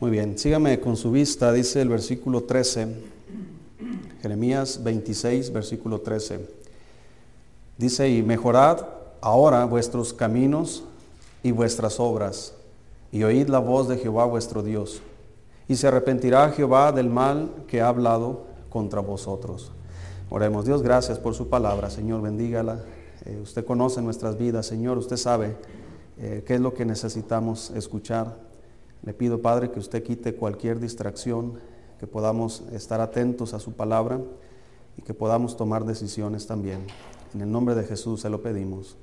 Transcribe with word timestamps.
Muy 0.00 0.10
bien, 0.10 0.36
sígame 0.36 0.80
con 0.80 0.96
su 0.96 1.12
vista, 1.12 1.52
dice 1.52 1.80
el 1.80 1.88
versículo 1.88 2.42
13, 2.42 2.88
Jeremías 4.20 4.82
26, 4.82 5.52
versículo 5.52 6.00
13. 6.00 6.40
Dice, 7.78 8.08
y 8.08 8.22
mejorad 8.24 8.84
ahora 9.20 9.64
vuestros 9.66 10.12
caminos 10.12 10.82
y 11.44 11.52
vuestras 11.52 12.00
obras, 12.00 12.54
y 13.12 13.22
oíd 13.22 13.48
la 13.48 13.60
voz 13.60 13.88
de 13.88 13.96
Jehová 13.96 14.24
vuestro 14.24 14.64
Dios, 14.64 15.00
y 15.68 15.76
se 15.76 15.86
arrepentirá 15.86 16.50
Jehová 16.50 16.90
del 16.90 17.08
mal 17.08 17.50
que 17.68 17.80
ha 17.80 17.88
hablado 17.88 18.46
contra 18.70 19.00
vosotros. 19.00 19.70
Oremos, 20.28 20.64
Dios, 20.64 20.82
gracias 20.82 21.20
por 21.20 21.34
su 21.34 21.48
palabra, 21.48 21.88
Señor, 21.88 22.20
bendígala. 22.20 22.80
Eh, 23.26 23.38
usted 23.40 23.64
conoce 23.64 24.02
nuestras 24.02 24.36
vidas, 24.36 24.66
Señor, 24.66 24.98
usted 24.98 25.16
sabe 25.16 25.56
eh, 26.18 26.42
qué 26.44 26.56
es 26.56 26.60
lo 26.60 26.74
que 26.74 26.84
necesitamos 26.84 27.70
escuchar. 27.70 28.53
Le 29.04 29.12
pido, 29.12 29.42
Padre, 29.42 29.70
que 29.70 29.78
usted 29.78 30.02
quite 30.02 30.34
cualquier 30.34 30.80
distracción, 30.80 31.58
que 32.00 32.06
podamos 32.06 32.62
estar 32.72 33.00
atentos 33.00 33.52
a 33.52 33.60
su 33.60 33.72
palabra 33.72 34.20
y 34.96 35.02
que 35.02 35.14
podamos 35.14 35.56
tomar 35.56 35.84
decisiones 35.84 36.46
también. 36.46 36.86
En 37.34 37.42
el 37.42 37.50
nombre 37.50 37.74
de 37.74 37.84
Jesús 37.84 38.22
se 38.22 38.30
lo 38.30 38.42
pedimos. 38.42 38.96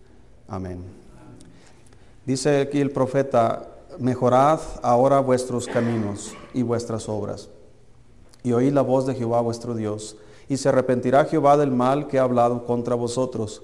Amén. 0.48 0.80
Dice 2.26 2.62
aquí 2.62 2.80
el 2.80 2.92
profeta, 2.92 3.68
mejorad 4.00 4.60
ahora 4.82 5.20
vuestros 5.20 5.68
caminos 5.68 6.34
y 6.54 6.64
vuestras 6.64 7.08
obras, 7.10 7.50
y 8.44 8.54
oíd 8.54 8.74
la 8.74 8.82
voz 8.82 9.06
de 9.06 9.16
Jehová 9.16 9.42
vuestro 9.42 9.76
Dios, 9.76 10.18
y 10.48 10.58
se 10.58 10.70
arrepentirá 10.70 11.26
Jehová 11.26 11.58
del 11.58 11.72
mal 11.72 12.08
que 12.08 12.20
ha 12.20 12.24
hablado 12.24 12.66
contra 12.66 12.96
vosotros 12.96 13.64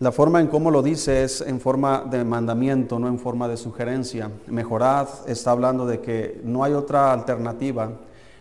la 0.00 0.12
forma 0.12 0.40
en 0.40 0.46
cómo 0.46 0.70
lo 0.70 0.80
dice 0.80 1.24
es 1.24 1.40
en 1.40 1.60
forma 1.60 2.04
de 2.08 2.22
mandamiento, 2.24 3.00
no 3.00 3.08
en 3.08 3.18
forma 3.18 3.48
de 3.48 3.56
sugerencia. 3.56 4.30
Mejorad 4.46 5.08
está 5.26 5.50
hablando 5.50 5.86
de 5.86 6.00
que 6.00 6.40
no 6.44 6.62
hay 6.62 6.72
otra 6.74 7.12
alternativa, 7.12 7.90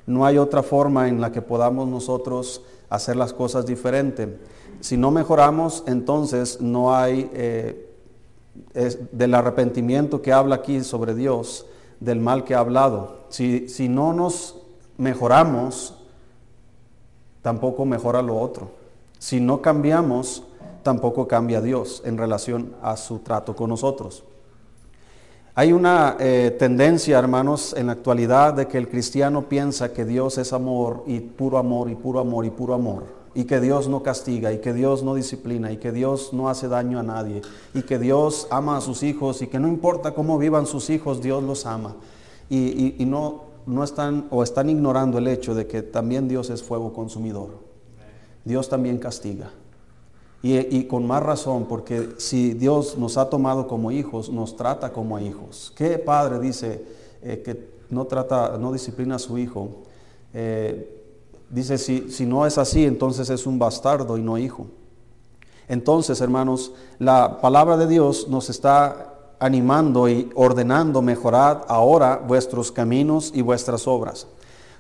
no 0.05 0.23
hay 0.23 0.37
otra 0.37 0.61
forma 0.61 1.07
en 1.07 1.19
la 1.19 1.31
que 1.31 1.41
podamos 1.41 1.87
nosotros 1.87 2.61
hacer 2.89 3.15
las 3.15 3.33
cosas 3.33 3.65
diferente. 3.65 4.37
Si 4.81 4.97
no 4.97 5.09
mejoramos, 5.09 5.83
entonces 5.87 6.61
no 6.61 6.95
hay 6.95 7.27
eh, 7.33 7.89
del 9.11 9.33
arrepentimiento 9.33 10.21
que 10.21 10.31
habla 10.31 10.55
aquí 10.55 10.83
sobre 10.83 11.15
Dios, 11.15 11.65
del 11.99 12.19
mal 12.19 12.43
que 12.43 12.53
ha 12.53 12.59
hablado. 12.59 13.21
Si, 13.29 13.67
si 13.67 13.89
no 13.89 14.13
nos 14.13 14.57
mejoramos, 14.97 15.95
tampoco 17.41 17.83
mejora 17.83 18.21
lo 18.21 18.39
otro. 18.39 18.69
Si 19.17 19.39
no 19.39 19.63
cambiamos, 19.63 20.43
tampoco 20.87 21.27
cambia 21.27 21.59
Dios 21.59 22.01
en 22.05 22.17
relación 22.17 22.73
a 22.81 22.95
su 22.95 23.19
trato 23.19 23.53
con 23.53 23.69
nosotros. 23.69 24.23
Hay 25.53 25.73
una 25.73 26.15
eh, 26.17 26.55
tendencia, 26.57 27.19
hermanos, 27.19 27.75
en 27.77 27.87
la 27.87 27.91
actualidad 27.91 28.53
de 28.53 28.69
que 28.69 28.77
el 28.77 28.87
cristiano 28.87 29.49
piensa 29.49 29.91
que 29.91 30.05
Dios 30.05 30.37
es 30.37 30.53
amor 30.53 31.03
y 31.05 31.19
puro 31.19 31.57
amor 31.57 31.89
y 31.89 31.95
puro 31.95 32.21
amor 32.21 32.45
y 32.45 32.51
puro 32.51 32.73
amor, 32.73 33.03
y 33.35 33.43
que 33.43 33.59
Dios 33.59 33.89
no 33.89 34.01
castiga 34.01 34.53
y 34.53 34.59
que 34.59 34.71
Dios 34.71 35.03
no 35.03 35.15
disciplina 35.15 35.73
y 35.73 35.77
que 35.77 35.91
Dios 35.91 36.31
no 36.31 36.47
hace 36.47 36.69
daño 36.69 36.99
a 36.99 37.03
nadie 37.03 37.41
y 37.73 37.81
que 37.81 37.99
Dios 37.99 38.47
ama 38.49 38.77
a 38.77 38.81
sus 38.81 39.03
hijos 39.03 39.41
y 39.41 39.47
que 39.47 39.59
no 39.59 39.67
importa 39.67 40.13
cómo 40.13 40.37
vivan 40.37 40.65
sus 40.65 40.89
hijos, 40.89 41.21
Dios 41.21 41.43
los 41.43 41.65
ama. 41.65 41.97
Y, 42.49 42.95
y 42.97 43.05
no, 43.05 43.41
no 43.65 43.83
están 43.83 44.27
o 44.29 44.41
están 44.41 44.69
ignorando 44.69 45.17
el 45.17 45.27
hecho 45.27 45.53
de 45.53 45.67
que 45.67 45.81
también 45.81 46.29
Dios 46.29 46.49
es 46.49 46.63
fuego 46.63 46.93
consumidor. 46.93 47.49
Dios 48.45 48.69
también 48.69 48.99
castiga. 48.99 49.51
Y, 50.43 50.83
con 50.83 51.05
más 51.07 51.23
razón, 51.23 51.65
porque 51.65 52.09
si 52.19 52.53
Dios 52.53 52.97
nos 52.97 53.17
ha 53.17 53.29
tomado 53.29 53.67
como 53.67 53.91
hijos, 53.91 54.29
nos 54.29 54.55
trata 54.55 54.93
como 54.93 55.19
hijos. 55.19 55.73
¿Qué 55.75 55.97
padre 55.97 56.39
dice 56.39 56.85
eh, 57.21 57.41
que 57.43 57.69
no 57.89 58.05
trata, 58.05 58.57
no 58.57 58.71
disciplina 58.71 59.15
a 59.15 59.19
su 59.19 59.37
hijo? 59.37 59.69
Eh, 60.33 61.01
dice, 61.49 61.77
si, 61.77 62.11
si 62.11 62.25
no 62.25 62.45
es 62.45 62.57
así, 62.57 62.85
entonces 62.85 63.29
es 63.29 63.45
un 63.45 63.59
bastardo 63.59 64.17
y 64.17 64.21
no 64.21 64.37
hijo. 64.37 64.67
Entonces, 65.67 66.21
hermanos, 66.21 66.71
la 66.99 67.41
palabra 67.41 67.75
de 67.75 67.87
Dios 67.87 68.27
nos 68.29 68.49
está 68.49 69.15
animando 69.39 70.07
y 70.07 70.29
ordenando 70.35 71.01
mejorar 71.01 71.65
ahora 71.67 72.23
vuestros 72.25 72.71
caminos 72.71 73.31
y 73.35 73.41
vuestras 73.41 73.87
obras. 73.87 74.27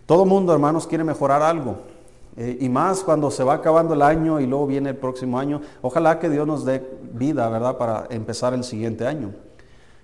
Todo 0.05 0.25
mundo, 0.25 0.53
hermanos, 0.53 0.87
quiere 0.87 1.03
mejorar 1.03 1.41
algo. 1.41 1.75
Eh, 2.37 2.59
y 2.61 2.69
más 2.69 3.03
cuando 3.03 3.31
se 3.31 3.43
va 3.43 3.55
acabando 3.55 3.95
el 3.95 4.03
año 4.03 4.39
y 4.39 4.45
luego 4.45 4.67
viene 4.67 4.91
el 4.91 4.95
próximo 4.95 5.39
año. 5.39 5.59
Ojalá 5.81 6.19
que 6.19 6.29
Dios 6.29 6.45
nos 6.45 6.63
dé 6.65 6.87
vida, 7.11 7.49
¿verdad?, 7.49 7.77
para 7.77 8.05
empezar 8.11 8.53
el 8.53 8.63
siguiente 8.63 9.07
año. 9.07 9.33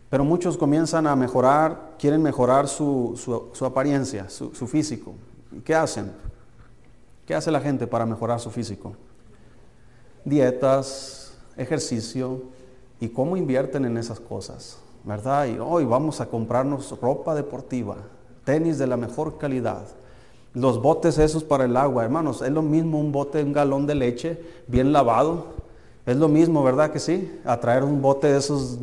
Pero 0.10 0.26
muchos 0.26 0.58
comienzan 0.58 1.06
a 1.06 1.16
mejorar, 1.16 1.94
quieren 2.00 2.24
mejorar 2.24 2.68
su, 2.68 3.16
apariencia, 3.64 4.30
su, 4.30 4.54
su 4.56 4.68
físico. 4.68 5.14
¿Y 5.52 5.60
qué 5.60 5.76
hacen? 5.76 6.12
¿Qué 7.28 7.36
hace 7.36 7.52
la 7.52 7.62
gente 7.62 7.86
para 7.86 8.06
mejorar 8.06 8.40
su 8.40 8.50
físico? 8.50 8.94
Dietas, 10.26 11.38
ejercicio 11.56 12.42
y 13.00 13.10
cómo 13.10 13.38
invierten 13.38 13.86
en 13.86 13.98
esas 13.98 14.20
cosas, 14.20 14.80
¿verdad? 15.04 15.46
Y 15.46 15.60
hoy 15.60 15.86
vamos 15.86 16.20
a 16.20 16.26
comprarnos 16.26 17.00
ropa 17.00 17.36
deportiva, 17.36 17.98
tenis 18.44 18.80
de 18.80 18.88
la 18.88 18.98
mejor 18.98 19.38
calidad 19.38 19.84
los 20.54 20.82
botes 20.82 21.18
esos 21.18 21.44
para 21.44 21.66
el 21.66 21.76
agua, 21.76 22.04
hermanos, 22.04 22.42
es 22.42 22.52
lo 22.52 22.62
mismo 22.62 23.00
un 23.00 23.12
bote, 23.12 23.44
un 23.44 23.54
galón 23.54 23.88
de 23.88 23.96
leche 23.96 24.40
bien 24.68 24.94
lavado. 24.94 25.48
Es 26.06 26.18
lo 26.18 26.28
mismo, 26.28 26.64
¿verdad 26.64 26.92
que 26.92 27.00
sí? 27.00 27.32
A 27.46 27.60
traer 27.60 27.84
un 27.84 28.02
bote 28.02 28.32
de 28.32 28.38
esos, 28.38 28.78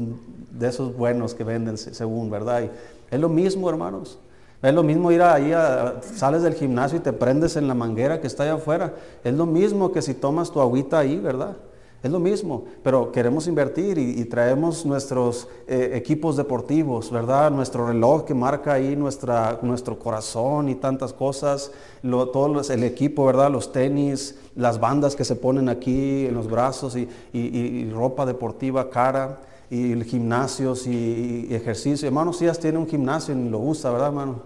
de 0.51 0.69
esos 0.69 0.97
buenos 0.97 1.35
que 1.35 1.45
venden 1.45 1.79
según, 1.79 2.31
¿verdad? 2.31 2.69
es 3.11 3.21
lo 3.21 3.29
mismo, 3.29 3.69
hermanos. 3.69 4.19
Es 4.63 4.75
lo 4.75 4.83
mismo 4.83 5.11
ir 5.11 5.23
ahí, 5.23 5.53
a, 5.53 6.01
sales 6.03 6.43
del 6.43 6.55
gimnasio 6.55 6.99
y 6.99 7.01
te 7.01 7.13
prendes 7.13 7.57
en 7.57 7.67
la 7.67 7.75
manguera 7.75 8.21
que 8.21 8.27
está 8.27 8.43
allá 8.43 8.55
afuera. 8.55 8.95
Es 9.25 9.35
lo 9.35 9.47
mismo 9.47 9.93
que 9.93 10.03
si 10.03 10.15
tomas 10.15 10.51
tu 10.51 10.61
agüita 10.61 10.99
ahí, 10.99 11.19
¿verdad? 11.19 11.57
Es 12.03 12.11
lo 12.11 12.19
mismo, 12.19 12.65
pero 12.83 13.13
queremos 13.13 13.47
invertir 13.47 13.99
y, 13.99 14.25
traemos 14.25 14.87
nuestros 14.87 15.49
eh, 15.69 15.91
equipos 15.93 16.35
deportivos, 16.35 17.11
¿verdad? 17.11 17.51
Nuestro 17.51 17.87
reloj 17.87 18.25
que 18.25 18.33
marca 18.33 18.73
ahí 18.73 18.97
nuestra, 18.97 19.59
nuestro 19.61 19.99
corazón 19.99 20.71
y 20.71 20.77
tantas 20.77 21.13
cosas, 21.13 21.71
todo 22.03 22.63
el 22.71 22.85
equipo, 22.85 23.27
¿verdad? 23.27 23.51
Los 23.51 23.71
tenis, 23.71 24.39
las 24.57 24.81
bandas 24.81 25.15
que 25.15 25.27
se 25.27 25.37
ponen 25.37 25.69
aquí 25.69 26.25
en 26.25 26.33
los 26.33 26.49
brazos 26.49 26.97
y, 26.97 27.91
ropa 27.93 28.25
deportiva 28.25 28.89
cara 28.89 29.41
y 29.69 29.95
gimnasios 30.05 30.87
y, 30.87 31.49
ejercicio. 31.51 32.09
Hermano 32.09 32.33
Sías 32.33 32.59
tiene 32.59 32.79
un 32.79 32.89
gimnasio 32.89 33.35
y 33.35 33.49
lo 33.51 33.59
usa, 33.59 33.91
¿verdad, 33.91 34.09
hermano? 34.09 34.43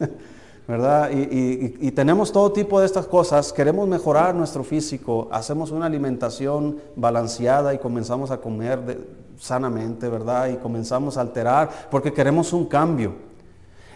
¿verdad? 0.70 1.10
Y, 1.12 1.90
tenemos 1.90 2.30
todo 2.30 2.52
tipo 2.52 2.78
de 2.78 2.86
estas 2.86 3.06
cosas, 3.06 3.52
queremos 3.52 3.88
mejorar 3.88 4.34
nuestro 4.34 4.62
físico, 4.62 5.28
hacemos 5.32 5.72
una 5.72 5.86
alimentación 5.86 6.78
balanceada 6.94 7.74
y 7.74 7.78
comenzamos 7.78 8.30
a 8.30 8.38
comer 8.38 8.98
sanamente, 9.36 10.08
¿verdad? 10.08 10.48
Y 10.48 10.56
comenzamos 10.56 11.16
a 11.16 11.22
alterar 11.22 11.88
porque 11.90 12.12
queremos 12.12 12.52
un 12.52 12.66
cambio. 12.66 13.14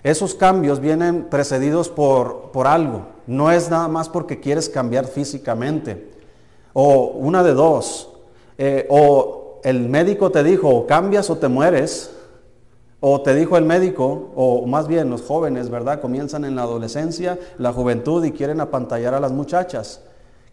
Esos 0.02 0.34
cambios 0.34 0.80
vienen 0.80 1.28
precedidos 1.30 1.88
por, 1.88 2.50
por 2.50 2.66
algo, 2.66 3.06
no 3.28 3.52
es 3.52 3.70
nada 3.70 3.86
más 3.86 4.08
porque 4.08 4.40
quieres 4.40 4.68
cambiar 4.68 5.06
físicamente, 5.06 6.10
o 6.72 7.06
una 7.06 7.44
de 7.44 7.54
dos, 7.54 8.10
eh, 8.58 8.86
o 8.90 9.60
el 9.62 9.88
médico 9.88 10.30
te 10.30 10.42
dijo, 10.42 10.86
cambias 10.86 11.30
o 11.30 11.38
te 11.38 11.46
mueres, 11.48 12.10
o 13.06 13.20
te 13.20 13.34
dijo 13.34 13.58
el 13.58 13.66
médico, 13.66 14.30
o 14.34 14.66
más 14.66 14.88
bien 14.88 15.10
los 15.10 15.20
jóvenes, 15.20 15.68
¿verdad? 15.68 16.00
Comienzan 16.00 16.46
en 16.46 16.56
la 16.56 16.62
adolescencia, 16.62 17.38
la 17.58 17.70
juventud 17.70 18.24
y 18.24 18.32
quieren 18.32 18.62
apantallar 18.62 19.12
a 19.12 19.20
las 19.20 19.30
muchachas. 19.30 20.00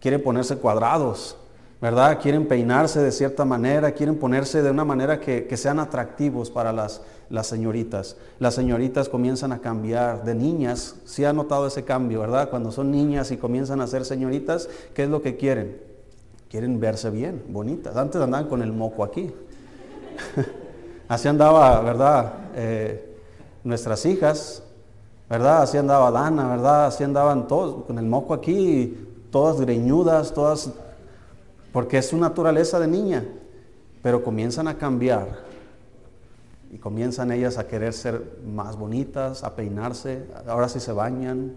Quieren 0.00 0.22
ponerse 0.22 0.58
cuadrados, 0.58 1.38
¿verdad? 1.80 2.20
Quieren 2.20 2.46
peinarse 2.46 3.00
de 3.00 3.10
cierta 3.10 3.46
manera, 3.46 3.92
quieren 3.92 4.18
ponerse 4.18 4.60
de 4.60 4.70
una 4.70 4.84
manera 4.84 5.18
que, 5.18 5.56
sean 5.56 5.80
atractivos 5.80 6.50
para 6.50 6.74
las, 6.74 7.00
las 7.30 7.46
señoritas. 7.46 8.18
Las 8.38 8.54
señoritas 8.54 9.08
comienzan 9.08 9.52
a 9.52 9.60
cambiar 9.60 10.22
de 10.22 10.34
niñas, 10.34 10.96
si 11.06 11.24
ha 11.24 11.32
notado 11.32 11.66
ese 11.68 11.84
cambio, 11.84 12.20
¿verdad? 12.20 12.50
Cuando 12.50 12.70
son 12.70 12.90
niñas 12.90 13.30
y 13.30 13.38
comienzan 13.38 13.80
a 13.80 13.86
ser 13.86 14.04
señoritas, 14.04 14.68
¿qué 14.92 15.04
es 15.04 15.08
lo 15.08 15.22
que 15.22 15.38
quieren? 15.38 15.80
Quieren 16.50 16.78
verse 16.78 17.08
bien, 17.08 17.44
bonitas. 17.48 17.96
Antes 17.96 18.20
andaban 18.20 18.46
con 18.50 18.60
el 18.60 18.74
moco 18.74 19.04
aquí. 19.04 19.32
Así 21.12 21.28
andaba, 21.28 21.78
¿verdad? 21.82 22.32
Eh, 22.54 23.18
nuestras 23.64 24.06
hijas, 24.06 24.62
¿verdad? 25.28 25.60
Así 25.60 25.76
andaba 25.76 26.10
Dana, 26.10 26.48
¿verdad? 26.48 26.86
Así 26.86 27.04
andaban 27.04 27.46
todos, 27.48 27.84
con 27.84 27.98
el 27.98 28.06
moco 28.06 28.32
aquí, 28.32 28.96
todas 29.30 29.60
greñudas, 29.60 30.32
todas, 30.32 30.70
porque 31.70 31.98
es 31.98 32.08
su 32.08 32.16
naturaleza 32.16 32.80
de 32.80 32.88
niña, 32.88 33.26
pero 34.02 34.24
comienzan 34.24 34.68
a 34.68 34.78
cambiar 34.78 35.40
y 36.72 36.78
comienzan 36.78 37.30
ellas 37.30 37.58
a 37.58 37.66
querer 37.66 37.92
ser 37.92 38.38
más 38.46 38.76
bonitas, 38.76 39.44
a 39.44 39.54
peinarse, 39.54 40.24
ahora 40.48 40.70
sí 40.70 40.80
se 40.80 40.92
bañan, 40.92 41.56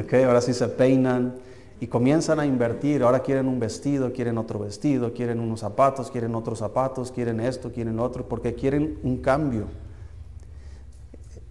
¿okay? 0.00 0.22
ahora 0.22 0.40
sí 0.40 0.54
se 0.54 0.68
peinan 0.68 1.34
y 1.80 1.88
comienzan 1.88 2.40
a 2.40 2.46
invertir, 2.46 3.02
ahora 3.02 3.20
quieren 3.20 3.48
un 3.48 3.60
vestido, 3.60 4.12
quieren 4.12 4.38
otro 4.38 4.58
vestido, 4.58 5.12
quieren 5.12 5.40
unos 5.40 5.60
zapatos, 5.60 6.10
quieren 6.10 6.34
otros 6.34 6.58
zapatos, 6.60 7.12
quieren 7.12 7.40
esto, 7.40 7.70
quieren 7.70 8.00
otro, 8.00 8.28
porque 8.28 8.54
quieren 8.54 8.98
un 9.02 9.18
cambio. 9.18 9.66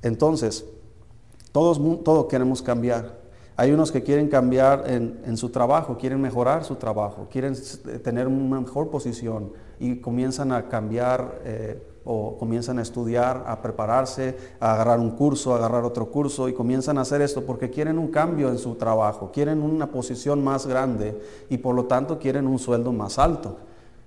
Entonces, 0.01 0.65
Todos, 1.55 1.79
queremos 2.27 2.61
cambiar. 2.61 3.17
Hay 3.55 3.71
unos 3.71 3.89
que 3.89 4.03
quieren 4.03 4.27
cambiar 4.27 4.83
en, 4.91 5.37
su 5.37 5.47
trabajo, 5.47 5.97
quieren 5.97 6.19
mejorar 6.19 6.65
su 6.65 6.75
trabajo, 6.75 7.29
quieren 7.31 7.55
tener 8.03 8.27
una 8.27 8.59
mejor 8.59 8.89
posición 8.89 9.53
y 9.79 10.01
comienzan 10.01 10.51
a 10.51 10.67
cambiar 10.67 11.39
eh, 11.45 11.81
o 12.05 12.37
comienzan 12.37 12.79
a 12.79 12.83
estudiar, 12.83 13.43
a 13.47 13.61
prepararse, 13.61 14.37
a 14.59 14.73
agarrar 14.73 14.99
un 14.99 15.11
curso, 15.11 15.53
a 15.53 15.57
agarrar 15.57 15.83
otro 15.83 16.11
curso 16.11 16.47
y 16.47 16.53
comienzan 16.53 16.97
a 16.97 17.01
hacer 17.01 17.21
esto 17.21 17.43
porque 17.45 17.69
quieren 17.69 17.97
un 17.97 18.09
cambio 18.09 18.49
en 18.49 18.59
su 18.59 18.75
trabajo, 18.75 19.31
quieren 19.33 19.61
una 19.61 19.87
posición 19.87 20.43
más 20.43 20.67
grande 20.67 21.19
y 21.49 21.57
por 21.57 21.75
lo 21.75 21.85
tanto 21.85 22.19
quieren 22.19 22.47
un 22.47 22.59
sueldo 22.59 22.93
más 22.93 23.19
alto. 23.19 23.57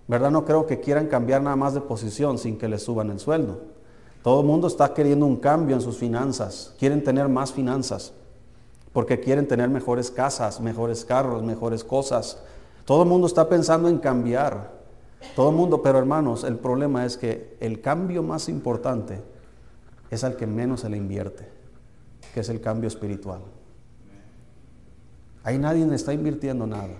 ¿Verdad? 0.06 0.30
No 0.30 0.44
creo 0.46 0.64
que 0.64 0.80
quieran 0.80 1.08
cambiar 1.08 1.42
nada 1.42 1.56
más 1.56 1.74
de 1.74 1.82
posición 1.82 2.38
sin 2.38 2.56
que 2.56 2.68
les 2.68 2.82
suban 2.82 3.10
el 3.10 3.18
sueldo. 3.18 3.58
Todo 4.22 4.40
el 4.40 4.46
mundo 4.46 4.68
está 4.68 4.94
queriendo 4.94 5.26
un 5.26 5.36
cambio 5.36 5.76
en 5.76 5.82
sus 5.82 5.98
finanzas, 5.98 6.74
quieren 6.78 7.04
tener 7.04 7.28
más 7.28 7.52
finanzas 7.52 8.14
porque 8.92 9.20
quieren 9.20 9.46
tener 9.46 9.68
mejores 9.68 10.10
casas, 10.10 10.60
mejores 10.60 11.04
carros, 11.04 11.42
mejores 11.42 11.84
cosas. 11.84 12.38
Todo 12.84 13.02
el 13.02 13.08
mundo 13.08 13.26
está 13.26 13.48
pensando 13.48 13.88
en 13.88 13.98
cambiar. 13.98 14.77
Todo 15.34 15.50
el 15.50 15.56
mundo, 15.56 15.82
pero 15.82 15.98
hermanos, 15.98 16.44
el 16.44 16.56
problema 16.56 17.04
es 17.04 17.16
que 17.16 17.56
el 17.60 17.80
cambio 17.80 18.22
más 18.22 18.48
importante 18.48 19.20
es 20.10 20.24
al 20.24 20.36
que 20.36 20.46
menos 20.46 20.80
se 20.80 20.88
le 20.88 20.96
invierte, 20.96 21.48
que 22.34 22.40
es 22.40 22.48
el 22.48 22.60
cambio 22.60 22.88
espiritual. 22.88 23.40
Ahí 25.44 25.58
nadie 25.58 25.86
está 25.94 26.12
invirtiendo 26.12 26.66
nada. 26.66 26.96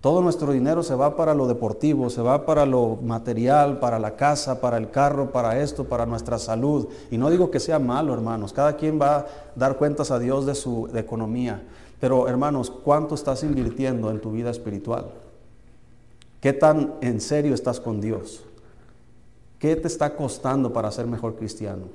Todo 0.00 0.20
nuestro 0.20 0.52
dinero 0.52 0.82
se 0.82 0.94
va 0.94 1.16
para 1.16 1.34
lo 1.34 1.48
deportivo, 1.48 2.10
se 2.10 2.22
va 2.22 2.46
para 2.46 2.64
lo 2.64 2.96
material, 3.02 3.80
para 3.80 3.98
la 3.98 4.14
casa, 4.14 4.60
para 4.60 4.76
el 4.76 4.90
carro, 4.90 5.32
para 5.32 5.60
esto, 5.60 5.84
para 5.84 6.06
nuestra 6.06 6.38
salud. 6.38 6.86
Y 7.10 7.18
no 7.18 7.30
digo 7.30 7.50
que 7.50 7.58
sea 7.58 7.78
malo, 7.78 8.14
hermanos. 8.14 8.52
Cada 8.52 8.76
quien 8.76 9.00
va 9.00 9.16
a 9.16 9.26
dar 9.56 9.78
cuentas 9.78 10.10
a 10.10 10.18
Dios 10.18 10.46
de 10.46 10.54
su 10.54 10.88
economía. 10.94 11.66
Pero, 11.98 12.28
hermanos, 12.28 12.70
¿cuánto 12.70 13.14
estás 13.14 13.42
invirtiendo 13.42 14.10
en 14.10 14.20
tu 14.20 14.30
vida 14.30 14.50
espiritual? 14.50 15.06
¿Qué 16.46 16.52
tan 16.52 16.94
en 17.00 17.20
serio 17.20 17.54
estás 17.54 17.80
con 17.80 18.00
Dios? 18.00 18.44
¿Qué 19.58 19.74
te 19.74 19.88
está 19.88 20.14
costando 20.14 20.72
para 20.72 20.92
ser 20.92 21.04
mejor 21.08 21.34
cristiano? 21.34 21.88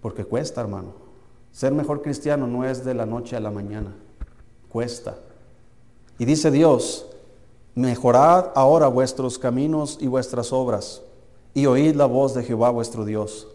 Porque 0.00 0.24
cuesta, 0.24 0.60
hermano. 0.60 0.92
Ser 1.50 1.72
mejor 1.72 2.00
cristiano 2.00 2.46
no 2.46 2.64
es 2.64 2.84
de 2.84 2.94
la 2.94 3.06
noche 3.06 3.34
a 3.34 3.40
la 3.40 3.50
mañana. 3.50 3.92
Cuesta. 4.68 5.16
Y 6.16 6.26
dice 6.26 6.52
Dios, 6.52 7.08
mejorad 7.74 8.52
ahora 8.54 8.86
vuestros 8.86 9.36
caminos 9.36 9.98
y 10.00 10.06
vuestras 10.06 10.52
obras, 10.52 11.02
y 11.52 11.66
oíd 11.66 11.96
la 11.96 12.06
voz 12.06 12.34
de 12.34 12.44
Jehová 12.44 12.70
vuestro 12.70 13.04
Dios. 13.04 13.48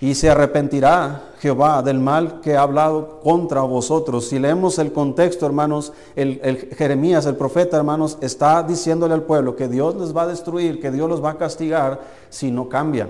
Y 0.00 0.14
se 0.14 0.28
arrepentirá 0.28 1.32
Jehová 1.40 1.82
del 1.82 2.00
mal 2.00 2.40
que 2.40 2.56
ha 2.56 2.62
hablado 2.62 3.20
contra 3.20 3.62
vosotros. 3.62 4.28
Si 4.28 4.38
leemos 4.38 4.78
el 4.78 4.92
contexto, 4.92 5.46
hermanos, 5.46 5.92
el, 6.14 6.68
Jeremías, 6.76 7.24
el 7.26 7.36
profeta, 7.36 7.78
hermanos, 7.78 8.18
está 8.20 8.62
diciéndole 8.62 9.14
al 9.14 9.22
pueblo 9.22 9.56
que 9.56 9.68
Dios 9.68 9.94
les 9.96 10.14
va 10.14 10.22
a 10.22 10.26
destruir, 10.26 10.80
que 10.80 10.90
Dios 10.90 11.08
los 11.08 11.24
va 11.24 11.30
a 11.30 11.38
castigar 11.38 12.00
si 12.28 12.50
no 12.50 12.68
cambian. 12.68 13.08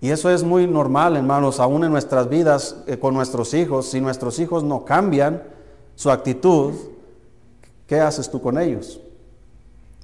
Y 0.00 0.10
eso 0.10 0.30
es 0.30 0.44
muy 0.44 0.66
normal, 0.66 1.16
hermanos, 1.16 1.58
aún 1.58 1.82
en 1.82 1.90
nuestras 1.90 2.28
vidas 2.28 2.76
eh, 2.86 2.98
con 2.98 3.14
nuestros 3.14 3.54
hijos. 3.54 3.86
Si 3.86 4.00
nuestros 4.00 4.38
hijos 4.38 4.62
no 4.62 4.84
cambian, 4.84 5.42
su 5.94 6.10
actitud, 6.10 6.74
¿qué 7.86 8.00
haces 8.00 8.30
tú 8.30 8.40
con 8.40 8.58
ellos? 8.58 9.00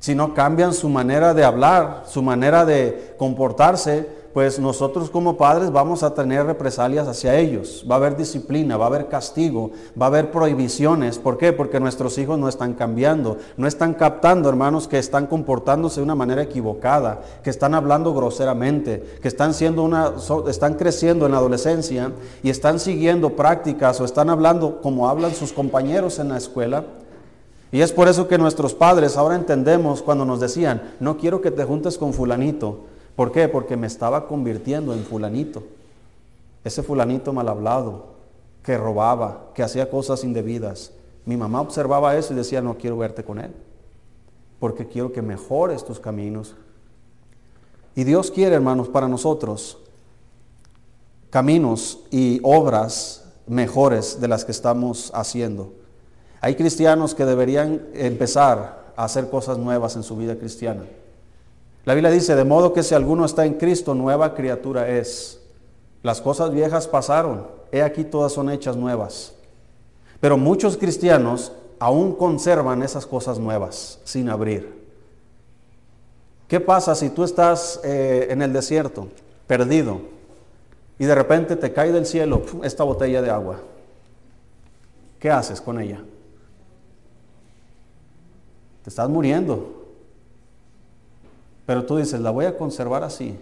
Si 0.00 0.14
no 0.14 0.32
cambian 0.32 0.72
su 0.72 0.88
manera 0.88 1.34
de 1.34 1.44
hablar, 1.44 2.04
su 2.06 2.22
manera 2.22 2.64
de 2.64 3.14
comportarse, 3.18 4.19
pues 4.32 4.60
nosotros 4.60 5.10
como 5.10 5.36
padres 5.36 5.72
vamos 5.72 6.02
a 6.02 6.14
tener 6.14 6.46
represalias 6.46 7.08
hacia 7.08 7.36
ellos. 7.36 7.84
Va 7.90 7.96
a 7.96 7.98
haber 7.98 8.16
disciplina, 8.16 8.76
va 8.76 8.84
a 8.84 8.88
haber 8.88 9.08
castigo, 9.08 9.72
va 10.00 10.06
a 10.06 10.08
haber 10.08 10.30
prohibiciones. 10.30 11.18
¿Por 11.18 11.36
qué? 11.36 11.52
Porque 11.52 11.80
nuestros 11.80 12.16
hijos 12.18 12.38
no 12.38 12.48
están 12.48 12.74
cambiando, 12.74 13.38
no 13.56 13.66
están 13.66 13.94
captando, 13.94 14.48
hermanos, 14.48 14.86
que 14.86 14.98
están 14.98 15.26
comportándose 15.26 16.00
de 16.00 16.04
una 16.04 16.14
manera 16.14 16.42
equivocada, 16.42 17.22
que 17.42 17.50
están 17.50 17.74
hablando 17.74 18.14
groseramente, 18.14 19.18
que 19.20 19.28
están 19.28 19.52
siendo 19.52 19.82
una 19.82 20.12
están 20.48 20.74
creciendo 20.74 21.26
en 21.26 21.32
la 21.32 21.38
adolescencia 21.38 22.12
y 22.42 22.50
están 22.50 22.78
siguiendo 22.78 23.34
prácticas 23.34 24.00
o 24.00 24.04
están 24.04 24.30
hablando 24.30 24.80
como 24.80 25.08
hablan 25.08 25.34
sus 25.34 25.52
compañeros 25.52 26.18
en 26.20 26.28
la 26.28 26.38
escuela. 26.38 26.84
Y 27.72 27.80
es 27.80 27.92
por 27.92 28.08
eso 28.08 28.28
que 28.28 28.38
nuestros 28.38 28.74
padres 28.74 29.16
ahora 29.16 29.34
entendemos 29.34 30.02
cuando 30.02 30.24
nos 30.24 30.40
decían, 30.40 30.82
"No 31.00 31.16
quiero 31.16 31.40
que 31.40 31.50
te 31.50 31.64
juntes 31.64 31.98
con 31.98 32.12
fulanito." 32.12 32.80
¿Por 33.20 33.32
qué? 33.32 33.48
Porque 33.48 33.76
me 33.76 33.86
estaba 33.86 34.26
convirtiendo 34.26 34.94
en 34.94 35.04
fulanito. 35.04 35.62
Ese 36.64 36.82
fulanito 36.82 37.34
mal 37.34 37.50
hablado, 37.50 38.14
que 38.62 38.78
robaba, 38.78 39.50
que 39.52 39.62
hacía 39.62 39.90
cosas 39.90 40.24
indebidas. 40.24 40.92
Mi 41.26 41.36
mamá 41.36 41.60
observaba 41.60 42.16
eso 42.16 42.32
y 42.32 42.36
decía, 42.36 42.62
no 42.62 42.78
quiero 42.78 42.96
verte 42.96 43.22
con 43.22 43.38
él, 43.38 43.52
porque 44.58 44.86
quiero 44.88 45.12
que 45.12 45.20
mejores 45.20 45.84
tus 45.84 46.00
caminos. 46.00 46.56
Y 47.94 48.04
Dios 48.04 48.30
quiere, 48.30 48.54
hermanos, 48.54 48.88
para 48.88 49.06
nosotros 49.06 49.76
caminos 51.28 51.98
y 52.10 52.40
obras 52.42 53.26
mejores 53.46 54.18
de 54.18 54.28
las 54.28 54.46
que 54.46 54.52
estamos 54.52 55.12
haciendo. 55.14 55.74
Hay 56.40 56.54
cristianos 56.54 57.14
que 57.14 57.26
deberían 57.26 57.86
empezar 57.92 58.94
a 58.96 59.04
hacer 59.04 59.28
cosas 59.28 59.58
nuevas 59.58 59.94
en 59.96 60.04
su 60.04 60.16
vida 60.16 60.38
cristiana. 60.38 60.84
La 61.90 61.94
Biblia 61.94 62.12
dice, 62.12 62.36
de 62.36 62.44
modo 62.44 62.72
que 62.72 62.84
si 62.84 62.94
alguno 62.94 63.24
está 63.24 63.44
en 63.44 63.54
Cristo, 63.54 63.96
nueva 63.96 64.32
criatura 64.36 64.88
es. 64.88 65.40
Las 66.04 66.20
cosas 66.20 66.52
viejas 66.52 66.86
pasaron, 66.86 67.48
he 67.72 67.82
aquí 67.82 68.04
todas 68.04 68.30
son 68.30 68.48
hechas 68.48 68.76
nuevas. 68.76 69.34
Pero 70.20 70.36
muchos 70.36 70.76
cristianos 70.76 71.50
aún 71.80 72.14
conservan 72.14 72.84
esas 72.84 73.06
cosas 73.06 73.40
nuevas 73.40 73.98
sin 74.04 74.28
abrir. 74.28 74.72
¿Qué 76.46 76.60
pasa 76.60 76.94
si 76.94 77.10
tú 77.10 77.24
estás 77.24 77.80
eh, 77.82 78.28
en 78.30 78.40
el 78.42 78.52
desierto, 78.52 79.08
perdido, 79.48 80.00
y 80.96 81.06
de 81.06 81.14
repente 81.16 81.56
te 81.56 81.72
cae 81.72 81.90
del 81.90 82.06
cielo 82.06 82.42
esta 82.62 82.84
botella 82.84 83.20
de 83.20 83.30
agua? 83.30 83.62
¿Qué 85.18 85.28
haces 85.28 85.60
con 85.60 85.80
ella? 85.80 86.00
Te 88.84 88.90
estás 88.90 89.08
muriendo. 89.08 89.79
Pero 91.70 91.84
tú 91.84 91.98
dices, 91.98 92.18
la 92.18 92.32
voy 92.32 92.46
a 92.46 92.58
conservar 92.58 93.04
así, 93.04 93.38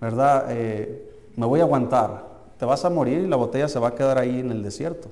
¿verdad? 0.00 0.46
Eh, 0.48 1.08
me 1.36 1.46
voy 1.46 1.60
a 1.60 1.62
aguantar. 1.62 2.26
Te 2.58 2.64
vas 2.64 2.84
a 2.84 2.90
morir 2.90 3.20
y 3.20 3.28
la 3.28 3.36
botella 3.36 3.68
se 3.68 3.78
va 3.78 3.90
a 3.90 3.94
quedar 3.94 4.18
ahí 4.18 4.40
en 4.40 4.50
el 4.50 4.60
desierto, 4.60 5.08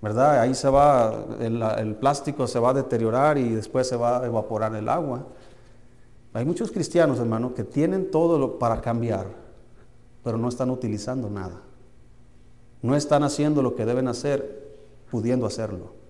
¿verdad? 0.00 0.40
Ahí 0.40 0.54
se 0.54 0.66
va, 0.70 1.26
el, 1.40 1.60
el 1.60 1.94
plástico 1.96 2.46
se 2.46 2.58
va 2.58 2.70
a 2.70 2.72
deteriorar 2.72 3.36
y 3.36 3.50
después 3.50 3.86
se 3.86 3.96
va 3.96 4.22
a 4.22 4.24
evaporar 4.24 4.74
el 4.74 4.88
agua. 4.88 5.26
Hay 6.32 6.46
muchos 6.46 6.72
cristianos, 6.72 7.18
hermano, 7.18 7.52
que 7.52 7.64
tienen 7.64 8.10
todo 8.10 8.58
para 8.58 8.80
cambiar, 8.80 9.26
pero 10.22 10.38
no 10.38 10.48
están 10.48 10.70
utilizando 10.70 11.28
nada. 11.28 11.60
No 12.80 12.96
están 12.96 13.24
haciendo 13.24 13.60
lo 13.60 13.76
que 13.76 13.84
deben 13.84 14.08
hacer, 14.08 14.72
pudiendo 15.10 15.44
hacerlo. 15.44 16.03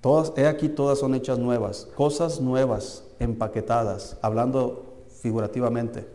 Todas, 0.00 0.32
he 0.36 0.46
aquí 0.46 0.68
todas 0.68 0.98
son 0.98 1.14
hechas 1.14 1.38
nuevas, 1.38 1.88
cosas 1.96 2.40
nuevas, 2.40 3.04
empaquetadas, 3.18 4.16
hablando 4.22 4.94
figurativamente, 5.20 6.08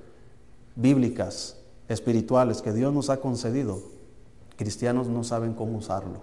bíblicas, 0.76 1.58
espirituales 1.90 2.62
que 2.62 2.72
Dios 2.72 2.94
nos 2.94 3.10
ha 3.10 3.18
concedido. 3.18 3.80
Cristianos 4.56 5.08
no 5.08 5.24
saben 5.24 5.54
cómo 5.54 5.78
usarlo. 5.78 6.22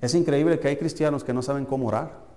Es 0.00 0.14
increíble 0.14 0.58
que 0.58 0.68
hay 0.68 0.76
cristianos 0.76 1.24
que 1.24 1.34
no 1.34 1.42
saben 1.42 1.66
cómo 1.66 1.88
orar. 1.88 2.30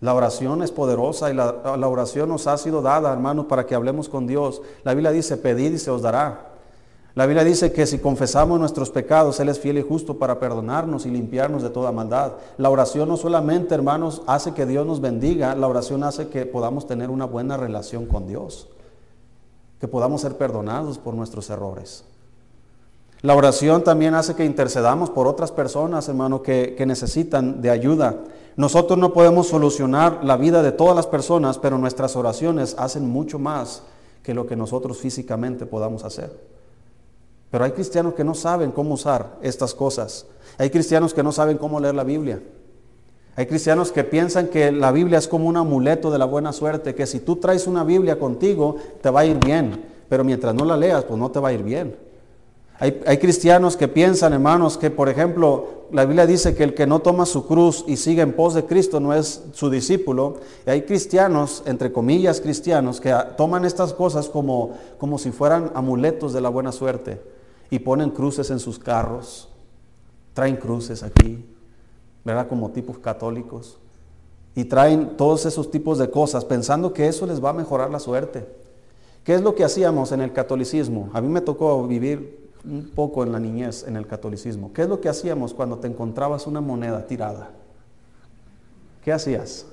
La 0.00 0.14
oración 0.14 0.62
es 0.62 0.70
poderosa 0.70 1.30
y 1.30 1.34
la, 1.34 1.76
la 1.76 1.88
oración 1.88 2.28
nos 2.28 2.46
ha 2.46 2.56
sido 2.56 2.82
dada, 2.82 3.12
hermanos, 3.12 3.46
para 3.46 3.66
que 3.66 3.74
hablemos 3.74 4.08
con 4.08 4.26
Dios. 4.26 4.62
La 4.84 4.94
Biblia 4.94 5.10
dice, 5.10 5.36
pedid 5.36 5.72
y 5.72 5.78
se 5.78 5.90
os 5.90 6.02
dará. 6.02 6.53
La 7.14 7.26
Biblia 7.26 7.44
dice 7.44 7.72
que 7.72 7.86
si 7.86 8.00
confesamos 8.00 8.58
nuestros 8.58 8.90
pecados, 8.90 9.38
Él 9.38 9.48
es 9.48 9.60
fiel 9.60 9.78
y 9.78 9.82
justo 9.82 10.18
para 10.18 10.40
perdonarnos 10.40 11.06
y 11.06 11.10
limpiarnos 11.10 11.62
de 11.62 11.70
toda 11.70 11.92
maldad. 11.92 12.32
La 12.58 12.70
oración 12.70 13.08
no 13.08 13.16
solamente, 13.16 13.72
hermanos, 13.72 14.22
hace 14.26 14.52
que 14.52 14.66
Dios 14.66 14.84
nos 14.84 15.00
bendiga, 15.00 15.54
la 15.54 15.68
oración 15.68 16.02
hace 16.02 16.26
que 16.26 16.44
podamos 16.44 16.88
tener 16.88 17.10
una 17.10 17.24
buena 17.24 17.56
relación 17.56 18.06
con 18.06 18.26
Dios, 18.26 18.68
que 19.78 19.86
podamos 19.86 20.22
ser 20.22 20.36
perdonados 20.36 20.98
por 20.98 21.14
nuestros 21.14 21.50
errores. 21.50 22.04
La 23.22 23.36
oración 23.36 23.84
también 23.84 24.16
hace 24.16 24.34
que 24.34 24.44
intercedamos 24.44 25.08
por 25.08 25.28
otras 25.28 25.52
personas, 25.52 26.08
hermano, 26.08 26.42
que, 26.42 26.74
que 26.76 26.84
necesitan 26.84 27.62
de 27.62 27.70
ayuda. 27.70 28.16
Nosotros 28.56 28.98
no 28.98 29.12
podemos 29.12 29.46
solucionar 29.46 30.24
la 30.24 30.36
vida 30.36 30.64
de 30.64 30.72
todas 30.72 30.96
las 30.96 31.06
personas, 31.06 31.58
pero 31.58 31.78
nuestras 31.78 32.16
oraciones 32.16 32.74
hacen 32.76 33.08
mucho 33.08 33.38
más 33.38 33.84
que 34.24 34.34
lo 34.34 34.46
que 34.48 34.56
nosotros 34.56 34.98
físicamente 34.98 35.64
podamos 35.64 36.04
hacer. 36.04 36.53
Pero 37.54 37.66
hay 37.66 37.70
cristianos 37.70 38.14
que 38.14 38.24
no 38.24 38.34
saben 38.34 38.72
cómo 38.72 38.94
usar 38.94 39.38
estas 39.40 39.74
cosas. 39.76 40.26
Hay 40.58 40.70
cristianos 40.70 41.14
que 41.14 41.22
no 41.22 41.30
saben 41.30 41.56
cómo 41.56 41.78
leer 41.78 41.94
la 41.94 42.02
Biblia. 42.02 42.42
Hay 43.36 43.46
cristianos 43.46 43.92
que 43.92 44.02
piensan 44.02 44.48
que 44.48 44.72
la 44.72 44.90
Biblia 44.90 45.18
es 45.18 45.28
como 45.28 45.46
un 45.46 45.56
amuleto 45.56 46.10
de 46.10 46.18
la 46.18 46.24
buena 46.24 46.52
suerte, 46.52 46.96
que 46.96 47.06
si 47.06 47.20
tú 47.20 47.36
traes 47.36 47.68
una 47.68 47.84
Biblia 47.84 48.18
contigo 48.18 48.74
te 49.00 49.08
va 49.08 49.20
a 49.20 49.26
ir 49.26 49.38
bien. 49.38 49.84
pero 50.08 50.24
mientras 50.24 50.52
no 50.52 50.64
la 50.64 50.76
leas, 50.76 51.04
pues 51.04 51.16
no 51.16 51.30
te 51.30 51.38
va 51.38 51.50
a 51.50 51.52
ir 51.52 51.62
bien. 51.62 51.94
Hay, 52.80 53.00
hay, 53.06 53.18
cristianos 53.18 53.76
que 53.76 53.86
piensan, 53.86 54.32
hermanos, 54.32 54.76
que 54.76 54.90
por 54.90 55.08
ejemplo, 55.08 55.84
la 55.92 56.06
Biblia 56.06 56.26
dice 56.26 56.56
que 56.56 56.64
el 56.64 56.74
que 56.74 56.88
no 56.88 57.02
toma 57.02 57.24
su 57.24 57.46
cruz 57.46 57.84
y 57.86 57.98
sigue 57.98 58.22
en 58.22 58.32
pos 58.32 58.54
de 58.54 58.64
Cristo 58.64 58.98
no 58.98 59.14
es 59.14 59.44
su 59.52 59.70
discípulo. 59.70 60.38
Y 60.66 60.70
hay 60.70 60.82
cristianos, 60.82 61.62
entre 61.66 61.92
comillas 61.92 62.40
cristianos, 62.40 63.00
que 63.00 63.14
toman 63.36 63.64
estas 63.64 63.92
cosas 63.92 64.28
como, 64.28 64.72
como 64.98 65.18
si 65.18 65.30
fueran 65.30 65.70
amuletos 65.76 66.32
de 66.32 66.40
la 66.40 66.48
buena 66.48 66.72
suerte 66.72 67.33
y 67.70 67.78
ponen 67.78 68.10
cruces 68.10 68.50
en 68.50 68.58
sus 68.58 68.78
carros, 68.78 69.48
traen 70.32 70.56
cruces 70.56 71.02
aquí, 71.02 71.44
¿verdad? 72.24 72.48
Como 72.48 72.70
tipos 72.70 72.98
católicos. 72.98 73.78
Y 74.54 74.64
traen 74.64 75.16
todos 75.16 75.46
esos 75.46 75.70
tipos 75.70 75.98
de 75.98 76.10
cosas 76.10 76.44
pensando 76.44 76.92
que 76.92 77.08
eso 77.08 77.26
les 77.26 77.42
va 77.42 77.50
a 77.50 77.54
mejorar 77.54 77.90
la 77.90 77.98
suerte. 77.98 78.46
¿Qué 79.24 79.34
es 79.34 79.42
lo 79.42 79.54
que 79.54 79.64
hacíamos 79.64 80.12
en 80.12 80.20
el 80.20 80.32
catolicismo? 80.32 81.10
A 81.12 81.20
mí 81.20 81.28
me 81.28 81.40
tocó 81.40 81.86
vivir 81.86 82.50
un 82.64 82.90
poco 82.94 83.24
en 83.24 83.32
la 83.32 83.40
niñez, 83.40 83.84
en 83.86 83.96
el 83.96 84.06
catolicismo. 84.06 84.72
¿Qué 84.72 84.82
es 84.82 84.88
lo 84.88 85.00
que 85.00 85.08
hacíamos 85.08 85.54
cuando 85.54 85.78
te 85.78 85.88
encontrabas 85.88 86.46
una 86.46 86.60
moneda 86.60 87.06
tirada? 87.06 87.50
¿Qué 89.02 89.12
hacías? 89.12 89.66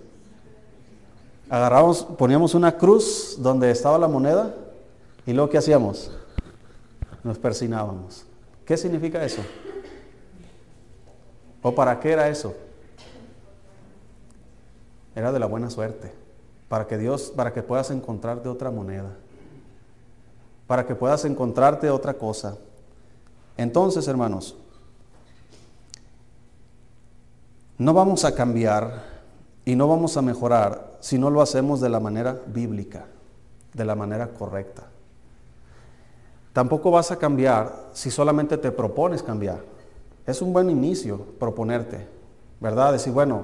Agarramos, 1.50 2.04
poníamos 2.04 2.56
una 2.56 2.78
cruz 2.78 3.36
donde 3.40 3.72
estaba 3.72 3.98
la 3.98 4.08
moneda 4.08 4.56
y 5.26 5.34
luego 5.34 5.50
¿qué 5.50 5.58
hacíamos? 5.58 6.12
Nos 7.24 7.38
persinábamos. 7.38 8.26
¿Qué 8.66 8.78
significa 8.78 9.24
eso? 9.24 9.42
¿O 11.62 11.76
para 11.76 12.00
qué 12.00 12.12
era 12.12 12.30
eso? 12.30 12.56
Era 15.16 15.32
de 15.32 15.40
la 15.40 15.46
buena 15.46 15.70
suerte, 15.70 16.12
para 16.68 16.88
que 16.88 16.98
Dios, 16.98 17.34
para 17.36 17.54
que 17.54 17.62
puedas 17.62 17.92
encontrarte 17.92 18.50
otra 18.50 18.72
moneda, 18.72 19.16
para 20.68 20.86
que 20.86 20.96
puedas 20.96 21.26
encontrarte 21.26 21.90
otra 21.90 22.14
cosa. 22.14 22.58
Entonces, 23.58 24.08
hermanos, 24.08 24.56
no 27.78 27.94
vamos 27.94 28.26
a 28.26 28.34
cambiar 28.34 29.04
y 29.66 29.76
no 29.76 29.88
vamos 29.88 30.16
a 30.18 30.22
mejorar 30.22 30.98
si 31.02 31.18
no 31.18 31.30
lo 31.30 31.42
hacemos 31.42 31.82
de 31.82 31.90
la 31.90 32.00
manera 32.00 32.40
bíblica, 32.48 33.06
de 33.74 33.86
la 33.86 33.96
manera 33.96 34.30
correcta. 34.30 34.84
Tampoco 36.54 36.92
vas 36.92 37.12
a 37.12 37.18
cambiar 37.18 37.90
si 37.94 38.12
solamente 38.12 38.58
te 38.58 38.72
propones 38.72 39.24
cambiar. 39.24 39.60
Es 40.26 40.42
un 40.42 40.52
buen 40.52 40.70
inicio 40.70 41.26
proponerte, 41.40 42.08
¿verdad? 42.60 42.92
Decir, 42.92 43.14
bueno, 43.14 43.44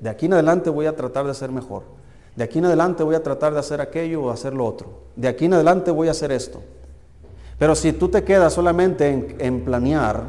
de 0.00 0.08
aquí 0.08 0.26
en 0.26 0.34
adelante 0.34 0.70
voy 0.70 0.86
a 0.86 0.94
tratar 0.94 1.26
de 1.26 1.34
ser 1.34 1.50
mejor. 1.50 1.82
De 2.36 2.44
aquí 2.44 2.58
en 2.58 2.66
adelante 2.66 3.02
voy 3.02 3.14
a 3.14 3.22
tratar 3.22 3.52
de 3.52 3.60
hacer 3.60 3.80
aquello 3.80 4.24
o 4.24 4.30
hacer 4.30 4.54
lo 4.54 4.66
otro. 4.66 4.88
De 5.16 5.28
aquí 5.28 5.44
en 5.44 5.54
adelante 5.54 5.90
voy 5.90 6.08
a 6.08 6.12
hacer 6.12 6.32
esto. 6.32 6.62
Pero 7.58 7.74
si 7.74 7.92
tú 7.92 8.08
te 8.08 8.24
quedas 8.24 8.52
solamente 8.52 9.36
en, 9.38 9.64
planear 9.64 10.22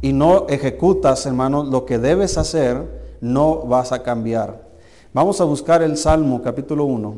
y 0.00 0.12
no 0.12 0.46
ejecutas, 0.48 1.26
hermano, 1.26 1.64
lo 1.64 1.84
que 1.84 1.98
debes 1.98 2.38
hacer, 2.38 3.16
no 3.20 3.58
vas 3.62 3.92
a 3.92 4.02
cambiar. 4.02 4.62
Vamos 5.12 5.40
a 5.40 5.44
buscar 5.44 5.82
el 5.82 5.96
Salmo 5.96 6.42
capítulo 6.42 6.84
1. 6.84 7.14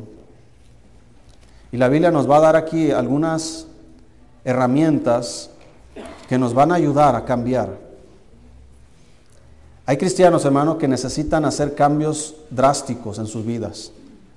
Y 1.73 1.77
la 1.77 1.89
Biblia 1.89 2.11
nos 2.11 2.31
va 2.31 2.39
a 2.39 2.41
dar 2.41 2.57
aquí 2.57 2.91
algunas 2.91 3.67
herramientas 4.45 5.51
que 6.29 6.39
nos 6.39 6.55
van 6.55 6.73
a 6.73 6.77
ayudar 6.77 7.15
a 7.17 7.25
cambiar. 7.25 7.79
Hay 9.85 9.97
cristianos, 9.97 10.45
hermano, 10.45 10.79
que 10.79 10.89
necesitan 10.89 11.45
hacer 11.45 11.75
cambios 11.75 12.37
drásticos 12.51 13.19
en 13.19 13.27
sus 13.27 13.45
vidas. 13.45 13.93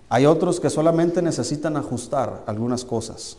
Hay 0.10 0.26
otros 0.26 0.60
que 0.60 0.70
solamente 0.70 1.22
necesitan 1.22 1.78
ajustar 1.78 2.44
algunas 2.46 2.84
cosas. 2.84 3.38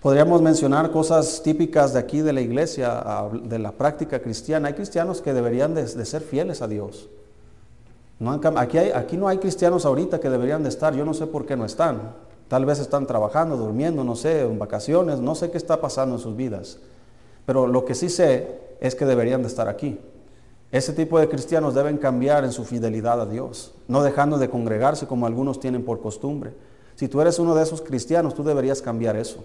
Podríamos 0.00 0.40
mencionar 0.40 0.90
cosas 0.90 1.42
típicas 1.42 1.92
de 1.92 1.98
aquí 1.98 2.20
de 2.20 2.32
la 2.32 2.40
iglesia, 2.40 3.28
de 3.42 3.58
la 3.58 3.72
práctica 3.72 4.20
cristiana. 4.20 4.68
Hay 4.68 4.74
cristianos 4.74 5.20
que 5.20 5.34
deberían 5.34 5.74
de, 5.74 5.86
ser 5.86 6.22
fieles 6.22 6.62
a 6.62 6.68
Dios. 6.68 7.08
Aquí, 8.56 8.78
aquí 8.78 9.16
no 9.16 9.28
hay 9.28 9.38
cristianos 9.38 9.84
ahorita 9.84 10.18
que 10.18 10.30
deberían 10.30 10.62
de 10.62 10.70
estar. 10.70 10.94
Yo 10.94 11.04
no 11.04 11.12
sé 11.12 11.26
por 11.26 11.44
qué 11.44 11.56
no 11.56 11.64
están. 11.64 12.14
Tal 12.50 12.66
vez 12.66 12.80
están 12.80 13.06
trabajando, 13.06 13.56
durmiendo, 13.56 14.02
no 14.02 14.16
sé, 14.16 14.40
en 14.40 14.58
vacaciones. 14.58 15.20
No 15.20 15.36
sé 15.36 15.52
qué 15.52 15.56
está 15.56 15.80
pasando 15.80 16.16
en 16.16 16.20
sus 16.20 16.34
vidas. 16.34 16.78
Pero 17.46 17.68
lo 17.68 17.84
que 17.84 17.94
sí 17.94 18.08
sé 18.08 18.58
es 18.80 18.96
que 18.96 19.06
deberían 19.06 19.42
de 19.42 19.46
estar 19.46 19.68
aquí. 19.68 20.00
Ese 20.72 20.92
tipo 20.92 21.20
de 21.20 21.28
cristianos 21.28 21.76
deben 21.76 21.96
cambiar 21.96 22.42
en 22.42 22.50
su 22.50 22.64
fidelidad 22.64 23.20
a 23.20 23.26
Dios, 23.26 23.72
no 23.86 24.02
dejando 24.02 24.36
de 24.36 24.50
congregarse 24.50 25.06
como 25.06 25.26
algunos 25.26 25.60
tienen 25.60 25.84
por 25.84 26.00
costumbre. 26.00 26.52
Si 26.96 27.06
tú 27.06 27.20
eres 27.20 27.38
uno 27.38 27.54
de 27.54 27.62
esos 27.62 27.82
cristianos, 27.82 28.34
tú 28.34 28.42
deberías 28.42 28.82
cambiar 28.82 29.14
eso. 29.14 29.44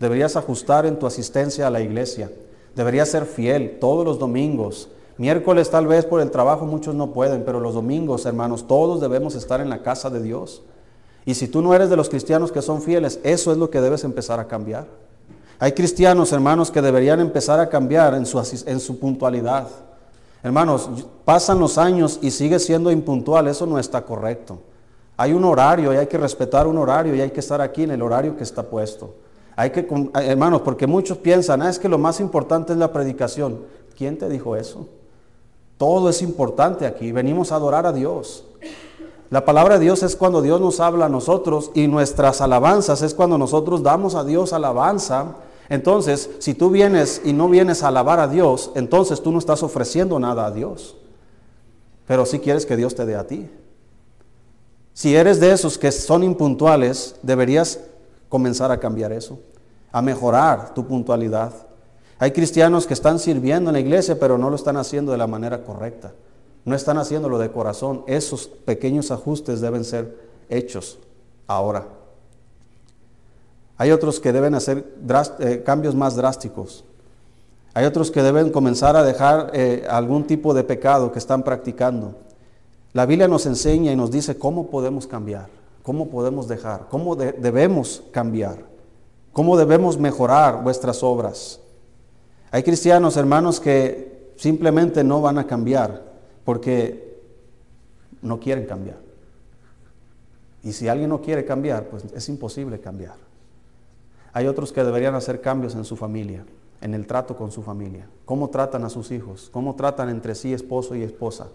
Deberías 0.00 0.34
ajustar 0.34 0.86
en 0.86 0.98
tu 0.98 1.06
asistencia 1.06 1.66
a 1.66 1.70
la 1.70 1.82
iglesia. 1.82 2.30
Deberías 2.74 3.10
ser 3.10 3.26
fiel 3.26 3.76
todos 3.78 4.02
los 4.02 4.18
domingos. 4.18 4.88
Miércoles 5.18 5.68
tal 5.68 5.86
vez 5.86 6.06
por 6.06 6.22
el 6.22 6.30
trabajo 6.30 6.64
muchos 6.64 6.94
no 6.94 7.12
pueden, 7.12 7.44
pero 7.44 7.60
los 7.60 7.74
domingos, 7.74 8.24
hermanos, 8.24 8.66
todos 8.66 9.02
debemos 9.02 9.34
estar 9.34 9.60
en 9.60 9.68
la 9.68 9.82
casa 9.82 10.08
de 10.08 10.22
Dios. 10.22 10.62
Y 11.26 11.34
si 11.34 11.48
tú 11.48 11.60
no 11.60 11.74
eres 11.74 11.90
de 11.90 11.96
los 11.96 12.08
cristianos 12.08 12.52
que 12.52 12.62
son 12.62 12.80
fieles, 12.80 13.18
eso 13.24 13.50
es 13.50 13.58
lo 13.58 13.68
que 13.68 13.80
debes 13.80 14.04
empezar 14.04 14.38
a 14.38 14.46
cambiar. 14.46 14.86
Hay 15.58 15.72
cristianos, 15.72 16.32
hermanos, 16.32 16.70
que 16.70 16.80
deberían 16.80 17.18
empezar 17.18 17.58
a 17.58 17.68
cambiar 17.68 18.14
en 18.14 18.24
su, 18.24 18.98
puntualidad. 19.00 19.66
Hermanos, 20.42 20.88
pasan 21.24 21.58
los 21.58 21.78
años 21.78 22.20
y 22.22 22.30
sigue 22.30 22.60
siendo 22.60 22.92
impuntual, 22.92 23.48
eso 23.48 23.66
no 23.66 23.78
está 23.78 24.02
correcto. 24.02 24.60
Hay 25.16 25.32
un 25.32 25.44
horario 25.44 25.92
y 25.92 25.96
hay 25.96 26.06
que 26.06 26.16
respetar 26.16 26.68
un 26.68 26.78
horario 26.78 27.14
y 27.16 27.20
hay 27.20 27.30
que 27.30 27.40
estar 27.40 27.60
aquí 27.60 27.82
en 27.82 27.90
el 27.90 28.02
horario 28.02 28.36
que 28.36 28.44
está 28.44 28.62
puesto. 28.62 29.14
Hay 29.56 29.70
que, 29.70 29.88
hermanos, 30.14 30.60
porque 30.60 30.86
muchos 30.86 31.18
piensan, 31.18 31.60
ah, 31.60 31.70
es 31.70 31.78
que 31.78 31.88
lo 31.88 31.98
más 31.98 32.20
importante 32.20 32.72
es 32.72 32.78
la 32.78 32.92
predicación. 32.92 33.62
¿Quién 33.96 34.16
te 34.16 34.28
dijo 34.28 34.54
eso? 34.54 34.86
Todo 35.76 36.08
es 36.08 36.22
importante 36.22 36.86
aquí. 36.86 37.10
Venimos 37.10 37.50
a 37.50 37.56
adorar 37.56 37.86
a 37.86 37.92
Dios. 37.92 38.44
La 39.30 39.44
palabra 39.44 39.78
de 39.78 39.84
Dios 39.84 40.02
es 40.02 40.14
cuando 40.14 40.40
Dios 40.40 40.60
nos 40.60 40.78
habla 40.78 41.06
a 41.06 41.08
nosotros 41.08 41.72
y 41.74 41.88
nuestras 41.88 42.40
alabanzas 42.40 43.02
es 43.02 43.12
cuando 43.12 43.38
nosotros 43.38 43.82
damos 43.82 44.14
a 44.14 44.24
Dios 44.24 44.52
alabanza. 44.52 45.36
Entonces, 45.68 46.30
si 46.38 46.54
tú 46.54 46.70
vienes 46.70 47.22
y 47.24 47.32
no 47.32 47.48
vienes 47.48 47.82
a 47.82 47.88
alabar 47.88 48.20
a 48.20 48.28
Dios, 48.28 48.70
entonces 48.76 49.20
tú 49.22 49.32
no 49.32 49.38
estás 49.38 49.64
ofreciendo 49.64 50.20
nada 50.20 50.46
a 50.46 50.52
Dios. 50.52 50.96
Pero 52.06 52.24
si 52.24 52.38
quieres 52.38 52.66
que 52.66 52.76
Dios 52.76 52.94
te 52.94 53.04
dé 53.04 53.16
a 53.16 53.26
ti. 53.26 53.50
Si 54.92 55.16
eres 55.16 55.40
de 55.40 55.52
esos 55.52 55.76
que 55.76 55.90
son 55.90 56.22
impuntuales, 56.22 57.16
deberías 57.22 57.80
comenzar 58.28 58.70
a 58.70 58.78
cambiar 58.78 59.12
eso, 59.12 59.40
a 59.90 60.00
mejorar 60.00 60.72
tu 60.72 60.86
puntualidad. 60.86 61.52
Hay 62.18 62.30
cristianos 62.30 62.86
que 62.86 62.94
están 62.94 63.18
sirviendo 63.18 63.70
en 63.70 63.74
la 63.74 63.80
iglesia, 63.80 64.18
pero 64.18 64.38
no 64.38 64.50
lo 64.50 64.56
están 64.56 64.76
haciendo 64.76 65.12
de 65.12 65.18
la 65.18 65.26
manera 65.26 65.64
correcta. 65.64 66.12
No 66.66 66.74
están 66.74 66.98
haciéndolo 66.98 67.38
de 67.38 67.50
corazón. 67.50 68.02
Esos 68.08 68.48
pequeños 68.48 69.12
ajustes 69.12 69.60
deben 69.60 69.84
ser 69.84 70.18
hechos 70.50 70.98
ahora. 71.46 71.86
Hay 73.78 73.92
otros 73.92 74.18
que 74.18 74.32
deben 74.32 74.54
hacer 74.54 74.84
eh, 75.38 75.62
cambios 75.64 75.94
más 75.94 76.16
drásticos. 76.16 76.84
Hay 77.72 77.84
otros 77.84 78.10
que 78.10 78.20
deben 78.20 78.50
comenzar 78.50 78.96
a 78.96 79.04
dejar 79.04 79.52
eh, 79.54 79.86
algún 79.88 80.26
tipo 80.26 80.54
de 80.54 80.64
pecado 80.64 81.12
que 81.12 81.20
están 81.20 81.44
practicando. 81.44 82.16
La 82.92 83.06
Biblia 83.06 83.28
nos 83.28 83.46
enseña 83.46 83.92
y 83.92 83.96
nos 83.96 84.10
dice 84.10 84.36
cómo 84.36 84.66
podemos 84.66 85.06
cambiar. 85.06 85.46
¿Cómo 85.84 86.08
podemos 86.08 86.48
dejar? 86.48 86.88
¿Cómo 86.90 87.14
debemos 87.14 88.02
cambiar? 88.10 88.56
¿Cómo 89.32 89.56
debemos 89.56 89.98
mejorar 89.98 90.64
vuestras 90.64 91.04
obras? 91.04 91.60
Hay 92.50 92.64
cristianos, 92.64 93.16
hermanos, 93.16 93.60
que 93.60 94.32
simplemente 94.36 95.04
no 95.04 95.20
van 95.20 95.38
a 95.38 95.46
cambiar 95.46 96.05
porque 96.46 97.20
no 98.22 98.40
quieren 98.40 98.64
cambiar. 98.64 98.96
Y 100.62 100.72
si 100.72 100.88
alguien 100.88 101.10
no 101.10 101.20
quiere 101.20 101.44
cambiar, 101.44 101.88
pues 101.90 102.06
es 102.14 102.28
imposible 102.30 102.80
cambiar. 102.80 103.16
Hay 104.32 104.46
otros 104.46 104.72
que 104.72 104.82
deberían 104.82 105.14
hacer 105.14 105.42
cambios 105.42 105.74
en 105.74 105.84
su 105.84 105.94
familia, 105.96 106.46
en 106.80 106.94
el 106.94 107.06
trato 107.06 107.36
con 107.36 107.52
su 107.52 107.62
familia. 107.62 108.08
¿Cómo 108.24 108.48
tratan 108.48 108.82
a 108.84 108.88
sus 108.88 109.10
hijos? 109.10 109.50
¿Cómo 109.52 109.74
tratan 109.74 110.08
entre 110.08 110.34
sí 110.34 110.54
esposo 110.54 110.94
y 110.94 111.02
esposa? 111.02 111.48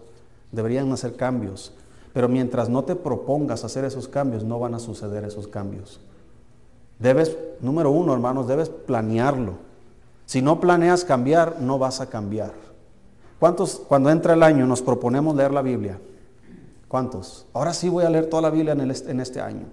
Deberían 0.52 0.92
hacer 0.92 1.16
cambios 1.16 1.72
pero 2.12 2.28
mientras 2.28 2.68
no 2.68 2.84
te 2.84 2.94
propongas 2.94 3.64
hacer 3.64 3.84
esos 3.84 4.08
cambios, 4.08 4.44
no 4.44 4.58
van 4.58 4.74
a 4.74 4.78
suceder 4.78 5.24
esos 5.24 5.48
cambios. 5.48 6.00
Debes, 6.98 7.36
número 7.60 7.90
uno, 7.90 8.12
hermanos, 8.12 8.46
debes 8.46 8.68
planearlo. 8.68 9.54
Si 10.26 10.42
no 10.42 10.60
planeas 10.60 11.04
cambiar, 11.04 11.60
no 11.60 11.78
vas 11.78 12.00
a 12.00 12.10
cambiar. 12.10 12.52
¿Cuántos, 13.42 13.82
cuando 13.88 14.08
entra 14.08 14.34
el 14.34 14.42
año, 14.44 14.68
nos 14.68 14.82
proponemos 14.82 15.34
leer 15.34 15.52
la 15.52 15.62
Biblia? 15.62 15.98
¿Cuántos? 16.86 17.44
Ahora 17.52 17.74
sí 17.74 17.88
voy 17.88 18.04
a 18.04 18.08
leer 18.08 18.26
toda 18.26 18.42
la 18.42 18.50
Biblia 18.50 18.72
en, 18.72 19.20
este 19.20 19.40
año. 19.40 19.64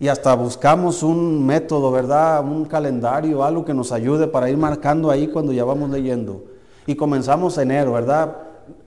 Y 0.00 0.08
hasta 0.08 0.34
buscamos 0.34 1.02
un 1.02 1.44
método, 1.44 1.92
¿verdad? 1.92 2.42
Un 2.42 2.64
calendario, 2.64 3.44
algo 3.44 3.66
que 3.66 3.74
nos 3.74 3.92
ayude 3.92 4.28
para 4.28 4.48
ir 4.48 4.56
marcando 4.56 5.10
ahí 5.10 5.28
cuando 5.28 5.52
ya 5.52 5.62
vamos 5.62 5.90
leyendo. 5.90 6.42
Y 6.86 6.94
comenzamos 6.94 7.58
enero, 7.58 7.92
¿verdad? 7.92 8.34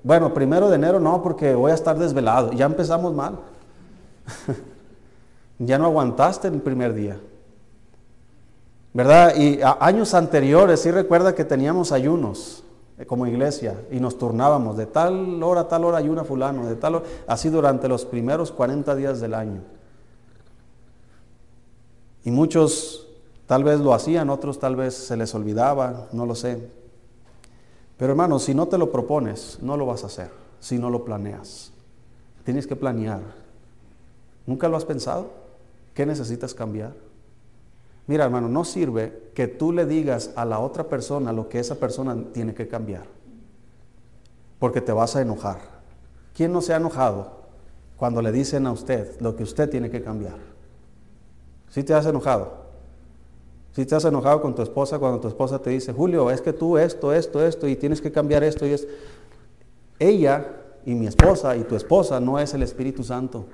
Bueno, 0.01 0.34
primero 0.34 0.70
de 0.70 0.77
enero 0.77 1.00
no, 1.00 1.22
porque 1.22 1.53
voy 1.53 1.70
a 1.70 1.75
estar 1.75 1.96
desvelado. 1.96 2.51
Ya 2.53 2.65
empezamos 2.65 3.13
mal. 3.13 3.38
Ya 5.60 5.77
no 5.77 5.86
aguantaste 5.86 6.48
el 6.48 6.62
primer 6.62 6.96
día. 6.96 7.17
¿Verdad? 8.91 9.36
Y 9.38 9.60
años 9.79 10.15
anteriores, 10.15 10.82
sí 10.82 10.89
recuerda 10.89 11.36
que 11.36 11.46
teníamos 11.46 11.91
ayunos 11.91 12.64
como 13.06 13.28
iglesia 13.28 13.75
y 13.92 14.00
nos 14.00 14.18
turnábamos 14.18 14.78
de 14.78 14.86
tal 14.86 15.44
hora 15.44 15.62
a 15.62 15.68
tal 15.68 15.84
hora 15.84 15.98
ayuna 15.98 16.24
fulano, 16.24 16.66
de 16.66 16.75
tal 16.75 16.96
hora, 16.96 17.06
así 17.28 17.50
durante 17.50 17.90
los 17.90 18.06
primeros 18.06 18.54
40 18.54 18.96
días 18.96 19.20
del 19.20 19.34
año. 19.34 19.62
Y 22.24 22.32
muchos 22.32 23.08
tal 23.48 23.66
vez 23.66 23.82
lo 23.82 23.94
hacían, 23.94 24.30
otros 24.30 24.60
tal 24.60 24.78
vez 24.78 24.94
se 24.94 25.18
les 25.18 25.36
olvidaba, 25.36 26.08
no 26.14 26.25
lo 26.25 26.36
sé. 26.36 26.70
Pero 27.98 28.12
hermano, 28.12 28.40
si 28.40 28.56
no 28.56 28.68
te 28.68 28.78
lo 28.78 28.92
propones, 28.92 29.60
no 29.62 29.75
lo 29.75 29.86
vas 29.86 30.04
a 30.04 30.08
hacer, 30.08 30.32
si 30.62 30.80
no 30.80 30.90
lo 30.90 31.04
planeas. 31.04 31.72
Tienes 32.46 32.66
que 32.66 32.75
planear. 32.75 33.22
¿Nunca 34.46 34.70
lo 34.70 34.78
has 34.78 34.86
pensado? 34.86 35.32
¿Qué 35.94 36.06
necesitas 36.06 36.54
cambiar? 36.54 36.94
Mira, 38.07 38.25
hermano, 38.25 38.47
no 38.47 38.65
sirve 38.65 39.31
que 39.33 39.47
tú 39.47 39.71
le 39.71 39.85
digas 39.85 40.31
a 40.35 40.45
la 40.45 40.59
otra 40.59 40.88
persona 40.88 41.33
lo 41.33 41.50
que 41.50 41.59
esa 41.59 41.75
persona 41.75 42.15
tiene 42.33 42.53
que 42.53 42.67
cambiar, 42.67 43.05
porque 44.59 44.81
te 44.81 44.91
vas 44.91 45.15
a 45.15 45.21
enojar. 45.21 45.59
¿Quién 46.35 46.53
no 46.53 46.62
se 46.62 46.74
ha 46.74 46.77
enojado 46.77 47.31
cuando 47.97 48.21
le 48.21 48.31
dicen 48.31 48.67
a 48.67 48.71
usted 48.71 49.19
lo 49.21 49.35
que 49.35 49.43
usted 49.43 49.69
tiene 49.69 49.89
que 49.89 50.03
cambiar? 50.03 50.38
¿Sí 51.69 51.83
te 51.83 51.93
has 51.93 52.05
enojado? 52.05 52.65
¿Sí 53.71 53.85
te 53.85 53.95
has 53.95 54.05
enojado 54.05 54.41
con 54.41 54.53
tu 54.55 54.62
esposa 54.62 55.00
cuando 55.00 55.19
tu 55.19 55.27
esposa 55.27 55.59
te 55.59 55.71
dice, 55.71 55.91
Julio, 55.91 56.29
es 56.31 56.41
que 56.41 56.53
tú 56.53 56.77
esto, 56.77 57.12
esto, 57.12 57.45
esto, 57.45 57.67
y 57.67 57.75
tienes 57.75 58.01
que 58.01 58.12
cambiar 58.12 58.43
esto 58.43 58.65
y 58.65 58.71
es 58.71 58.88
Ella 60.00 60.45
y 60.85 60.93
mi 60.93 61.07
esposa 61.07 61.57
y 61.57 61.63
tu 61.63 61.75
esposa 61.75 62.19
no 62.19 62.39
es 62.39 62.53
el 62.53 62.62
Espíritu 62.63 63.03
Santo. 63.03 63.45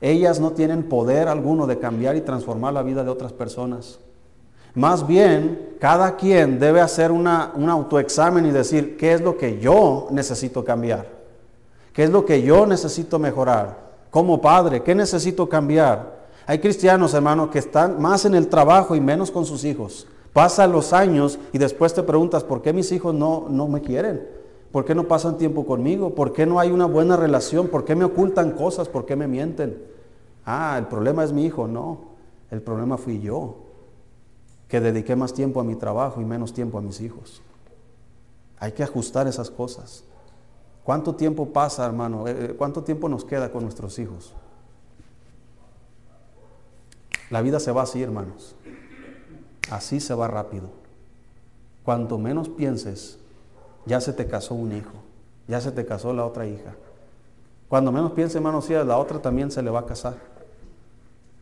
Ellas 0.00 0.38
no 0.38 0.52
tienen 0.52 0.84
poder 0.84 1.28
alguno 1.28 1.66
de 1.66 1.78
cambiar 1.78 2.16
y 2.16 2.20
transformar 2.20 2.72
la 2.72 2.82
vida 2.82 3.02
de 3.02 3.10
otras 3.10 3.32
personas. 3.32 3.98
Más 4.74 5.06
bien, 5.06 5.76
cada 5.80 6.16
quien 6.16 6.60
debe 6.60 6.80
hacer 6.80 7.10
una, 7.10 7.52
un 7.56 7.68
autoexamen 7.68 8.46
y 8.46 8.50
decir, 8.50 8.96
¿qué 8.96 9.14
es 9.14 9.20
lo 9.20 9.36
que 9.36 9.58
yo 9.58 10.06
necesito 10.10 10.64
cambiar? 10.64 11.06
¿Qué 11.92 12.04
es 12.04 12.10
lo 12.10 12.24
que 12.24 12.42
yo 12.42 12.64
necesito 12.64 13.18
mejorar? 13.18 13.88
Como 14.10 14.40
padre, 14.40 14.82
¿qué 14.82 14.94
necesito 14.94 15.48
cambiar? 15.48 16.18
Hay 16.46 16.60
cristianos, 16.60 17.12
hermanos, 17.12 17.50
que 17.50 17.58
están 17.58 18.00
más 18.00 18.24
en 18.24 18.34
el 18.34 18.48
trabajo 18.48 18.94
y 18.94 19.00
menos 19.00 19.30
con 19.30 19.44
sus 19.44 19.64
hijos. 19.64 20.06
Pasan 20.32 20.70
los 20.70 20.92
años 20.92 21.38
y 21.52 21.58
después 21.58 21.92
te 21.92 22.02
preguntas, 22.02 22.44
¿por 22.44 22.62
qué 22.62 22.72
mis 22.72 22.92
hijos 22.92 23.12
no, 23.14 23.46
no 23.50 23.66
me 23.66 23.80
quieren? 23.80 24.37
¿Por 24.72 24.84
qué 24.84 24.94
no 24.94 25.08
pasan 25.08 25.38
tiempo 25.38 25.64
conmigo? 25.64 26.14
¿Por 26.14 26.32
qué 26.32 26.44
no 26.44 26.60
hay 26.60 26.70
una 26.70 26.86
buena 26.86 27.16
relación? 27.16 27.68
¿Por 27.68 27.84
qué 27.84 27.94
me 27.94 28.04
ocultan 28.04 28.52
cosas? 28.52 28.88
¿Por 28.88 29.06
qué 29.06 29.16
me 29.16 29.26
mienten? 29.26 29.82
Ah, 30.44 30.76
el 30.78 30.86
problema 30.86 31.24
es 31.24 31.32
mi 31.32 31.46
hijo. 31.46 31.66
No, 31.66 32.00
el 32.50 32.60
problema 32.60 32.98
fui 32.98 33.20
yo, 33.20 33.56
que 34.68 34.80
dediqué 34.80 35.16
más 35.16 35.32
tiempo 35.32 35.60
a 35.60 35.64
mi 35.64 35.74
trabajo 35.74 36.20
y 36.20 36.24
menos 36.24 36.52
tiempo 36.52 36.78
a 36.78 36.82
mis 36.82 37.00
hijos. 37.00 37.40
Hay 38.58 38.72
que 38.72 38.82
ajustar 38.82 39.26
esas 39.26 39.50
cosas. 39.50 40.04
¿Cuánto 40.84 41.14
tiempo 41.14 41.46
pasa, 41.46 41.86
hermano? 41.86 42.26
Eh, 42.26 42.36
eh, 42.38 42.54
¿Cuánto 42.56 42.82
tiempo 42.82 43.08
nos 43.08 43.24
queda 43.24 43.50
con 43.52 43.62
nuestros 43.62 43.98
hijos? 43.98 44.34
La 47.30 47.42
vida 47.42 47.60
se 47.60 47.72
va 47.72 47.82
así, 47.82 48.02
hermanos. 48.02 48.54
Así 49.70 50.00
se 50.00 50.14
va 50.14 50.28
rápido. 50.28 50.70
Cuanto 51.84 52.18
menos 52.18 52.48
pienses, 52.48 53.18
ya 53.88 54.00
se 54.00 54.12
te 54.12 54.26
casó 54.26 54.54
un 54.54 54.72
hijo, 54.72 54.92
ya 55.48 55.60
se 55.60 55.72
te 55.72 55.84
casó 55.84 56.12
la 56.12 56.24
otra 56.24 56.46
hija. 56.46 56.74
Cuando 57.68 57.90
menos 57.90 58.12
piense, 58.12 58.38
hermano, 58.38 58.62
si 58.62 58.74
la 58.74 58.96
otra 58.96 59.20
también 59.20 59.50
se 59.50 59.62
le 59.62 59.70
va 59.70 59.80
a 59.80 59.86
casar. 59.86 60.14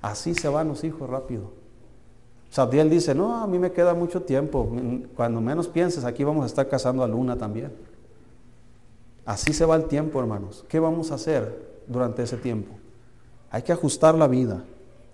Así 0.01 0.35
se 0.35 0.49
van 0.49 0.69
los 0.69 0.85
hijos 0.85 1.09
rápido. 1.11 1.51
Sabdiel 2.51 2.89
dice, 2.89 3.15
no, 3.15 3.37
a 3.37 3.47
mí 3.47 3.59
me 3.59 3.73
queda 3.73 3.95
mucho 3.95 4.23
tiempo. 4.23 4.69
Cuando 5.15 5.41
menos 5.41 5.69
pienses, 5.69 6.05
aquí 6.05 6.25
vamos 6.25 6.45
a 6.45 6.47
estar 6.47 6.69
casando 6.69 7.03
a 7.03 7.09
Luna 7.09 7.37
también. 7.37 7.73
Así 9.25 9.53
se 9.53 9.65
va 9.65 9.77
el 9.77 9.85
tiempo, 9.85 10.21
hermanos. 10.21 10.65
¿Qué 10.69 10.79
vamos 10.79 11.11
a 11.11 11.17
hacer 11.17 11.83
durante 11.87 12.23
ese 12.23 12.37
tiempo? 12.37 12.73
Hay 13.51 13.63
que 13.63 13.73
ajustar 13.73 14.15
la 14.15 14.29
vida. 14.29 14.63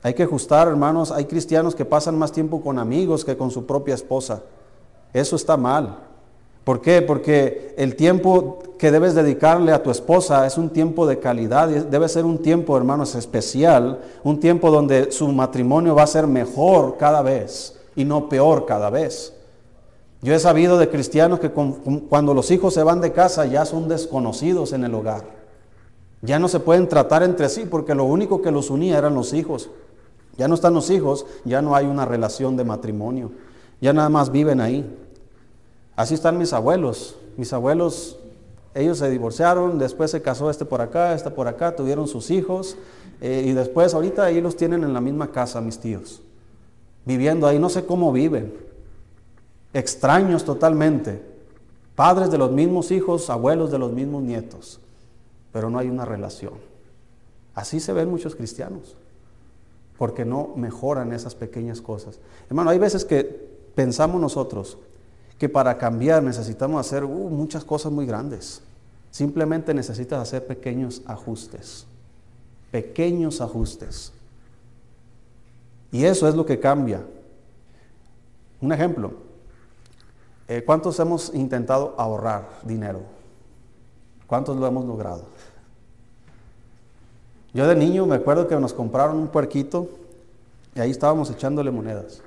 Hay 0.03 0.15
que 0.15 0.23
ajustar, 0.23 0.69
hermanos. 0.69 1.11
Hay 1.11 1.25
cristianos 1.25 1.75
que 1.75 1.85
pasan 1.85 2.19
más 2.19 2.33
tiempo 2.33 2.61
con 2.61 2.79
amigos 2.79 3.25
que 3.25 3.37
con 3.37 3.51
su 3.51 3.67
propia 3.67 3.95
esposa. 3.95 4.43
Eso 5.13 5.37
está 5.37 5.57
mal. 5.57 6.12
¿Por 6.65 6.81
qué? 6.81 7.03
Porque 7.03 7.75
el 7.77 7.97
tiempo 7.97 8.59
que 8.79 8.91
debes 8.91 9.15
dedicarle 9.15 9.73
a 9.73 9.83
tu 9.83 9.91
esposa 9.91 10.47
es 10.47 10.59
un 10.59 10.71
tiempo 10.71 11.07
de 11.07 11.19
calidad, 11.19 11.69
debe 11.69 12.09
ser 12.09 12.25
un 12.25 12.39
tiempo, 12.39 12.77
hermanos, 12.77 13.15
especial, 13.15 14.01
un 14.23 14.39
tiempo 14.39 14.71
donde 14.71 15.11
su 15.13 15.29
matrimonio 15.29 15.95
va 15.95 16.05
a 16.05 16.07
ser 16.09 16.27
mejor 16.27 16.97
cada 16.97 17.23
vez 17.23 17.79
y 17.97 18.05
no 18.05 18.29
peor 18.29 18.67
cada 18.67 18.91
vez. 18.91 19.35
Yo 20.21 20.33
he 20.35 20.39
sabido 20.39 20.79
de 20.79 20.89
cristianos 20.89 21.41
que 21.41 21.51
cuando 21.51 22.33
los 22.33 22.51
hijos 22.53 22.75
se 22.75 22.85
van 22.85 23.01
de 23.01 23.13
casa 23.13 23.45
ya 23.47 23.65
son 23.65 23.89
desconocidos 23.89 24.73
en 24.73 24.85
el 24.85 24.95
hogar. 24.95 25.25
Ya 26.21 26.39
no 26.39 26.47
se 26.47 26.61
pueden 26.61 26.89
tratar 26.89 27.25
entre 27.25 27.49
sí 27.49 27.67
porque 27.69 27.97
lo 27.97 28.05
único 28.05 28.41
que 28.41 28.53
los 28.53 28.71
unía 28.71 28.99
eran 28.99 29.15
los 29.15 29.33
hijos. 29.33 29.71
Ya 30.37 30.47
no 30.47 30.55
están 30.55 30.75
los 30.75 30.91
hijos, 30.91 31.27
ya 31.45 31.61
no 31.61 31.75
hay 31.75 31.87
una 31.87 32.07
relación 32.07 32.57
de 32.57 32.65
matrimonio. 32.65 33.33
Ya 33.81 33.93
nada 33.93 34.09
más 34.09 34.31
viven 34.31 34.61
ahí. 34.61 34.89
Así 35.97 36.15
están 36.15 36.39
mis 36.39 36.53
abuelos. 36.53 37.17
Mis 37.37 37.53
abuelos, 37.53 38.19
ellos 38.75 38.99
se 38.99 39.11
divorciaron, 39.11 39.79
después 39.79 40.11
se 40.11 40.23
casó 40.23 40.51
este 40.51 40.65
por 40.65 40.81
acá, 40.81 41.15
este 41.15 41.31
por 41.31 41.49
acá, 41.49 41.75
tuvieron 41.75 42.09
sus 42.09 42.31
hijos 42.31 42.77
eh, 43.21 43.45
y 43.47 43.53
después 43.53 43.95
ahorita 43.95 44.25
ahí 44.25 44.41
los 44.41 44.57
tienen 44.57 44.85
en 44.85 44.93
la 44.93 45.01
misma 45.01 45.31
casa 45.31 45.61
mis 45.61 45.79
tíos, 45.79 46.21
viviendo 47.05 47.47
ahí, 47.47 47.59
no 47.59 47.69
sé 47.69 47.87
cómo 47.87 48.13
viven, 48.13 48.53
extraños 49.73 50.45
totalmente, 50.45 51.23
padres 51.95 52.31
de 52.31 52.39
los 52.39 52.51
mismos 52.51 52.91
hijos, 52.91 53.31
abuelos 53.31 53.71
de 53.71 53.79
los 53.79 53.93
mismos 53.93 54.23
nietos, 54.23 54.81
pero 55.53 55.71
no 55.71 55.79
hay 55.79 55.89
una 55.89 56.05
relación. 56.05 56.55
Así 57.55 57.81
se 57.81 57.93
ven 57.93 58.11
muchos 58.11 58.35
cristianos, 58.35 58.97
porque 59.99 60.25
no 60.25 60.53
mejoran 60.57 61.13
esas 61.13 61.35
pequeñas 61.35 61.81
cosas. 61.81 62.19
Hermano, 62.49 62.71
hay 62.71 62.79
veces 62.79 63.05
que 63.05 63.23
pensamos 63.75 64.21
nosotros, 64.21 64.79
que 65.39 65.49
para 65.49 65.77
cambiar 65.79 66.23
necesitamos 66.23 66.85
hacer 66.87 67.05
uh, 67.05 67.09
muchas 67.09 67.65
cosas 67.65 67.91
muy 67.91 68.07
grandes. 68.07 68.63
Simplemente 69.11 69.75
necesitas 69.75 70.21
hacer 70.21 70.47
pequeños 70.47 71.03
ajustes. 71.07 71.87
Pequeños 72.71 73.41
ajustes. 73.41 74.13
Y 75.91 76.05
eso 76.05 76.27
es 76.29 76.35
lo 76.35 76.47
que 76.47 76.59
cambia. 76.59 77.03
Un 78.61 78.73
ejemplo. 78.73 79.13
Eh, 80.49 80.63
¿Cuántos 80.65 80.99
hemos 81.01 81.33
intentado 81.35 81.95
ahorrar 81.99 82.49
dinero? 82.65 83.01
¿Cuántos 84.27 84.57
lo 84.57 84.67
hemos 84.67 84.87
logrado? 84.87 85.25
Yo 87.53 87.67
de 87.67 87.75
niño 87.75 88.07
me 88.07 88.17
acuerdo 88.17 88.49
que 88.49 88.57
nos 88.57 88.73
compraron 88.73 89.19
un 89.19 89.29
puerquito 89.29 89.89
y 90.75 90.81
ahí 90.81 90.91
estábamos 90.91 91.31
echándole 91.31 91.71
monedas. 91.71 92.23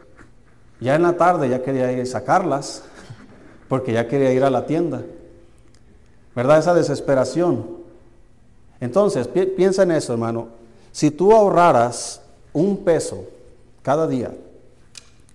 Ya 0.80 0.96
en 0.96 1.02
la 1.02 1.18
tarde 1.18 1.50
ya 1.50 1.64
quería 1.64 1.92
ir 1.92 2.02
a 2.02 2.06
sacarlas 2.06 2.84
porque 3.68 3.94
ya 3.94 4.08
quería 4.08 4.32
ir 4.34 4.44
a 4.44 4.50
la 4.50 4.66
tienda. 4.66 5.04
¿Verdad? 6.36 6.60
Esa 6.60 6.74
desesperación. 6.74 7.66
Entonces, 8.80 9.28
piensa 9.28 9.84
en 9.84 9.92
eso, 9.92 10.14
hermano. 10.14 10.50
Si 10.92 11.12
tú 11.12 11.34
ahorraras 11.34 12.22
un 12.54 12.84
peso 12.84 13.26
cada 13.82 14.08
día, 14.08 14.32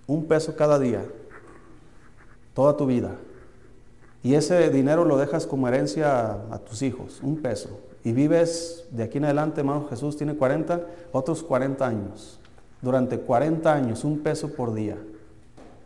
un 0.07 0.25
peso 0.25 0.55
cada 0.55 0.79
día, 0.79 1.03
toda 2.53 2.75
tu 2.77 2.85
vida, 2.85 3.15
y 4.23 4.35
ese 4.35 4.69
dinero 4.69 5.05
lo 5.05 5.17
dejas 5.17 5.47
como 5.47 5.67
herencia 5.67 6.31
a, 6.51 6.59
tus 6.59 6.81
hijos, 6.81 7.19
un 7.23 7.37
peso, 7.37 7.79
y 8.03 8.11
vives 8.11 8.85
de 8.91 9.03
aquí 9.03 9.17
en 9.17 9.25
adelante, 9.25 9.61
hermano, 9.61 9.87
Jesús 9.89 10.17
tiene 10.17 10.35
40, 10.35 10.81
otros 11.11 11.43
40 11.43 11.87
años. 11.87 12.39
Durante 12.81 13.19
40 13.19 13.71
años, 13.71 14.03
un 14.03 14.19
peso 14.19 14.53
por 14.53 14.73
día, 14.73 14.97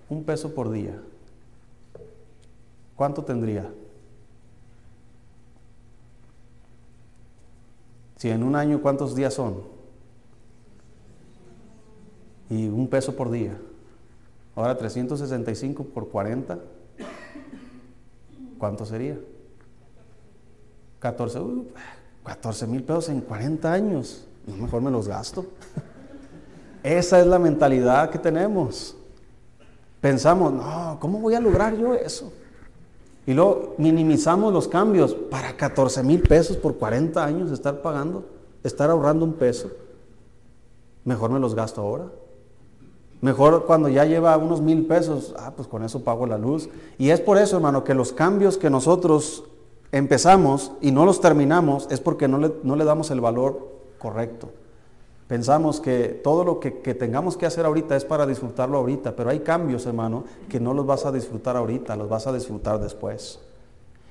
un 0.10 0.24
peso 0.24 0.54
por 0.54 0.72
día. 0.72 0.98
¿Cuánto 2.96 3.24
tendría? 3.24 3.70
Si 8.16 8.30
en 8.30 8.44
un 8.44 8.56
año, 8.56 8.82
¿cuántos 8.82 9.16
días 9.16 9.34
son? 9.34 9.62
Y 12.50 12.68
un 12.68 12.88
peso 12.88 13.16
por 13.16 13.30
día. 13.30 13.58
Ahora 14.56 14.78
365 14.78 15.84
por 15.84 16.10
40. 16.10 16.58
¿Cuánto 18.58 18.86
sería? 18.86 19.18
14, 21.00 21.40
14 22.24 22.68
mil 22.68 22.84
pesos 22.84 23.10
en 23.10 23.20
40 23.20 23.72
años. 23.72 24.26
mejor 24.48 24.82
me 24.82 24.90
los 24.90 25.08
gasto. 25.08 25.46
Esa 26.82 27.20
es 27.20 27.28
la 27.28 27.38
mentalidad 27.38 28.10
que 28.10 28.18
tenemos. 28.18 28.96
Pensamos, 30.00 30.54
no, 30.54 30.98
¿cómo 31.02 31.20
voy 31.20 31.34
a 31.34 31.40
lograr 31.40 31.76
yo 31.76 31.94
eso? 31.94 32.32
Y 33.28 33.34
luego 33.34 33.74
minimizamos 33.78 34.54
los 34.54 34.68
cambios 34.68 35.14
para 35.14 35.58
14 35.58 36.04
mil 36.04 36.22
pesos 36.22 36.58
por 36.58 36.78
40 36.78 37.24
años 37.24 37.52
estar 37.52 37.82
pagando, 37.82 38.24
estar 38.64 38.90
ahorrando 38.90 39.26
un 39.26 39.34
peso. 39.34 39.72
Mejor 41.04 41.32
me 41.32 41.40
los 41.40 41.56
gasto 41.56 41.82
ahora. 41.82 42.06
Mejor 43.22 43.66
cuando 43.66 43.90
ya 43.90 44.06
lleva 44.06 44.38
unos 44.38 44.62
mil 44.62 44.86
pesos, 44.86 45.34
ah, 45.40 45.54
pues 45.56 45.68
con 45.68 45.84
eso 45.84 46.04
pago 46.04 46.28
la 46.28 46.38
luz. 46.38 46.70
Y 46.98 47.10
es 47.10 47.22
por 47.22 47.38
eso, 47.38 47.56
hermano, 47.56 47.84
que 47.84 47.96
los 47.96 48.14
cambios 48.14 48.58
que 48.58 48.70
nosotros 48.70 49.46
empezamos 49.92 50.72
y 50.82 50.92
no 50.92 51.06
los 51.06 51.22
terminamos 51.22 51.88
es 51.90 52.00
porque 52.00 52.28
no 52.28 52.38
le, 52.38 52.54
no 52.64 52.76
le 52.76 52.86
damos 52.86 53.10
el 53.10 53.22
valor 53.22 53.70
correcto. 53.98 54.50
Pensamos 55.28 55.80
que 55.80 56.22
todo 56.24 56.44
lo 56.44 56.60
que, 56.60 56.72
tengamos 56.72 57.36
que 57.36 57.48
hacer 57.48 57.66
ahorita 57.66 57.96
es 57.96 58.06
para 58.06 58.28
disfrutarlo 58.28 58.78
ahorita, 58.78 59.16
pero 59.16 59.32
hay 59.32 59.40
cambios, 59.40 59.88
hermano, 59.88 60.24
que 60.48 60.60
no 60.60 60.74
los 60.74 60.86
vas 60.86 61.06
a 61.06 61.12
disfrutar 61.12 61.58
ahorita, 61.58 61.96
los 61.96 62.08
vas 62.08 62.28
a 62.28 62.34
disfrutar 62.34 62.80
después. 62.80 63.40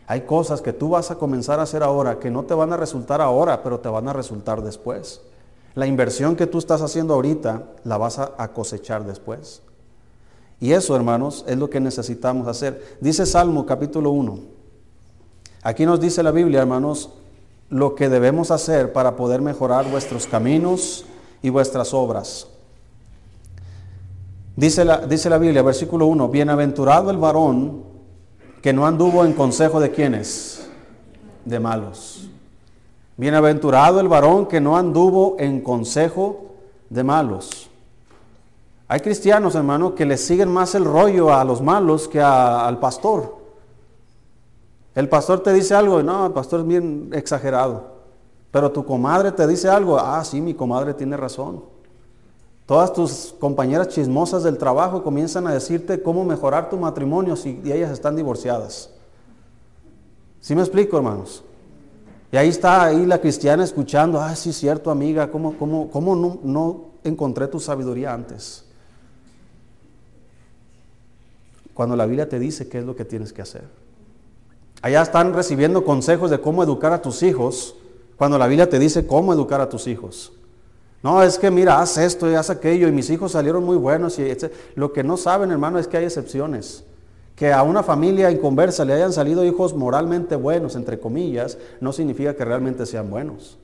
Hay 0.09 0.23
cosas 0.23 0.61
que 0.61 0.73
tú 0.73 0.91
vas 0.91 1.13
a 1.13 1.15
comenzar 1.15 1.61
a 1.61 1.63
hacer 1.63 1.85
ahora 1.85 2.19
que 2.19 2.31
no 2.31 2.43
te 2.43 2.55
van 2.55 2.73
a 2.73 2.77
resultar 2.77 3.21
ahora, 3.21 3.63
pero 3.63 3.79
te 3.79 3.89
van 3.89 4.09
a 4.09 4.13
resultar 4.13 4.63
después. 4.63 5.21
La 5.77 5.87
inversión 5.87 6.35
que 6.35 6.49
tú 6.49 6.59
estás 6.59 6.83
haciendo 6.83 7.15
ahorita 7.15 7.63
la 7.85 7.97
vas 7.97 8.19
a, 8.19 8.53
cosechar 8.53 9.05
después. 9.05 9.63
Y 10.61 10.73
eso, 10.73 10.97
hermanos, 10.97 11.45
es 11.49 11.57
lo 11.57 11.71
que 11.71 11.81
necesitamos 11.81 12.49
hacer. 12.49 12.99
Dice 13.01 13.25
Salmo 13.25 13.67
capítulo 13.67 14.11
1. 14.11 14.39
Aquí 15.63 15.87
nos 15.87 16.01
dice 16.01 16.23
la 16.23 16.33
Biblia, 16.33 16.61
hermanos, 16.61 17.11
lo 17.75 17.97
que 17.97 18.09
debemos 18.09 18.53
hacer 18.53 18.93
para 18.93 19.17
poder 19.17 19.43
mejorar 19.43 19.91
vuestros 19.91 20.29
caminos 20.29 21.05
y 21.43 21.51
vuestras 21.51 21.93
obras. 21.93 22.47
Dice 24.55 24.85
la, 24.85 24.99
dice 24.99 25.29
la 25.29 25.39
Biblia, 25.39 25.61
versículo 25.61 26.07
1, 26.07 26.29
bienaventurado 26.29 27.11
el 27.11 27.17
varón 27.17 27.83
que 28.63 28.73
no 28.73 28.87
anduvo 28.87 29.25
en 29.25 29.33
consejo 29.33 29.81
de 29.81 29.91
quienes, 29.91 30.69
de 31.45 31.59
malos. 31.59 32.31
Bienaventurado 33.17 33.99
el 33.99 34.07
varón 34.07 34.47
que 34.47 34.61
no 34.61 34.77
anduvo 34.77 35.35
en 35.41 35.61
consejo 35.61 36.55
de 36.91 37.03
malos. 37.03 37.69
Hay 38.87 39.01
cristianos, 39.01 39.57
hermano, 39.57 39.97
que 39.97 40.07
le 40.07 40.17
siguen 40.17 40.49
más 40.49 40.77
el 40.77 40.85
rollo 40.85 41.35
a 41.35 41.43
los 41.43 41.61
malos 41.61 42.07
que 42.07 42.21
al 42.21 42.79
pastor. 42.79 43.34
El 44.95 45.09
pastor 45.09 45.41
te 45.43 45.53
dice 45.53 45.75
algo, 45.75 46.03
no, 46.03 46.27
el 46.27 46.33
pastor 46.33 46.61
es 46.61 46.67
bien 46.67 47.11
exagerado. 47.13 47.95
Pero 48.51 48.71
tu 48.71 48.85
comadre 48.85 49.33
te 49.33 49.47
dice 49.47 49.69
algo, 49.69 49.99
ah, 49.99 50.25
sí, 50.25 50.41
mi 50.41 50.55
comadre 50.55 50.95
tiene 50.95 51.17
razón. 51.17 51.65
Todas 52.67 52.93
tus 52.93 53.35
compañeras 53.39 53.89
chismosas 53.89 54.45
del 54.45 54.57
trabajo 54.57 55.03
comienzan 55.03 55.47
a 55.47 55.53
decirte 55.53 56.01
cómo 56.01 56.25
mejorar 56.25 56.71
tu 56.71 56.77
matrimonio 56.77 57.37
si 57.37 57.61
ellas 57.65 57.91
están 57.91 58.17
divorciadas. 58.17 58.91
¿Sí 60.41 60.55
me 60.55 60.63
explico, 60.63 60.97
hermanos? 60.97 61.43
Y 62.31 62.37
ahí 62.37 62.49
está 62.49 62.85
ahí 62.85 63.05
la 63.07 63.21
cristiana 63.21 63.65
escuchando, 63.65 64.21
ah, 64.21 64.35
sí, 64.35 64.53
cierto, 64.53 64.91
amiga, 64.91 65.31
¿cómo, 65.31 65.59
cómo, 65.59 65.91
cómo 65.91 66.17
no, 66.17 66.39
no 66.43 66.85
encontré 67.03 67.49
tu 67.49 67.61
sabiduría 67.61 68.15
antes? 68.15 68.65
Cuando 71.75 71.97
la 71.97 72.07
Biblia 72.07 72.29
te 72.29 72.39
dice 72.39 72.69
qué 72.69 72.79
es 72.79 72.85
lo 72.85 72.95
que 72.95 73.05
tienes 73.05 73.33
que 73.33 73.43
hacer. 73.43 73.84
Allá 74.85 75.01
están 75.01 75.33
recibiendo 75.33 75.83
consejos 75.83 76.29
de 76.29 76.43
cómo 76.43 76.63
educar 76.63 76.93
a 76.93 77.01
tus 77.01 77.23
hijos, 77.23 77.75
cuando 78.19 78.37
la 78.37 78.47
Biblia 78.47 78.69
te 78.69 78.79
dice 78.79 79.07
cómo 79.07 79.33
educar 79.33 79.63
a 79.63 79.71
tus 79.71 79.87
hijos. 79.87 80.35
No, 81.03 81.23
es 81.23 81.39
que 81.39 81.51
mira, 81.51 81.81
haz 81.81 81.97
esto 81.97 82.31
y 82.31 82.35
haz 82.35 82.51
aquello, 82.51 82.87
y 82.87 82.93
mis 82.93 83.09
hijos 83.09 83.33
salieron 83.33 83.65
muy 83.65 83.79
buenos. 83.79 84.19
Y 84.19 84.37
lo 84.75 84.93
que 84.93 85.03
no 85.03 85.17
saben, 85.17 85.51
hermano, 85.51 85.79
es 85.79 85.89
que 85.89 85.97
hay 85.97 86.05
excepciones. 86.05 86.85
Que 87.35 87.51
a 87.51 87.63
una 87.63 87.83
familia 87.83 88.31
inconversa 88.31 88.85
le 88.85 88.93
hayan 88.93 89.15
salido 89.15 89.43
hijos 89.43 89.73
moralmente 89.75 90.37
buenos, 90.37 90.77
entre 90.77 91.01
comillas, 91.01 91.57
no 91.81 91.95
significa 91.95 92.35
que 92.35 92.45
realmente 92.45 92.85
sean 92.85 93.09
buenos. 93.09 93.57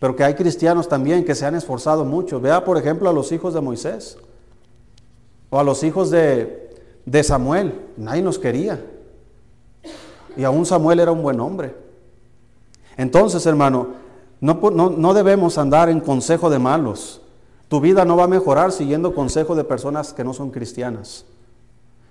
Pero 0.00 0.16
que 0.16 0.24
hay 0.24 0.34
cristianos 0.34 0.88
también 0.88 1.24
que 1.24 1.36
se 1.36 1.46
han 1.46 1.54
esforzado 1.54 2.04
mucho. 2.04 2.40
Vea, 2.40 2.64
por 2.64 2.76
ejemplo, 2.76 3.08
a 3.08 3.12
los 3.12 3.30
hijos 3.30 3.54
de 3.54 3.60
Moisés 3.60 4.18
o 5.50 5.60
a 5.60 5.62
los 5.62 5.84
hijos 5.84 6.10
de, 6.10 6.76
de 7.06 7.22
Samuel. 7.22 7.72
Nadie 7.96 8.22
nos 8.22 8.40
quería. 8.40 8.80
Y 10.36 10.44
aún 10.44 10.66
Samuel 10.66 11.00
era 11.00 11.12
un 11.12 11.22
buen 11.22 11.40
hombre. 11.40 11.74
Entonces, 12.96 13.46
hermano, 13.46 13.88
no, 14.40 14.58
no, 14.72 15.14
debemos 15.14 15.58
andar 15.58 15.88
en 15.88 16.00
consejo 16.00 16.50
de 16.50 16.58
malos. 16.58 17.20
Tu 17.68 17.80
vida 17.80 18.04
no 18.04 18.16
va 18.16 18.24
a 18.24 18.28
mejorar 18.28 18.72
siguiendo 18.72 19.14
consejo 19.14 19.54
de 19.54 19.64
personas 19.64 20.12
que 20.12 20.24
no 20.24 20.32
son 20.32 20.50
cristianas. 20.50 21.24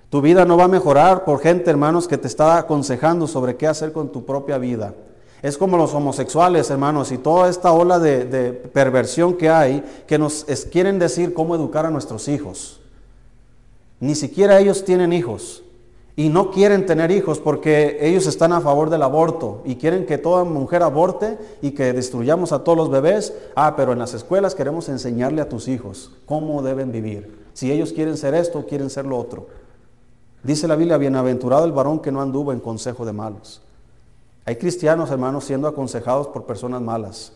Tu 0.10 0.22
vida 0.22 0.46
no 0.46 0.56
va 0.56 0.66
a 0.66 0.70
mejorar 0.70 1.26
por 1.26 1.40
gente, 1.40 1.70
hermanos, 1.70 2.08
que 2.08 2.18
te 2.18 2.28
está 2.28 2.58
aconsejando 2.58 3.28
sobre 3.28 3.58
qué 3.58 3.68
hacer 3.68 3.92
con 3.92 4.12
tu 4.12 4.26
propia 4.26 4.58
vida. 4.58 4.94
Es 5.42 5.58
como 5.58 5.78
los 5.78 5.94
homosexuales, 5.94 6.70
hermanos, 6.70 7.12
y 7.12 7.18
toda 7.18 7.50
esta 7.50 7.72
ola 7.72 8.00
de, 8.00 8.26
de 8.26 8.52
perversión 8.54 9.36
que 9.36 9.50
hay, 9.50 9.84
que 10.08 10.18
nos 10.18 10.46
quieren 10.72 11.00
decir 11.00 11.34
cómo 11.34 11.56
educar 11.56 11.86
a 11.86 11.92
nuestros 11.92 12.28
hijos. 12.28 12.80
Ni 14.00 14.16
siquiera 14.16 14.60
ellos 14.60 14.86
tienen 14.86 15.12
hijos 15.12 15.64
y 16.20 16.30
no 16.30 16.50
quieren 16.50 16.88
tener 16.88 17.12
hijos 17.12 17.38
porque 17.38 18.00
ellos 18.02 18.26
están 18.26 18.52
a 18.52 18.60
favor 18.60 18.90
del 18.90 19.04
aborto 19.04 19.62
y 19.66 19.76
quieren 19.76 20.08
que 20.08 20.18
toda 20.18 20.44
mujer 20.46 20.82
aborte 20.82 21.38
y 21.62 21.72
que 21.72 21.94
destruyamos 21.94 22.52
a 22.52 22.64
todos 22.64 22.76
los 22.76 22.90
bebés. 22.90 23.36
Ah, 23.56 23.76
pero 23.78 23.94
en 23.94 24.00
las 24.00 24.16
escuelas 24.16 24.56
queremos 24.56 24.90
enseñarle 24.90 25.42
a 25.42 25.48
tus 25.48 25.68
hijos 25.68 26.12
cómo 26.26 26.64
deben 26.64 26.92
vivir. 26.92 27.46
Si 27.54 27.72
ellos 27.72 27.94
quieren 27.94 28.18
ser 28.18 28.34
esto, 28.34 28.66
quieren 28.66 28.90
ser 28.90 29.06
lo 29.06 29.16
otro. 29.16 29.46
Dice 30.42 30.68
la 30.68 30.76
Biblia, 30.76 30.98
bienaventurado 30.98 31.66
el 31.66 31.72
varón 31.72 32.00
que 32.00 32.12
no 32.12 32.20
anduvo 32.20 32.52
en 32.52 32.62
consejo 32.62 33.06
de 33.06 33.14
malos. 33.14 33.62
Hay 34.44 34.56
cristianos, 34.56 35.12
hermanos, 35.12 35.44
siendo 35.44 35.68
aconsejados 35.68 36.30
por 36.30 36.46
personas 36.46 36.82
malas. 36.82 37.34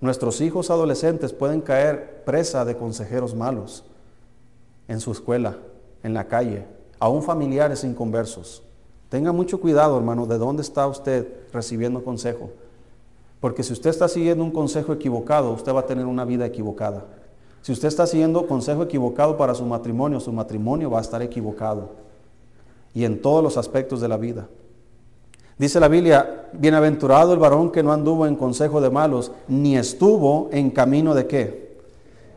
Nuestros 0.00 0.40
hijos 0.40 0.70
adolescentes 0.70 1.34
pueden 1.34 1.60
caer 1.60 2.24
presa 2.24 2.64
de 2.64 2.78
consejeros 2.78 3.34
malos 3.34 3.84
en 4.88 5.00
su 5.00 5.12
escuela, 5.12 5.58
en 6.02 6.14
la 6.14 6.28
calle, 6.28 6.64
aún 7.02 7.20
familiares 7.20 7.82
inconversos. 7.82 8.62
Tenga 9.08 9.32
mucho 9.32 9.60
cuidado, 9.60 9.96
hermano, 9.96 10.24
de 10.24 10.38
dónde 10.38 10.62
está 10.62 10.86
usted 10.86 11.26
recibiendo 11.52 12.04
consejo. 12.04 12.50
Porque 13.40 13.64
si 13.64 13.72
usted 13.72 13.90
está 13.90 14.06
siguiendo 14.06 14.44
un 14.44 14.52
consejo 14.52 14.92
equivocado, 14.92 15.50
usted 15.50 15.74
va 15.74 15.80
a 15.80 15.86
tener 15.86 16.06
una 16.06 16.24
vida 16.24 16.46
equivocada. 16.46 17.04
Si 17.60 17.72
usted 17.72 17.88
está 17.88 18.06
siguiendo 18.06 18.46
consejo 18.46 18.84
equivocado 18.84 19.36
para 19.36 19.52
su 19.52 19.66
matrimonio, 19.66 20.20
su 20.20 20.32
matrimonio 20.32 20.92
va 20.92 20.98
a 20.98 21.02
estar 21.02 21.20
equivocado. 21.22 21.90
Y 22.94 23.04
en 23.04 23.20
todos 23.20 23.42
los 23.42 23.56
aspectos 23.56 24.00
de 24.00 24.06
la 24.06 24.16
vida. 24.16 24.46
Dice 25.58 25.80
la 25.80 25.88
Biblia, 25.88 26.50
bienaventurado 26.52 27.32
el 27.32 27.40
varón 27.40 27.72
que 27.72 27.82
no 27.82 27.92
anduvo 27.92 28.28
en 28.28 28.36
consejo 28.36 28.80
de 28.80 28.90
malos, 28.90 29.32
ni 29.48 29.76
estuvo 29.76 30.50
en 30.52 30.70
camino 30.70 31.16
de 31.16 31.26
qué? 31.26 31.71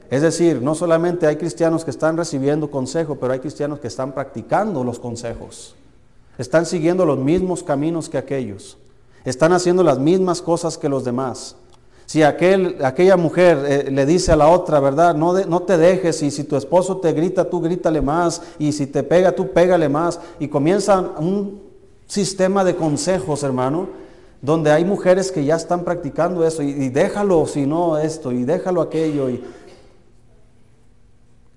Es 0.09 0.21
decir, 0.21 0.61
no 0.61 0.75
solamente 0.75 1.25
hay 1.25 1.35
cristianos 1.37 1.83
que 1.83 1.91
están 1.91 2.17
recibiendo 2.17 2.69
consejo, 2.69 3.15
pero 3.15 3.33
hay 3.33 3.39
cristianos 3.39 3.79
que 3.79 3.87
están 3.87 4.13
practicando 4.13 4.83
los 4.83 4.99
consejos. 4.99 5.75
Están 6.37 6.65
siguiendo 6.65 7.05
los 7.05 7.17
mismos 7.17 7.63
caminos 7.63 8.09
que 8.09 8.17
aquellos. 8.17 8.77
Están 9.23 9.53
haciendo 9.53 9.83
las 9.83 9.97
mismas 9.97 10.41
cosas 10.41 10.77
que 10.77 10.89
los 10.89 11.03
demás. 11.03 11.55
Si 12.05 12.21
aquel, 12.21 12.77
aquella 12.85 13.17
mujer 13.17 13.65
eh, 13.67 13.91
le 13.91 14.05
dice 14.05 14.31
a 14.31 14.35
la 14.35 14.47
otra, 14.49 14.79
¿verdad? 14.79 15.15
No, 15.15 15.33
no 15.33 15.63
te 15.63 15.77
dejes 15.77 16.21
y 16.21 16.29
si 16.29 16.43
tu 16.43 16.55
esposo 16.55 16.97
te 16.97 17.11
grita, 17.13 17.49
tú 17.49 17.61
grítale 17.61 17.99
más 18.01 18.43
y 18.59 18.73
si 18.73 18.85
te 18.85 19.01
pega, 19.01 19.31
tú 19.31 19.51
pégale 19.51 19.89
más. 19.89 20.19
Y 20.39 20.47
comienza 20.47 20.99
un 20.99 21.63
sistema 22.05 22.63
de 22.63 22.75
consejos, 22.75 23.41
hermano, 23.41 23.89
donde 24.39 24.71
hay 24.71 24.85
mujeres 24.85 25.31
que 25.31 25.43
ya 25.43 25.55
están 25.55 25.83
practicando 25.83 26.45
eso 26.45 26.61
y, 26.61 26.69
y 26.69 26.89
déjalo 26.89 27.47
si 27.47 27.65
no 27.65 27.97
esto 27.97 28.31
y 28.31 28.43
déjalo 28.43 28.81
aquello. 28.81 29.31
Y, 29.31 29.43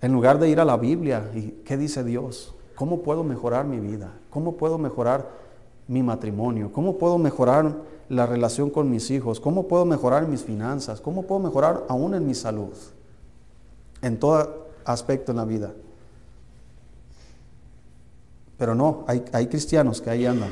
en 0.00 0.12
lugar 0.12 0.38
de 0.38 0.48
ir 0.48 0.60
a 0.60 0.64
la 0.64 0.76
Biblia 0.76 1.30
y 1.34 1.50
qué 1.64 1.76
dice 1.76 2.04
Dios, 2.04 2.54
¿cómo 2.74 3.02
puedo 3.02 3.24
mejorar 3.24 3.66
mi 3.66 3.80
vida? 3.80 4.12
¿Cómo 4.30 4.56
puedo 4.56 4.78
mejorar 4.78 5.28
mi 5.88 6.02
matrimonio? 6.02 6.72
¿Cómo 6.72 6.98
puedo 6.98 7.18
mejorar 7.18 7.76
la 8.08 8.26
relación 8.26 8.70
con 8.70 8.90
mis 8.90 9.10
hijos? 9.10 9.40
¿Cómo 9.40 9.66
puedo 9.66 9.84
mejorar 9.84 10.28
mis 10.28 10.44
finanzas? 10.44 11.00
¿Cómo 11.00 11.24
puedo 11.24 11.40
mejorar 11.40 11.84
aún 11.88 12.14
en 12.14 12.26
mi 12.26 12.34
salud? 12.34 12.72
En 14.02 14.18
todo 14.18 14.68
aspecto 14.84 15.32
en 15.32 15.38
la 15.38 15.44
vida. 15.44 15.72
Pero 18.56 18.74
no, 18.74 19.04
hay, 19.06 19.24
hay 19.32 19.46
cristianos 19.48 20.00
que 20.00 20.10
ahí 20.10 20.26
andan 20.26 20.50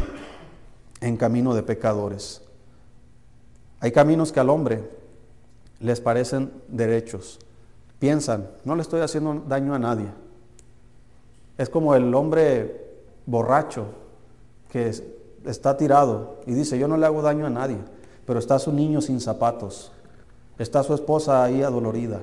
en 1.00 1.16
camino 1.16 1.54
de 1.54 1.62
pecadores. 1.62 2.42
Hay 3.80 3.92
caminos 3.92 4.32
que 4.32 4.40
al 4.40 4.50
hombre 4.50 4.90
les 5.80 6.00
parecen 6.00 6.50
derechos, 6.68 7.38
piensan, 7.98 8.48
no 8.64 8.74
le 8.76 8.82
estoy 8.82 9.00
haciendo 9.00 9.42
daño 9.46 9.74
a 9.74 9.78
nadie. 9.78 10.06
Es 11.58 11.68
como 11.68 11.94
el 11.94 12.14
hombre 12.14 12.84
borracho 13.24 13.86
que 14.70 14.92
está 15.44 15.76
tirado 15.76 16.36
y 16.46 16.52
dice, 16.52 16.78
yo 16.78 16.88
no 16.88 16.96
le 16.96 17.06
hago 17.06 17.22
daño 17.22 17.46
a 17.46 17.50
nadie, 17.50 17.78
pero 18.26 18.38
está 18.38 18.58
su 18.58 18.72
niño 18.72 19.00
sin 19.00 19.20
zapatos, 19.20 19.92
está 20.58 20.82
su 20.82 20.94
esposa 20.94 21.44
ahí 21.44 21.62
adolorida. 21.62 22.20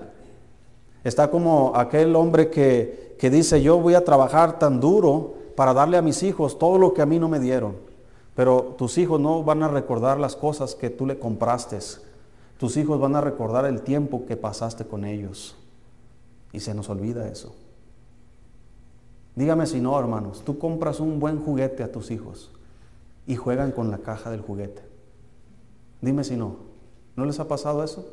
Está 1.03 1.29
como 1.29 1.73
aquel 1.75 2.15
hombre 2.15 2.49
que, 2.49 3.15
que 3.19 3.29
dice, 3.29 3.61
yo 3.61 3.79
voy 3.79 3.95
a 3.95 4.05
trabajar 4.05 4.59
tan 4.59 4.79
duro 4.79 5.33
para 5.55 5.73
darle 5.73 5.97
a 5.97 6.01
mis 6.01 6.23
hijos 6.23 6.57
todo 6.57 6.77
lo 6.77 6.93
que 6.93 7.01
a 7.01 7.05
mí 7.05 7.19
no 7.19 7.27
me 7.27 7.39
dieron, 7.39 7.75
pero 8.35 8.75
tus 8.77 8.97
hijos 8.97 9.19
no 9.19 9.43
van 9.43 9.63
a 9.63 9.67
recordar 9.67 10.19
las 10.19 10.35
cosas 10.35 10.75
que 10.75 10.89
tú 10.89 11.05
le 11.05 11.19
compraste, 11.19 11.79
Tus 12.57 12.77
hijos 12.77 12.99
van 12.99 13.15
a 13.15 13.21
recordar 13.21 13.65
el 13.65 13.81
tiempo 13.81 14.25
que 14.25 14.37
pasaste 14.37 14.85
con 14.85 15.03
ellos. 15.03 15.55
Y 16.53 16.61
se 16.61 16.73
nos 16.73 16.87
olvida 16.89 17.27
eso. 17.27 17.53
Dígame 19.35 19.65
si 19.65 19.81
no, 19.81 19.99
hermanos, 19.99 20.43
tú 20.45 20.57
compras 20.59 21.01
un 21.01 21.19
buen 21.19 21.43
juguete 21.43 21.83
a 21.83 21.91
tus 21.91 22.11
hijos 22.11 22.51
y 23.27 23.35
juegan 23.35 23.71
con 23.71 23.91
la 23.91 23.97
caja 23.97 24.29
del 24.29 24.41
juguete. 24.41 24.83
Dime 26.01 26.23
si 26.23 26.37
no. 26.37 26.57
¿No 27.15 27.25
les 27.25 27.39
ha 27.39 27.47
pasado 27.47 27.83
eso? 27.83 28.07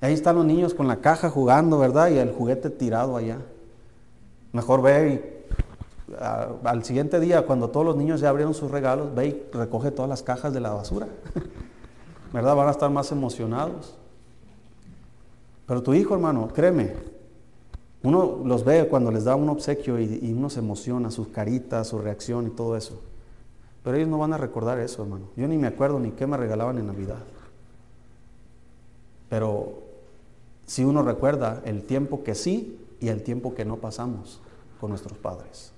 Ahí 0.00 0.12
están 0.12 0.36
los 0.36 0.44
niños 0.44 0.74
con 0.74 0.86
la 0.88 0.96
caja 0.96 1.30
jugando, 1.30 1.78
¿verdad? 1.78 2.10
Y 2.10 2.18
el 2.18 2.32
juguete 2.32 2.70
tirado 2.70 3.16
allá. 3.16 3.38
Mejor 4.52 4.82
ve 4.82 5.14
y 5.14 5.32
al 6.64 6.84
siguiente 6.84 7.20
día, 7.20 7.46
cuando 7.46 7.70
todos 7.70 7.86
los 7.86 7.96
niños 7.96 8.20
ya 8.20 8.28
abrieron 8.28 8.54
sus 8.54 8.70
regalos, 8.70 9.14
ve 9.14 9.26
y 9.28 9.56
recoge 9.56 9.90
todas 9.90 10.08
las 10.08 10.22
cajas 10.22 10.52
de 10.52 10.60
la 10.60 10.70
basura. 10.70 11.08
¿Verdad? 12.32 12.56
Van 12.56 12.68
a 12.68 12.72
estar 12.72 12.90
más 12.90 13.12
emocionados. 13.12 13.96
Pero 15.66 15.82
tu 15.82 15.94
hijo, 15.94 16.14
hermano, 16.14 16.48
créeme, 16.48 16.94
uno 18.02 18.40
los 18.44 18.64
ve 18.64 18.88
cuando 18.88 19.10
les 19.10 19.24
da 19.24 19.36
un 19.36 19.48
obsequio 19.48 20.00
y, 20.00 20.32
uno 20.32 20.50
se 20.50 20.58
emociona, 20.58 21.10
sus 21.10 21.28
caritas, 21.28 21.88
su 21.88 21.98
reacción 21.98 22.46
y 22.46 22.50
todo 22.50 22.76
eso. 22.76 23.00
Pero 23.84 23.96
ellos 23.96 24.08
no 24.08 24.18
van 24.18 24.32
a 24.32 24.38
recordar 24.38 24.78
eso, 24.80 25.02
hermano. 25.02 25.26
Yo 25.36 25.46
ni 25.46 25.56
me 25.56 25.68
acuerdo 25.68 25.98
ni 25.98 26.10
qué 26.12 26.26
me 26.26 26.36
regalaban 26.36 26.78
en 26.78 26.86
Navidad. 26.86 27.22
Pero 29.28 29.82
si 30.66 30.84
uno 30.84 31.02
recuerda 31.02 31.62
el 31.64 31.82
tiempo 31.84 32.22
que 32.22 32.34
sí 32.34 32.78
y 33.00 33.08
el 33.08 33.22
tiempo 33.22 33.54
que 33.54 33.64
no 33.64 33.76
pasamos 33.76 34.40
con 34.80 34.90
nuestros 34.90 35.18
padres. 35.18 35.72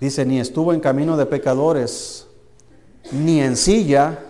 Dice, 0.00 0.24
ni 0.24 0.38
estuvo 0.38 0.72
en 0.72 0.80
camino 0.80 1.16
de 1.16 1.26
pecadores, 1.26 2.26
ni 3.10 3.40
en 3.40 3.56
silla 3.56 4.22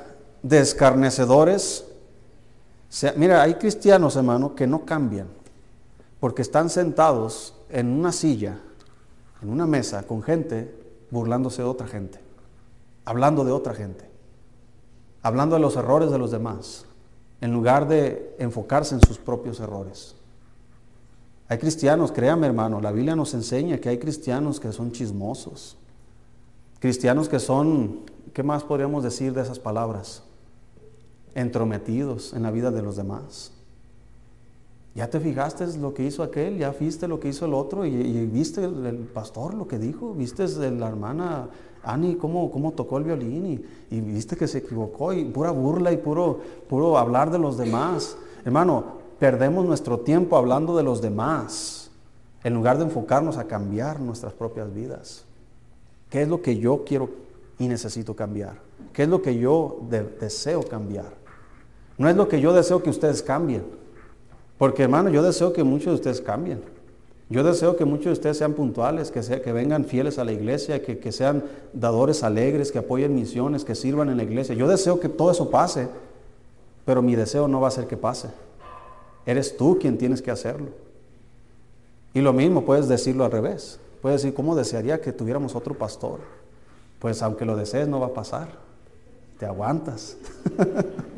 de 0.43 0.61
escarnecedores. 0.61 1.85
Mira, 3.17 3.43
hay 3.43 3.55
cristianos, 3.55 4.17
hermano, 4.17 4.55
que 4.55 4.67
no 4.67 4.85
cambian, 4.85 5.29
porque 6.21 6.43
están 6.43 6.71
sentados 6.71 7.55
en 7.69 7.89
una 7.89 8.13
silla, 8.13 8.59
en 9.43 9.51
una 9.51 9.67
mesa, 9.67 10.03
con 10.05 10.23
gente 10.23 10.75
burlándose 11.11 11.63
de 11.63 11.69
otra 11.69 11.87
gente, 11.87 12.21
hablando 13.05 13.45
de 13.45 13.53
otra 13.53 13.75
gente, 13.75 14.09
hablando 15.23 15.57
de 15.57 15.61
los 15.61 15.77
errores 15.77 16.11
de 16.11 16.19
los 16.19 16.31
demás, 16.31 16.87
en 17.41 17.53
lugar 17.53 17.87
de 17.89 18.35
enfocarse 18.39 18.95
en 18.95 19.01
sus 19.01 19.19
propios 19.19 19.61
errores. 19.61 20.17
Hay 21.49 21.59
cristianos, 21.59 22.13
créame 22.13 22.47
hermano, 22.47 22.81
la 22.81 22.93
Biblia 22.93 23.17
nos 23.17 23.33
enseña 23.33 23.79
que 23.79 23.89
hay 23.89 23.99
cristianos 23.99 24.61
que 24.61 24.73
son 24.73 24.93
chismosos, 24.93 25.79
cristianos 26.79 27.29
que 27.29 27.39
son, 27.39 28.01
¿qué 28.35 28.43
más 28.43 28.65
podríamos 28.65 29.03
decir 29.03 29.33
de 29.33 29.43
esas 29.43 29.59
palabras? 29.59 30.23
Entrometidos 31.35 32.33
en 32.35 32.43
la 32.43 32.51
vida 32.51 32.71
de 32.71 32.83
los 32.83 32.97
demás. 32.97 33.53
¿Ya 34.95 35.09
te 35.09 35.21
fijaste 35.21 35.67
lo 35.79 35.95
que 35.95 36.05
hizo 36.05 36.23
aquel? 36.23 36.59
¿Ya 36.59 36.71
viste 36.71 37.07
lo 37.07 37.21
que 37.21 37.29
hizo 37.29 37.47
el 37.47 37.55
otro? 37.55 37.85
¿Y, 37.85 38.27
viste 38.27 38.65
el, 38.65 39.09
pastor 39.13 39.55
lo 39.55 39.69
que 39.69 39.79
dijo? 39.79 40.13
¿Viste 40.13 40.47
la 40.71 40.89
hermana 40.89 41.49
Ani 41.85 42.17
cómo, 42.17 42.51
cómo 42.51 42.73
tocó 42.73 42.99
el 42.99 43.05
violín? 43.05 43.47
Y, 43.91 43.97
y, 43.97 44.01
viste 44.01 44.37
que 44.37 44.49
se 44.49 44.59
equivocó 44.59 45.13
y 45.13 45.25
pura 45.25 45.53
burla 45.53 45.93
y 45.93 45.99
puro, 45.99 46.41
puro 46.69 46.99
hablar 46.99 47.31
de 47.31 47.39
los 47.39 47.57
demás. 47.57 48.17
Hermano, 48.45 48.85
perdemos 49.19 49.65
nuestro 49.65 50.01
tiempo 50.01 50.37
hablando 50.37 50.77
de 50.77 50.83
los 50.83 51.01
demás 51.01 51.91
en 52.43 52.55
lugar 52.55 52.79
de 52.79 52.85
enfocarnos 52.85 53.37
a 53.37 53.45
cambiar 53.45 54.01
nuestras 54.01 54.33
propias 54.33 54.73
vidas. 54.73 55.25
¿Qué 56.11 56.23
es 56.23 56.29
lo 56.29 56.41
que 56.41 56.59
yo 56.59 56.85
quiero 56.85 57.11
y 57.59 57.69
necesito 57.69 58.17
cambiar? 58.17 58.57
¿Qué 58.93 59.03
es 59.03 59.09
lo 59.09 59.21
que 59.21 59.39
yo 59.39 59.81
deseo 60.21 60.63
cambiar? 60.63 61.18
No 61.99 62.09
es 62.09 62.17
lo 62.17 62.29
que 62.29 62.41
yo 62.41 62.53
deseo 62.53 62.83
que 62.83 62.91
ustedes 62.91 63.23
cambien. 63.23 63.65
Porque 64.57 64.85
hermano, 64.85 65.11
yo 65.11 65.23
deseo 65.23 65.53
que 65.53 65.65
muchos 65.65 65.87
de 65.87 65.95
ustedes 65.95 66.21
cambien. 66.21 66.61
Yo 67.31 67.45
deseo 67.45 67.77
que 67.77 67.85
muchos 67.85 68.07
de 68.07 68.13
ustedes 68.13 68.39
sean 68.39 68.55
puntuales, 68.55 69.11
que, 69.11 69.23
sea, 69.23 69.43
que 69.43 69.53
vengan 69.53 69.85
fieles 69.85 70.19
a 70.19 70.25
la 70.25 70.33
iglesia, 70.33 70.83
que, 70.83 70.99
que 70.99 71.13
sean 71.13 71.45
dadores 71.75 72.23
alegres, 72.23 72.73
que 72.73 72.79
apoyen 72.79 73.15
misiones, 73.15 73.65
que 73.65 73.75
sirvan 73.75 74.09
en 74.09 74.17
la 74.17 74.23
iglesia. 74.23 74.55
Yo 74.55 74.67
deseo 74.67 74.99
que 74.99 75.11
todo 75.11 75.31
eso 75.31 75.51
pase, 75.51 75.89
pero 76.87 77.03
mi 77.03 77.15
deseo 77.17 77.47
no 77.47 77.61
va 77.61 77.69
a 77.69 77.73
ser 77.73 77.87
que 77.87 77.99
pase. 77.99 78.29
Eres 79.27 79.57
tú 79.57 79.79
quien 79.79 79.99
tienes 79.99 80.23
que 80.23 80.31
hacerlo. 80.31 80.69
Y 82.15 82.23
lo 82.23 82.33
mismo 82.33 82.65
puedes 82.65 82.89
decirlo 82.89 83.27
al 83.27 83.31
revés. 83.31 83.79
Puedes 84.01 84.23
decir, 84.23 84.35
¿cómo 84.35 84.57
desearía 84.57 85.01
que 85.01 85.13
tuviéramos 85.13 85.55
otro 85.55 85.75
pastor? 85.75 86.21
Pues 86.99 87.23
aunque 87.23 87.45
lo 87.45 87.57
desees 87.57 87.89
no 87.89 88.01
va 88.01 88.07
a 88.07 88.15
pasar. 88.15 88.49
Te 89.39 89.45
aguantas. 89.45 90.17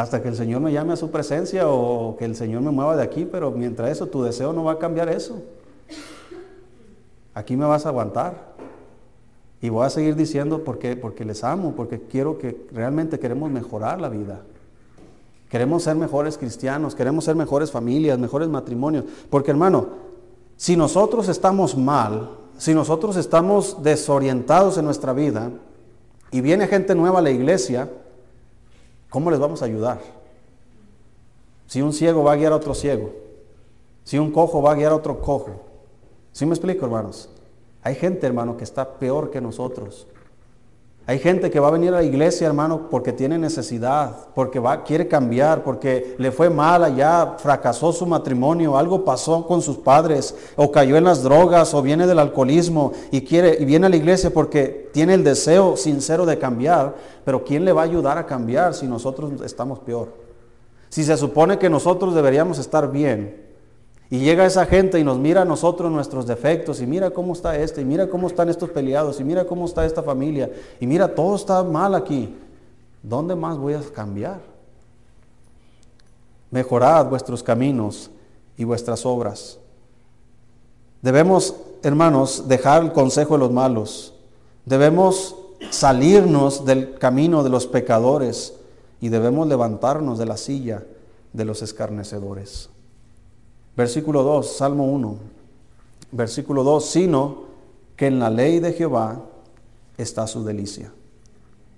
hasta 0.00 0.22
que 0.22 0.28
el 0.28 0.36
Señor 0.36 0.62
me 0.62 0.72
llame 0.72 0.94
a 0.94 0.96
su 0.96 1.10
presencia 1.10 1.68
o 1.68 2.16
que 2.16 2.24
el 2.24 2.34
Señor 2.34 2.62
me 2.62 2.70
mueva 2.70 2.96
de 2.96 3.02
aquí, 3.02 3.28
pero 3.30 3.50
mientras 3.50 3.90
eso, 3.90 4.06
tu 4.06 4.22
deseo 4.22 4.52
no 4.54 4.64
va 4.64 4.72
a 4.72 4.78
cambiar 4.78 5.10
eso. 5.10 5.42
Aquí 7.34 7.54
me 7.54 7.66
vas 7.66 7.84
a 7.84 7.90
aguantar. 7.90 8.50
Y 9.60 9.68
voy 9.68 9.84
a 9.84 9.90
seguir 9.90 10.16
diciendo 10.16 10.64
porque, 10.64 10.96
porque 10.96 11.26
les 11.26 11.44
amo, 11.44 11.74
porque 11.76 12.00
quiero 12.00 12.38
que 12.38 12.66
realmente 12.72 13.18
queremos 13.18 13.50
mejorar 13.50 14.00
la 14.00 14.08
vida. 14.08 14.40
Queremos 15.50 15.82
ser 15.82 15.96
mejores 15.96 16.38
cristianos, 16.38 16.94
queremos 16.94 17.26
ser 17.26 17.36
mejores 17.36 17.70
familias, 17.70 18.18
mejores 18.18 18.48
matrimonios. 18.48 19.04
Porque 19.28 19.50
hermano, 19.50 19.88
si 20.56 20.76
nosotros 20.76 21.28
estamos 21.28 21.76
mal, 21.76 22.30
si 22.56 22.72
nosotros 22.72 23.16
estamos 23.16 23.82
desorientados 23.82 24.78
en 24.78 24.86
nuestra 24.86 25.12
vida 25.12 25.50
y 26.30 26.40
viene 26.40 26.68
gente 26.68 26.94
nueva 26.94 27.18
a 27.18 27.22
la 27.22 27.30
iglesia, 27.30 27.90
¿Cómo 29.10 29.30
les 29.30 29.40
vamos 29.40 29.60
a 29.60 29.66
ayudar? 29.66 30.00
Si 31.66 31.82
un 31.82 31.92
ciego 31.92 32.24
va 32.24 32.32
a 32.32 32.36
guiar 32.36 32.52
a 32.52 32.56
otro 32.56 32.74
ciego, 32.74 33.12
si 34.04 34.18
un 34.18 34.32
cojo 34.32 34.62
va 34.62 34.72
a 34.72 34.74
guiar 34.74 34.92
a 34.92 34.96
otro 34.96 35.20
cojo. 35.20 35.60
¿Sí 36.32 36.46
me 36.46 36.54
explico, 36.54 36.86
hermanos? 36.86 37.28
Hay 37.82 37.96
gente, 37.96 38.26
hermano, 38.26 38.56
que 38.56 38.64
está 38.64 38.98
peor 38.98 39.30
que 39.30 39.40
nosotros. 39.40 40.06
Hay 41.10 41.18
gente 41.18 41.50
que 41.50 41.58
va 41.58 41.66
a 41.66 41.72
venir 41.72 41.88
a 41.88 41.96
la 41.96 42.04
iglesia, 42.04 42.46
hermano, 42.46 42.88
porque 42.88 43.12
tiene 43.12 43.36
necesidad, 43.36 44.28
porque 44.32 44.62
quiere 44.86 45.08
cambiar, 45.08 45.64
porque 45.64 46.14
le 46.18 46.30
fue 46.30 46.48
mal 46.50 46.84
allá, 46.84 47.34
fracasó 47.36 47.92
su 47.92 48.06
matrimonio, 48.06 48.78
algo 48.78 49.04
pasó 49.04 49.44
con 49.44 49.60
sus 49.60 49.78
padres, 49.78 50.36
o 50.54 50.70
cayó 50.70 50.96
en 50.96 51.02
las 51.02 51.24
drogas, 51.24 51.74
o 51.74 51.82
viene 51.82 52.06
del 52.06 52.20
alcoholismo 52.20 52.92
y 53.10 53.22
quiere 53.22 53.56
y 53.58 53.64
viene 53.64 53.86
a 53.86 53.88
la 53.88 53.96
iglesia 53.96 54.30
porque 54.30 54.88
tiene 54.92 55.14
el 55.14 55.24
deseo 55.24 55.76
sincero 55.76 56.26
de 56.26 56.38
cambiar. 56.38 56.94
Pero 57.24 57.42
¿quién 57.42 57.64
le 57.64 57.72
va 57.72 57.80
a 57.80 57.86
ayudar 57.86 58.16
a 58.16 58.26
cambiar 58.26 58.72
si 58.72 58.86
nosotros 58.86 59.32
estamos 59.44 59.80
peor? 59.80 60.12
Si 60.90 61.02
se 61.02 61.16
supone 61.16 61.58
que 61.58 61.68
nosotros 61.68 62.14
deberíamos 62.14 62.60
estar 62.60 62.88
bien, 62.92 63.49
y 64.10 64.18
llega 64.18 64.44
esa 64.44 64.66
gente 64.66 64.98
y 64.98 65.04
nos 65.04 65.18
mira 65.18 65.42
a 65.42 65.44
nosotros 65.44 65.90
nuestros 65.90 66.26
defectos 66.26 66.80
y 66.80 66.86
mira 66.86 67.10
cómo 67.10 67.32
está 67.32 67.56
este, 67.56 67.82
y 67.82 67.84
mira 67.84 68.10
cómo 68.10 68.26
están 68.26 68.48
estos 68.48 68.70
peleados, 68.70 69.20
y 69.20 69.24
mira 69.24 69.46
cómo 69.46 69.66
está 69.66 69.86
esta 69.86 70.02
familia, 70.02 70.50
y 70.80 70.86
mira, 70.86 71.14
todo 71.14 71.36
está 71.36 71.62
mal 71.62 71.94
aquí. 71.94 72.36
¿Dónde 73.02 73.36
más 73.36 73.56
voy 73.56 73.74
a 73.74 73.80
cambiar? 73.94 74.40
Mejorad 76.50 77.06
vuestros 77.06 77.42
caminos 77.42 78.10
y 78.56 78.64
vuestras 78.64 79.06
obras. 79.06 79.58
Debemos, 81.00 81.54
hermanos, 81.84 82.48
dejar 82.48 82.82
el 82.82 82.92
consejo 82.92 83.34
de 83.34 83.40
los 83.40 83.52
malos. 83.52 84.12
Debemos 84.66 85.36
salirnos 85.70 86.64
del 86.64 86.98
camino 86.98 87.44
de 87.44 87.50
los 87.50 87.68
pecadores 87.68 88.54
y 89.00 89.08
debemos 89.08 89.46
levantarnos 89.46 90.18
de 90.18 90.26
la 90.26 90.36
silla 90.36 90.82
de 91.32 91.44
los 91.44 91.62
escarnecedores. 91.62 92.68
Versículo 93.80 94.22
2, 94.22 94.58
Salmo 94.58 94.84
1. 94.84 95.16
Versículo 96.12 96.64
2, 96.64 96.84
sino 96.84 97.44
que 97.96 98.08
en 98.08 98.18
la 98.18 98.28
ley 98.28 98.60
de 98.60 98.74
Jehová 98.74 99.24
está 99.96 100.26
su 100.26 100.44
delicia. 100.44 100.92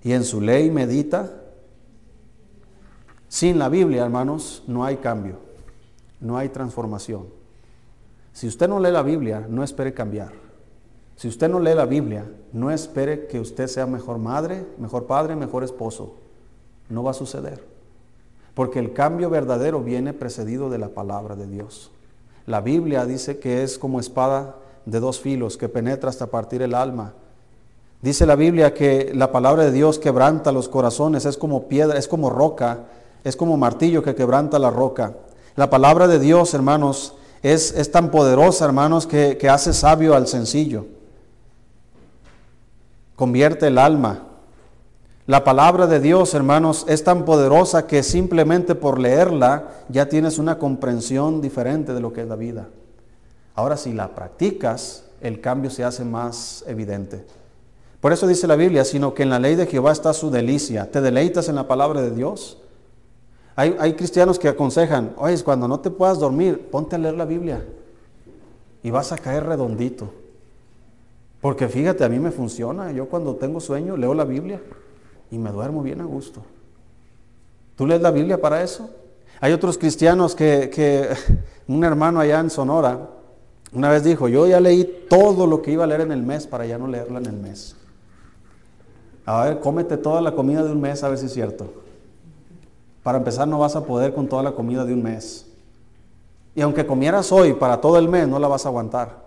Y 0.03 0.11
en 0.11 0.25
su 0.25 0.41
ley 0.41 0.69
medita. 0.69 1.31
Sin 3.29 3.57
la 3.57 3.69
Biblia, 3.69 4.03
hermanos, 4.03 4.63
no 4.67 4.83
hay 4.83 4.97
cambio, 4.97 5.37
no 6.19 6.37
hay 6.37 6.49
transformación. 6.49 7.27
Si 8.33 8.47
usted 8.47 8.67
no 8.67 8.81
lee 8.81 8.91
la 8.91 9.01
Biblia, 9.01 9.47
no 9.49 9.63
espere 9.63 9.93
cambiar. 9.93 10.33
Si 11.15 11.29
usted 11.29 11.47
no 11.47 11.61
lee 11.61 11.73
la 11.73 11.85
Biblia, 11.85 12.29
no 12.51 12.69
espere 12.69 13.27
que 13.27 13.39
usted 13.39 13.67
sea 13.67 13.85
mejor 13.85 14.17
madre, 14.17 14.67
mejor 14.77 15.05
padre, 15.05 15.37
mejor 15.37 15.63
esposo. 15.63 16.15
No 16.89 17.01
va 17.01 17.11
a 17.11 17.13
suceder. 17.13 17.65
Porque 18.55 18.79
el 18.79 18.91
cambio 18.91 19.29
verdadero 19.29 19.81
viene 19.81 20.11
precedido 20.11 20.69
de 20.69 20.79
la 20.79 20.89
palabra 20.89 21.37
de 21.37 21.47
Dios. 21.47 21.91
La 22.45 22.61
Biblia 22.61 23.05
dice 23.05 23.39
que 23.39 23.63
es 23.63 23.77
como 23.77 23.99
espada 23.99 24.55
de 24.85 24.99
dos 24.99 25.19
filos 25.19 25.57
que 25.57 25.69
penetra 25.69 26.09
hasta 26.09 26.27
partir 26.27 26.61
el 26.61 26.75
alma. 26.75 27.13
Dice 28.01 28.25
la 28.25 28.35
Biblia 28.35 28.73
que 28.73 29.11
la 29.13 29.31
palabra 29.31 29.63
de 29.63 29.71
Dios 29.71 29.97
quebranta 29.97 30.51
los 30.51 30.67
corazones, 30.67 31.25
es 31.25 31.37
como 31.37 31.69
piedra, 31.69 31.97
es 31.97 32.09
como 32.09 32.29
roca, 32.29 32.79
es 33.23 33.37
como 33.37 33.55
martillo 33.55 34.03
que 34.03 34.13
quebranta 34.13 34.59
la 34.59 34.71
roca. 34.71 35.13
La 35.55 35.69
palabra 35.69 36.07
de 36.09 36.19
Dios, 36.19 36.53
hermanos, 36.53 37.15
es, 37.41 37.71
es 37.71 37.91
tan 37.91 38.11
poderosa, 38.11 38.65
hermanos, 38.65 39.07
que, 39.07 39.37
que 39.37 39.47
hace 39.47 39.71
sabio 39.71 40.15
al 40.15 40.27
sencillo. 40.27 40.85
Convierte 43.15 43.67
el 43.67 43.77
alma. 43.77 44.27
La 45.25 45.45
palabra 45.45 45.87
de 45.87 46.01
Dios, 46.01 46.33
hermanos, 46.33 46.85
es 46.89 47.05
tan 47.05 47.23
poderosa 47.23 47.87
que 47.87 48.03
simplemente 48.03 48.75
por 48.75 48.99
leerla 48.99 49.69
ya 49.87 50.09
tienes 50.09 50.37
una 50.37 50.57
comprensión 50.57 51.39
diferente 51.39 51.93
de 51.93 52.01
lo 52.01 52.11
que 52.11 52.21
es 52.23 52.27
la 52.27 52.35
vida. 52.35 52.67
Ahora, 53.55 53.77
si 53.77 53.93
la 53.93 54.15
practicas, 54.15 55.05
el 55.21 55.39
cambio 55.39 55.69
se 55.69 55.85
hace 55.85 56.03
más 56.03 56.65
evidente. 56.67 57.23
Por 58.01 58.11
eso 58.11 58.27
dice 58.27 58.47
la 58.47 58.57
Biblia, 58.57 58.83
sino 58.83 59.13
que 59.13 59.23
en 59.23 59.29
la 59.29 59.39
ley 59.39 59.55
de 59.55 59.65
Jehová 59.65 59.93
está 59.93 60.11
su 60.11 60.29
delicia. 60.29 60.91
¿Te 60.91 60.99
deleitas 60.99 61.47
en 61.47 61.55
la 61.55 61.69
palabra 61.69 62.01
de 62.01 62.11
Dios? 62.11 62.57
Hay, 63.55 63.77
hay 63.79 63.93
cristianos 63.93 64.37
que 64.37 64.49
aconsejan, 64.49 65.13
oye, 65.15 65.41
cuando 65.41 65.69
no 65.69 65.79
te 65.79 65.89
puedas 65.89 66.19
dormir, 66.19 66.67
ponte 66.69 66.97
a 66.97 66.99
leer 66.99 67.13
la 67.13 67.23
Biblia 67.23 67.63
y 68.81 68.91
vas 68.91 69.13
a 69.13 69.17
caer 69.17 69.45
redondito. 69.45 70.13
Porque 71.39 71.69
fíjate, 71.69 72.03
a 72.03 72.09
mí 72.09 72.19
me 72.19 72.31
funciona. 72.31 72.91
Yo 72.91 73.07
cuando 73.07 73.37
tengo 73.37 73.61
sueño 73.61 73.95
leo 73.95 74.13
la 74.13 74.25
Biblia 74.25 74.59
y 75.33 75.39
me 75.39 75.51
duermo 75.51 75.81
bien 75.81 75.99
a 75.99 76.03
gusto. 76.03 76.43
¿Tú 77.75 77.87
lees 77.87 78.01
la 78.01 78.11
Biblia 78.11 78.39
para 78.39 78.61
eso? 78.61 78.91
Hay 79.41 79.51
otros 79.51 79.79
cristianos 79.79 80.35
que, 80.35 81.09
un 81.67 81.83
hermano 81.83 82.19
allá 82.19 82.39
en 82.39 82.51
Sonora, 82.51 83.09
una 83.71 83.89
vez 83.89 84.03
dijo, 84.03 84.27
yo 84.27 84.45
ya 84.45 84.59
leí 84.59 85.07
todo 85.09 85.47
lo 85.47 85.63
que 85.63 85.71
iba 85.71 85.85
a 85.85 85.87
leer 85.87 86.01
en 86.01 86.11
el 86.11 86.21
mes 86.21 86.45
para 86.45 86.67
ya 86.67 86.77
no 86.77 86.85
leerla 86.85 87.17
en 87.17 87.25
el 87.25 87.33
mes. 87.33 87.75
A 89.25 89.45
ver, 89.45 89.59
cómete 89.59 89.97
toda 89.97 90.21
la 90.21 90.35
comida 90.35 90.63
de 90.63 90.71
un 90.71 90.79
mes 90.79 91.03
a 91.03 91.09
ver 91.09 91.17
si 91.17 91.25
es 91.25 91.33
cierto. 91.33 91.73
Para 93.01 93.17
empezar 93.17 93.47
no 93.47 93.57
vas 93.57 93.75
a 93.75 93.83
poder 93.83 94.13
con 94.13 94.27
toda 94.27 94.43
la 94.43 94.51
comida 94.51 94.85
de 94.85 94.93
un 94.93 95.01
mes. 95.01 95.47
Y 96.53 96.61
aunque 96.61 96.85
comieras 96.85 97.31
hoy 97.31 97.53
para 97.53 97.81
todo 97.81 97.97
el 97.97 98.07
mes, 98.07 98.27
no 98.27 98.37
la 98.37 98.47
vas 98.47 98.67
a 98.67 98.69
aguantar. 98.69 99.22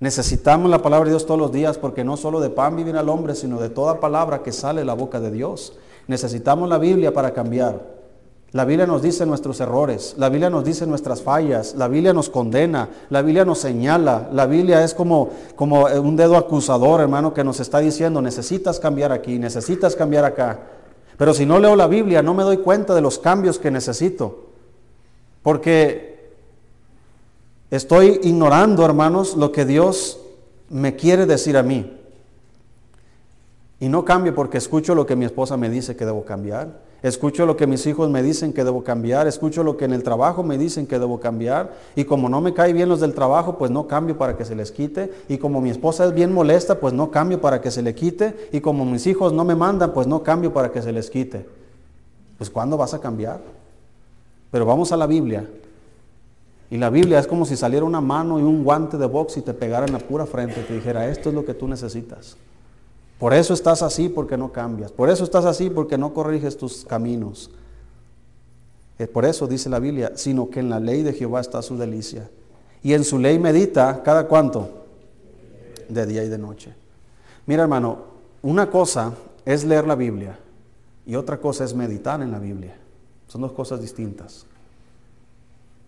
Necesitamos 0.00 0.70
la 0.70 0.80
palabra 0.80 1.06
de 1.06 1.12
Dios 1.12 1.26
todos 1.26 1.40
los 1.40 1.50
días 1.50 1.76
porque 1.76 2.04
no 2.04 2.16
solo 2.16 2.40
de 2.40 2.50
pan 2.50 2.76
vive 2.76 2.90
el 2.90 3.08
hombre, 3.08 3.34
sino 3.34 3.58
de 3.58 3.68
toda 3.68 3.98
palabra 3.98 4.42
que 4.42 4.52
sale 4.52 4.80
de 4.80 4.84
la 4.84 4.94
boca 4.94 5.18
de 5.18 5.30
Dios. 5.30 5.72
Necesitamos 6.06 6.68
la 6.68 6.78
Biblia 6.78 7.12
para 7.12 7.32
cambiar. 7.32 7.98
La 8.52 8.64
Biblia 8.64 8.86
nos 8.86 9.02
dice 9.02 9.26
nuestros 9.26 9.60
errores, 9.60 10.14
la 10.16 10.30
Biblia 10.30 10.48
nos 10.48 10.64
dice 10.64 10.86
nuestras 10.86 11.20
fallas, 11.20 11.74
la 11.74 11.86
Biblia 11.86 12.14
nos 12.14 12.30
condena, 12.30 12.88
la 13.10 13.20
Biblia 13.20 13.44
nos 13.44 13.58
señala, 13.58 14.30
la 14.32 14.46
Biblia 14.46 14.82
es 14.82 14.94
como, 14.94 15.28
como 15.54 15.84
un 15.84 16.16
dedo 16.16 16.34
acusador, 16.38 17.02
hermano, 17.02 17.34
que 17.34 17.44
nos 17.44 17.60
está 17.60 17.80
diciendo, 17.80 18.22
necesitas 18.22 18.80
cambiar 18.80 19.12
aquí, 19.12 19.38
necesitas 19.38 19.94
cambiar 19.94 20.24
acá. 20.24 20.60
Pero 21.18 21.34
si 21.34 21.44
no 21.44 21.58
leo 21.58 21.76
la 21.76 21.88
Biblia, 21.88 22.22
no 22.22 22.32
me 22.32 22.42
doy 22.42 22.58
cuenta 22.58 22.94
de 22.94 23.02
los 23.02 23.18
cambios 23.18 23.58
que 23.58 23.70
necesito. 23.70 24.46
Porque 25.42 26.07
Estoy 27.70 28.20
ignorando, 28.22 28.84
hermanos, 28.84 29.36
lo 29.36 29.52
que 29.52 29.66
Dios 29.66 30.18
me 30.70 30.96
quiere 30.96 31.26
decir 31.26 31.56
a 31.56 31.62
mí. 31.62 31.94
Y 33.80 33.88
no 33.88 34.04
cambio 34.04 34.34
porque 34.34 34.56
escucho 34.58 34.94
lo 34.94 35.06
que 35.06 35.16
mi 35.16 35.26
esposa 35.26 35.56
me 35.56 35.68
dice 35.68 35.94
que 35.94 36.06
debo 36.06 36.24
cambiar. 36.24 36.88
Escucho 37.02 37.46
lo 37.46 37.56
que 37.56 37.66
mis 37.66 37.86
hijos 37.86 38.10
me 38.10 38.22
dicen 38.22 38.54
que 38.54 38.64
debo 38.64 38.82
cambiar. 38.82 39.28
Escucho 39.28 39.62
lo 39.62 39.76
que 39.76 39.84
en 39.84 39.92
el 39.92 40.02
trabajo 40.02 40.42
me 40.42 40.56
dicen 40.56 40.86
que 40.86 40.98
debo 40.98 41.20
cambiar. 41.20 41.74
Y 41.94 42.04
como 42.04 42.30
no 42.30 42.40
me 42.40 42.54
cae 42.54 42.72
bien 42.72 42.88
los 42.88 43.00
del 43.00 43.14
trabajo, 43.14 43.58
pues 43.58 43.70
no 43.70 43.86
cambio 43.86 44.16
para 44.16 44.36
que 44.36 44.46
se 44.46 44.56
les 44.56 44.72
quite. 44.72 45.12
Y 45.28 45.36
como 45.36 45.60
mi 45.60 45.68
esposa 45.68 46.06
es 46.06 46.14
bien 46.14 46.32
molesta, 46.32 46.80
pues 46.80 46.94
no 46.94 47.10
cambio 47.10 47.40
para 47.40 47.60
que 47.60 47.70
se 47.70 47.82
le 47.82 47.94
quite. 47.94 48.48
Y 48.50 48.60
como 48.60 48.86
mis 48.86 49.06
hijos 49.06 49.32
no 49.34 49.44
me 49.44 49.54
mandan, 49.54 49.92
pues 49.92 50.06
no 50.06 50.22
cambio 50.22 50.54
para 50.54 50.72
que 50.72 50.80
se 50.80 50.90
les 50.90 51.10
quite. 51.10 51.46
Pues 52.38 52.48
¿cuándo 52.48 52.78
vas 52.78 52.94
a 52.94 53.00
cambiar? 53.00 53.40
Pero 54.50 54.64
vamos 54.64 54.90
a 54.90 54.96
la 54.96 55.06
Biblia 55.06 55.46
y 56.70 56.76
la 56.76 56.90
Biblia 56.90 57.18
es 57.18 57.26
como 57.26 57.46
si 57.46 57.56
saliera 57.56 57.86
una 57.86 58.00
mano 58.00 58.38
y 58.38 58.42
un 58.42 58.62
guante 58.62 58.98
de 58.98 59.06
box 59.06 59.38
y 59.38 59.42
te 59.42 59.54
pegara 59.54 59.86
en 59.86 59.92
la 59.92 59.98
pura 59.98 60.26
frente 60.26 60.60
y 60.60 60.64
te 60.64 60.74
dijera, 60.74 61.08
esto 61.08 61.30
es 61.30 61.34
lo 61.34 61.44
que 61.44 61.54
tú 61.54 61.66
necesitas. 61.66 62.36
Por 63.18 63.32
eso 63.32 63.54
estás 63.54 63.82
así 63.82 64.08
porque 64.08 64.36
no 64.36 64.52
cambias. 64.52 64.92
Por 64.92 65.08
eso 65.08 65.24
estás 65.24 65.44
así 65.44 65.70
porque 65.70 65.96
no 65.96 66.12
corriges 66.12 66.56
tus 66.56 66.84
caminos. 66.84 67.50
Por 69.12 69.24
eso 69.24 69.46
dice 69.46 69.70
la 69.70 69.78
Biblia, 69.78 70.12
sino 70.14 70.50
que 70.50 70.60
en 70.60 70.68
la 70.68 70.78
ley 70.78 71.02
de 71.02 71.12
Jehová 71.14 71.40
está 71.40 71.62
su 71.62 71.76
delicia. 71.78 72.28
Y 72.82 72.92
en 72.92 73.02
su 73.02 73.18
ley 73.18 73.38
medita 73.38 74.02
cada 74.02 74.26
cuánto? 74.26 74.68
De 75.88 76.04
día 76.06 76.22
y 76.22 76.28
de 76.28 76.38
noche. 76.38 76.74
Mira 77.46 77.62
hermano, 77.62 77.98
una 78.42 78.70
cosa 78.70 79.14
es 79.44 79.64
leer 79.64 79.86
la 79.86 79.94
Biblia 79.94 80.38
y 81.06 81.16
otra 81.16 81.38
cosa 81.38 81.64
es 81.64 81.74
meditar 81.74 82.20
en 82.20 82.30
la 82.30 82.38
Biblia. 82.38 82.76
Son 83.26 83.40
dos 83.40 83.52
cosas 83.52 83.80
distintas. 83.80 84.46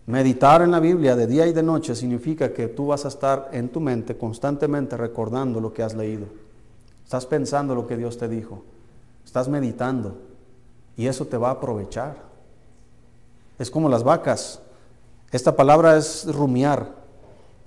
Meditar 0.07 0.61
en 0.61 0.71
la 0.71 0.79
Biblia 0.79 1.15
de 1.15 1.27
día 1.27 1.45
y 1.45 1.53
de 1.53 1.61
noche 1.61 1.95
significa 1.95 2.53
que 2.53 2.67
tú 2.67 2.87
vas 2.87 3.05
a 3.05 3.09
estar 3.09 3.49
en 3.51 3.69
tu 3.69 3.79
mente 3.79 4.17
constantemente 4.17 4.97
recordando 4.97 5.61
lo 5.61 5.73
que 5.73 5.83
has 5.83 5.93
leído. 5.93 6.25
Estás 7.03 7.25
pensando 7.25 7.75
lo 7.75 7.85
que 7.85 7.97
Dios 7.97 8.17
te 8.17 8.27
dijo. 8.27 8.63
Estás 9.23 9.47
meditando. 9.47 10.17
Y 10.97 11.07
eso 11.07 11.25
te 11.25 11.37
va 11.37 11.49
a 11.49 11.53
aprovechar. 11.53 12.15
Es 13.59 13.69
como 13.69 13.89
las 13.89 14.03
vacas. 14.03 14.61
Esta 15.31 15.55
palabra 15.55 15.95
es 15.97 16.25
rumiar. 16.33 16.95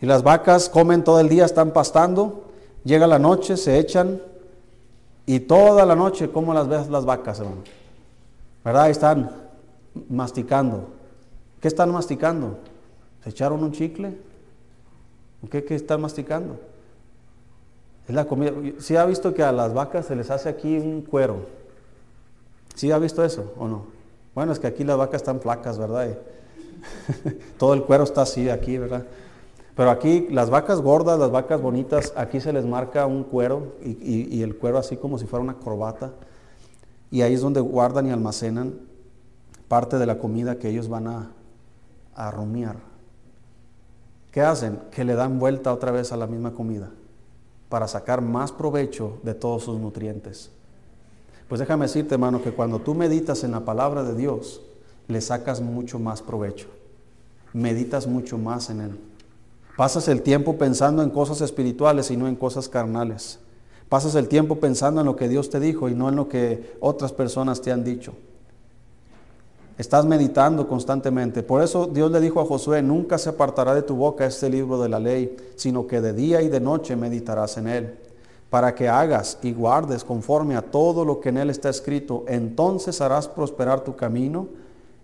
Y 0.00 0.06
las 0.06 0.22
vacas 0.22 0.68
comen 0.68 1.04
todo 1.04 1.20
el 1.20 1.28
día, 1.28 1.44
están 1.44 1.72
pastando. 1.72 2.44
Llega 2.82 3.06
la 3.06 3.18
noche, 3.18 3.56
se 3.56 3.78
echan. 3.78 4.20
Y 5.24 5.40
toda 5.40 5.86
la 5.86 5.94
noche, 5.94 6.30
¿cómo 6.30 6.52
las 6.52 6.68
ves 6.68 6.90
las 6.90 7.04
vacas, 7.04 7.38
hermano? 7.38 7.62
¿Verdad? 8.64 8.90
Están 8.90 9.30
masticando 10.10 10.88
¿Qué 11.64 11.68
están 11.68 11.90
masticando? 11.92 12.58
¿Se 13.22 13.30
echaron 13.30 13.64
un 13.64 13.72
chicle? 13.72 14.18
¿Qué, 15.50 15.64
qué 15.64 15.74
están 15.74 16.02
masticando? 16.02 16.58
Es 18.06 18.14
la 18.14 18.26
comida. 18.26 18.52
¿Sí 18.80 18.96
ha 18.96 19.06
visto 19.06 19.32
que 19.32 19.42
a 19.42 19.50
las 19.50 19.72
vacas 19.72 20.04
se 20.04 20.14
les 20.14 20.30
hace 20.30 20.50
aquí 20.50 20.76
un 20.76 21.00
cuero? 21.00 21.46
¿Sí 22.74 22.92
ha 22.92 22.98
visto 22.98 23.24
eso 23.24 23.54
o 23.56 23.66
no? 23.66 23.86
Bueno, 24.34 24.52
es 24.52 24.58
que 24.58 24.66
aquí 24.66 24.84
las 24.84 24.98
vacas 24.98 25.22
están 25.22 25.40
flacas, 25.40 25.78
¿verdad? 25.78 26.18
Todo 27.58 27.72
el 27.72 27.82
cuero 27.84 28.04
está 28.04 28.20
así 28.20 28.50
aquí, 28.50 28.76
¿verdad? 28.76 29.06
Pero 29.74 29.88
aquí 29.88 30.26
las 30.28 30.50
vacas 30.50 30.82
gordas, 30.82 31.18
las 31.18 31.30
vacas 31.30 31.62
bonitas, 31.62 32.12
aquí 32.14 32.42
se 32.42 32.52
les 32.52 32.66
marca 32.66 33.06
un 33.06 33.24
cuero 33.24 33.72
y, 33.82 34.36
y 34.36 34.42
el 34.42 34.54
cuero 34.58 34.76
así 34.76 34.98
como 34.98 35.18
si 35.18 35.24
fuera 35.24 35.42
una 35.42 35.54
corbata. 35.54 36.12
Y 37.10 37.22
ahí 37.22 37.32
es 37.32 37.40
donde 37.40 37.60
guardan 37.60 38.06
y 38.06 38.10
almacenan 38.10 38.80
parte 39.66 39.96
de 39.96 40.04
la 40.04 40.18
comida 40.18 40.58
que 40.58 40.68
ellos 40.68 40.90
van 40.90 41.06
a, 41.06 41.30
a 42.14 42.30
rumiar. 42.30 42.76
¿Qué 44.30 44.40
hacen? 44.40 44.80
Que 44.90 45.04
le 45.04 45.14
dan 45.14 45.38
vuelta 45.38 45.72
otra 45.72 45.92
vez 45.92 46.12
a 46.12 46.16
la 46.16 46.26
misma 46.26 46.52
comida 46.52 46.90
para 47.68 47.88
sacar 47.88 48.20
más 48.20 48.52
provecho 48.52 49.18
de 49.22 49.34
todos 49.34 49.64
sus 49.64 49.80
nutrientes. 49.80 50.50
Pues 51.48 51.58
déjame 51.58 51.86
decirte, 51.86 52.14
hermano, 52.14 52.42
que 52.42 52.52
cuando 52.52 52.78
tú 52.78 52.94
meditas 52.94 53.44
en 53.44 53.52
la 53.52 53.64
palabra 53.64 54.02
de 54.02 54.14
Dios, 54.14 54.60
le 55.08 55.20
sacas 55.20 55.60
mucho 55.60 55.98
más 55.98 56.22
provecho. 56.22 56.68
Meditas 57.52 58.06
mucho 58.06 58.38
más 58.38 58.70
en 58.70 58.80
Él. 58.80 59.00
Pasas 59.76 60.08
el 60.08 60.22
tiempo 60.22 60.56
pensando 60.56 61.02
en 61.02 61.10
cosas 61.10 61.40
espirituales 61.40 62.10
y 62.10 62.16
no 62.16 62.28
en 62.28 62.36
cosas 62.36 62.68
carnales. 62.68 63.38
Pasas 63.88 64.14
el 64.14 64.28
tiempo 64.28 64.56
pensando 64.60 65.00
en 65.00 65.06
lo 65.06 65.16
que 65.16 65.28
Dios 65.28 65.50
te 65.50 65.60
dijo 65.60 65.88
y 65.88 65.94
no 65.94 66.08
en 66.08 66.16
lo 66.16 66.28
que 66.28 66.76
otras 66.80 67.12
personas 67.12 67.60
te 67.60 67.72
han 67.72 67.84
dicho. 67.84 68.14
Estás 69.76 70.04
meditando 70.04 70.68
constantemente. 70.68 71.42
Por 71.42 71.60
eso 71.60 71.86
Dios 71.86 72.10
le 72.12 72.20
dijo 72.20 72.40
a 72.40 72.46
Josué, 72.46 72.80
nunca 72.80 73.18
se 73.18 73.30
apartará 73.30 73.74
de 73.74 73.82
tu 73.82 73.96
boca 73.96 74.24
este 74.24 74.48
libro 74.48 74.80
de 74.80 74.88
la 74.88 75.00
ley, 75.00 75.36
sino 75.56 75.86
que 75.86 76.00
de 76.00 76.12
día 76.12 76.42
y 76.42 76.48
de 76.48 76.60
noche 76.60 76.94
meditarás 76.94 77.56
en 77.56 77.66
él, 77.66 77.98
para 78.50 78.72
que 78.76 78.88
hagas 78.88 79.38
y 79.42 79.52
guardes 79.52 80.04
conforme 80.04 80.54
a 80.54 80.62
todo 80.62 81.04
lo 81.04 81.18
que 81.18 81.30
en 81.30 81.38
él 81.38 81.50
está 81.50 81.70
escrito. 81.70 82.24
Entonces 82.28 83.00
harás 83.00 83.26
prosperar 83.26 83.80
tu 83.80 83.96
camino 83.96 84.46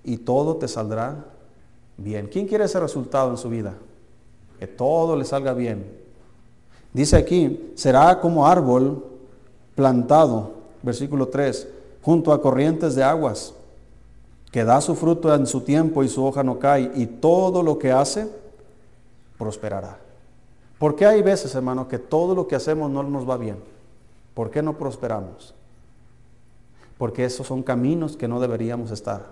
y 0.04 0.18
todo 0.18 0.54
te 0.54 0.68
saldrá 0.68 1.24
bien. 1.96 2.28
¿Quién 2.28 2.46
quiere 2.46 2.64
ese 2.64 2.78
resultado 2.78 3.30
en 3.30 3.38
su 3.38 3.48
vida? 3.48 3.74
Que 4.60 4.68
todo 4.68 5.16
le 5.16 5.24
salga 5.24 5.52
bien. 5.52 5.98
Dice 6.92 7.16
aquí, 7.16 7.72
será 7.74 8.20
como 8.20 8.46
árbol 8.46 9.04
plantado, 9.74 10.52
versículo 10.82 11.26
3, 11.26 11.66
junto 12.02 12.32
a 12.32 12.40
corrientes 12.40 12.94
de 12.94 13.02
aguas 13.02 13.54
que 14.50 14.64
da 14.64 14.80
su 14.80 14.94
fruto 14.96 15.32
en 15.34 15.46
su 15.46 15.60
tiempo 15.60 16.02
y 16.02 16.08
su 16.08 16.24
hoja 16.24 16.42
no 16.42 16.58
cae, 16.58 16.90
y 16.94 17.06
todo 17.06 17.62
lo 17.62 17.78
que 17.78 17.92
hace 17.92 18.28
prosperará. 19.38 19.98
¿Por 20.78 20.96
qué 20.96 21.06
hay 21.06 21.22
veces, 21.22 21.54
hermano, 21.54 21.88
que 21.88 21.98
todo 21.98 22.34
lo 22.34 22.48
que 22.48 22.56
hacemos 22.56 22.90
no 22.90 23.02
nos 23.02 23.28
va 23.28 23.36
bien? 23.36 23.58
¿Por 24.34 24.50
qué 24.50 24.62
no 24.62 24.76
prosperamos? 24.76 25.54
Porque 26.98 27.24
esos 27.24 27.46
son 27.46 27.62
caminos 27.62 28.16
que 28.16 28.28
no 28.28 28.40
deberíamos 28.40 28.90
estar. 28.90 29.26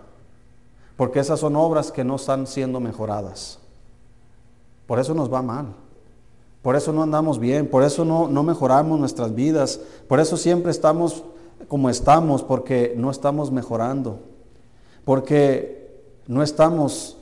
Porque 0.96 1.20
esas 1.20 1.40
son 1.40 1.56
obras 1.56 1.90
que 1.90 2.04
no 2.04 2.16
están 2.16 2.46
siendo 2.46 2.80
mejoradas. 2.80 3.58
Por 4.86 4.98
eso 4.98 5.14
nos 5.14 5.32
va 5.32 5.42
mal. 5.42 5.66
Por 6.62 6.76
eso 6.76 6.92
no 6.92 7.02
andamos 7.02 7.38
bien. 7.38 7.68
Por 7.68 7.82
eso 7.82 8.04
no, 8.04 8.28
no 8.28 8.42
mejoramos 8.42 8.98
nuestras 8.98 9.34
vidas. 9.34 9.80
Por 10.08 10.20
eso 10.20 10.36
siempre 10.36 10.70
estamos 10.70 11.24
como 11.68 11.90
estamos, 11.90 12.42
porque 12.42 12.94
no 12.96 13.10
estamos 13.10 13.50
mejorando 13.50 14.20
porque 15.08 15.88
no 16.26 16.42
estamos 16.42 17.16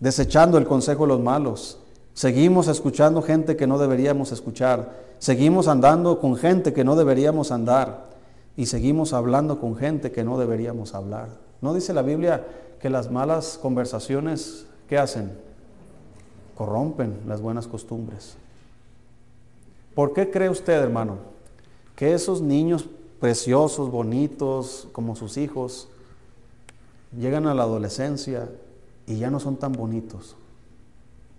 desechando 0.00 0.58
el 0.58 0.66
consejo 0.66 1.04
de 1.04 1.10
los 1.10 1.20
malos. 1.20 1.78
Seguimos 2.14 2.66
escuchando 2.66 3.22
gente 3.22 3.54
que 3.54 3.68
no 3.68 3.78
deberíamos 3.78 4.32
escuchar. 4.32 4.90
Seguimos 5.20 5.68
andando 5.68 6.18
con 6.18 6.34
gente 6.34 6.72
que 6.72 6.82
no 6.82 6.96
deberíamos 6.96 7.52
andar. 7.52 8.08
y 8.56 8.66
seguimos 8.66 9.12
hablando 9.12 9.60
con 9.60 9.76
gente 9.76 10.10
que 10.10 10.24
no 10.24 10.36
deberíamos 10.36 10.96
hablar. 10.96 11.28
¿No 11.60 11.72
dice 11.74 11.94
la 11.94 12.02
Biblia 12.02 12.44
que 12.80 12.90
las 12.90 13.08
malas 13.08 13.56
conversaciones, 13.62 14.66
¿qué 14.88 14.98
hacen? 14.98 15.30
Corrompen 16.56 17.20
las 17.28 17.40
buenas 17.40 17.68
costumbres. 17.68 18.34
¿Por 19.94 20.12
qué 20.12 20.28
cree 20.28 20.50
usted, 20.50 20.72
hermano, 20.72 21.18
que 21.94 22.14
esos 22.14 22.40
niños 22.40 22.88
preciosos, 23.20 23.92
bonitos, 23.92 24.88
como 24.90 25.14
sus 25.14 25.36
hijos, 25.36 25.88
llegan 27.12 27.46
a 27.46 27.54
la 27.54 27.64
adolescencia 27.64 28.48
y 29.06 29.18
ya 29.18 29.30
no 29.30 29.40
son 29.40 29.56
tan 29.56 29.72
bonitos? 29.72 30.36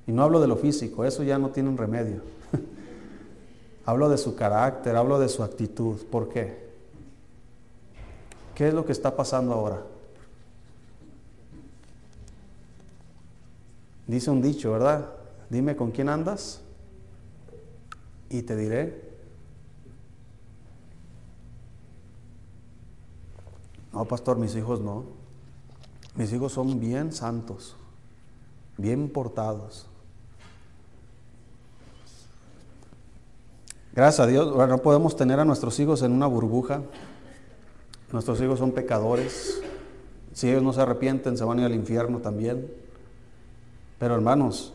Y 0.05 0.11
no 0.11 0.24
hablo 0.24 0.39
de 0.39 0.47
lo 0.47 0.55
físico, 0.55 1.03
eso 1.03 1.24
ya 1.24 1.38
no 1.38 1.49
tiene 1.49 1.70
un 1.70 1.78
remedio. 1.78 2.22
hablo 3.86 4.09
de 4.09 4.18
su 4.18 4.36
carácter, 4.36 4.95
hablo 4.95 5.20
de 5.20 5.30
su 5.30 5.43
actitud. 5.43 5.97
¿Por 6.09 6.30
qué? 6.30 6.68
¿Qué 8.55 8.70
es 8.70 8.74
lo 8.74 8.86
que 8.86 8.91
está 8.91 9.15
pasando 9.15 9.53
ahora? 9.53 9.84
Dice 14.07 14.32
un 14.32 14.41
dicho, 14.41 14.72
¿verdad? 14.72 15.09
Dime 15.49 15.76
con 15.76 15.91
quién 15.91 16.07
andas 16.07 16.61
y 18.30 18.41
te 18.41 18.55
diré. 18.55 19.07
No, 23.91 24.05
pastor, 24.05 24.38
mis 24.38 24.55
hijos 24.55 24.80
no. 24.80 25.16
Mis 26.18 26.34
hijos 26.34 26.51
son 26.51 26.80
bien 26.80 27.13
santos, 27.13 27.76
bien 28.76 29.07
portados. 29.07 29.86
Gracias 33.93 34.20
a 34.20 34.28
Dios, 34.28 34.55
no 34.68 34.78
podemos 34.80 35.15
tener 35.15 35.39
a 35.39 35.45
nuestros 35.45 35.80
hijos 35.80 36.01
en 36.01 36.11
una 36.11 36.28
burbuja. 36.28 36.82
Nuestros 38.11 38.41
hijos 38.41 38.59
son 38.59 38.72
pecadores. 38.72 39.61
Si 40.34 40.49
ellos 40.49 40.61
no 40.63 40.74
se 40.74 40.82
arrepienten, 40.82 41.38
se 41.38 41.43
van 41.43 41.59
a 41.59 41.61
ir 41.61 41.68
al 41.68 41.76
infierno 41.76 42.20
también. 42.20 42.70
Pero 43.97 44.13
hermanos, 44.13 44.74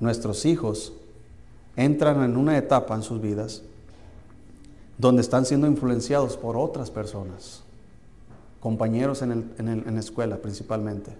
nuestros 0.00 0.44
hijos 0.44 0.92
entran 1.76 2.22
en 2.22 2.36
una 2.36 2.56
etapa 2.56 2.94
en 2.94 3.02
sus 3.02 3.20
vidas 3.20 3.62
donde 4.96 5.22
están 5.22 5.44
siendo 5.44 5.66
influenciados 5.66 6.36
por 6.36 6.56
otras 6.56 6.90
personas, 6.90 7.63
compañeros 8.64 9.20
en, 9.20 9.52
en 9.58 9.94
la 9.94 10.00
escuela 10.00 10.38
principalmente. 10.38 11.12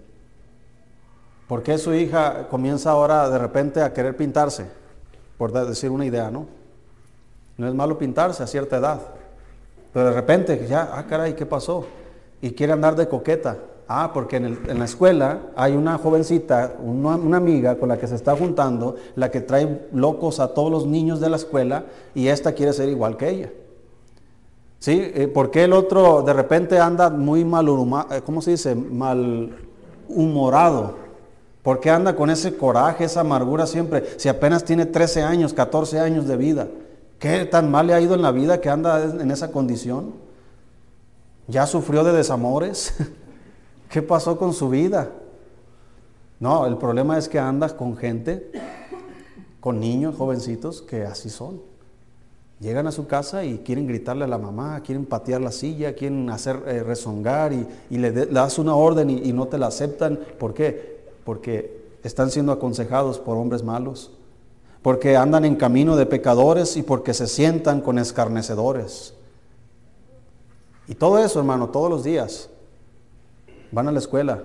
¿Por 1.47 1.61
qué 1.61 1.77
su 1.77 1.93
hija 1.93 2.47
comienza 2.49 2.89
ahora 2.89 3.29
de 3.29 3.37
repente 3.37 3.83
a 3.83 3.93
querer 3.93 4.17
pintarse? 4.17 4.65
Por 5.37 5.51
decir 5.51 5.91
una 5.91 6.05
idea, 6.05 6.31
¿no? 6.31 6.47
No 7.57 7.67
es 7.67 7.75
malo 7.75 7.99
pintarse 7.99 8.41
a 8.41 8.47
cierta 8.47 8.77
edad. 8.77 8.99
Pero 9.93 10.07
de 10.07 10.13
repente, 10.13 10.65
ya, 10.67 10.89
ah, 10.93 11.05
caray, 11.07 11.35
¿qué 11.35 11.45
pasó? 11.45 11.85
Y 12.41 12.51
quiere 12.51 12.73
andar 12.73 12.95
de 12.95 13.07
coqueta. 13.07 13.57
Ah, 13.87 14.09
porque 14.11 14.37
en, 14.37 14.79
la 14.79 14.85
escuela 14.85 15.41
hay 15.55 15.75
una 15.75 15.99
jovencita, 15.99 16.77
una, 16.79 17.37
amiga 17.37 17.77
con 17.77 17.89
la 17.89 17.99
que 17.99 18.07
se 18.07 18.15
está 18.15 18.35
juntando, 18.35 18.95
la 19.15 19.29
que 19.29 19.41
trae 19.41 19.87
locos 19.93 20.39
a 20.39 20.55
todos 20.55 20.71
los 20.71 20.87
niños 20.87 21.19
de 21.19 21.29
la 21.29 21.35
escuela 21.35 21.85
y 22.15 22.27
esta 22.27 22.53
quiere 22.53 22.73
ser 22.73 22.89
igual 22.89 23.17
que 23.17 23.29
ella. 23.29 23.51
¿Sí? 24.85 25.01
Eh, 25.01 25.27
porque 25.27 25.63
el 25.63 25.73
otro 25.73 26.21
de 26.21 26.31
repente 26.31 26.77
anda 26.77 27.09
muy 27.09 27.43
mal, 27.43 27.67
eh, 28.11 28.21
¿cómo 28.23 28.39
se 28.39 28.51
dice? 28.51 28.75
Mal 28.75 29.57
humorado. 30.07 30.93
porque 31.63 31.89
anda 31.89 32.15
con 32.15 32.29
ese 32.29 32.55
coraje, 32.55 33.05
esa 33.05 33.21
amargura 33.21 33.65
siempre? 33.65 34.03
Si 34.17 34.29
apenas 34.29 34.63
tiene 34.63 34.85
13 34.85 35.23
años, 35.23 35.55
14 35.55 35.99
años 35.99 36.27
de 36.27 36.37
vida. 36.37 36.67
¿Qué 37.17 37.45
tan 37.45 37.71
mal 37.71 37.87
le 37.87 37.95
ha 37.95 37.99
ido 37.99 38.13
en 38.13 38.21
la 38.21 38.31
vida 38.31 38.61
que 38.61 38.69
anda 38.69 39.03
en 39.03 39.31
esa 39.31 39.51
condición? 39.51 40.13
¿Ya 41.47 41.65
sufrió 41.65 42.03
de 42.03 42.11
desamores? 42.11 42.93
¿Qué 43.89 44.03
pasó 44.03 44.37
con 44.37 44.53
su 44.53 44.69
vida? 44.69 45.09
No, 46.39 46.67
el 46.67 46.77
problema 46.77 47.17
es 47.17 47.27
que 47.27 47.39
anda 47.39 47.75
con 47.75 47.97
gente, 47.97 48.51
con 49.59 49.79
niños, 49.79 50.13
jovencitos, 50.15 50.83
que 50.83 51.05
así 51.05 51.31
son. 51.31 51.74
Llegan 52.59 52.87
a 52.87 52.91
su 52.91 53.05
casa 53.05 53.43
y 53.43 53.59
quieren 53.59 53.85
gritarle 53.85 54.23
a 54.23 54.27
la 54.27 54.37
mamá, 54.37 54.81
quieren 54.81 55.05
patear 55.05 55.41
la 55.41 55.51
silla, 55.51 55.93
quieren 55.93 56.29
hacer 56.29 56.63
eh, 56.67 56.83
rezongar 56.83 57.51
y, 57.53 57.97
le, 57.97 58.11
das 58.11 58.57
una 58.59 58.75
orden 58.75 59.09
y 59.09 59.33
no 59.33 59.47
te 59.47 59.57
la 59.57 59.67
aceptan. 59.67 60.19
¿Por 60.39 60.53
qué? 60.53 61.03
Porque 61.25 61.83
están 62.03 62.31
siendo 62.31 62.51
aconsejados 62.51 63.19
por 63.19 63.37
hombres 63.37 63.63
malos 63.63 64.11
porque 64.85 65.17
andan 65.17 65.45
en 65.45 65.55
camino 65.55 65.95
de 65.95 66.05
pecadores 66.05 66.77
y 66.77 66.83
porque 66.83 67.15
se 67.15 67.25
sientan 67.25 67.81
con 67.81 67.97
escarnecedores. 67.97 69.15
Y 70.87 70.93
todo 70.93 71.17
eso, 71.17 71.39
hermano, 71.39 71.69
todos 71.69 71.89
los 71.89 72.03
días. 72.03 72.51
Van 73.71 73.87
a 73.87 73.91
la 73.91 73.97
escuela 73.97 74.43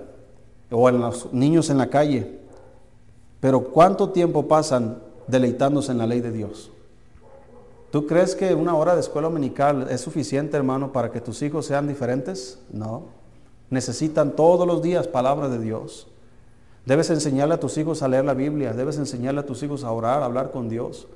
o 0.71 0.89
a 0.89 0.93
los 0.93 1.31
niños 1.35 1.69
en 1.69 1.77
la 1.77 1.89
calle. 1.89 2.39
Pero 3.39 3.65
¿cuánto 3.65 4.13
tiempo 4.13 4.49
pasan 4.49 5.03
deleitándose 5.27 5.93
en 5.93 5.99
la 5.99 6.07
ley 6.07 6.23
de 6.23 6.33
Dios? 6.33 6.71
¿Tú 7.91 8.07
crees 8.07 8.37
que 8.37 8.55
una 8.55 8.77
hora 8.77 8.95
de 8.95 9.01
escuela 9.01 9.29
dominical 9.29 9.89
es 9.91 10.01
suficiente, 10.01 10.57
hermano, 10.57 10.93
para 10.93 11.11
que 11.11 11.21
tus 11.21 11.43
hijos 11.43 11.67
sean 11.67 11.89
diferentes? 11.89 12.61
No. 12.73 13.05
Necesitan 13.69 14.37
todos 14.37 14.67
los 14.67 14.81
días 14.81 15.09
palabra 15.09 15.49
de 15.49 15.59
Dios. 15.59 16.07
Debes 16.87 17.11
enseñarle 17.11 17.55
a 17.55 17.61
tus 17.61 17.77
hijos 17.79 18.03
a 18.03 18.09
leer 18.09 18.25
la 18.25 18.35
Biblia, 18.35 18.73
debes 18.73 18.97
enseñarle 18.97 19.41
a 19.41 19.47
tus 19.47 19.63
hijos 19.63 19.85
a 19.85 19.91
orar, 19.91 20.23
a 20.23 20.27
hablar 20.27 20.51
con 20.51 20.69
Dios. 20.69 21.09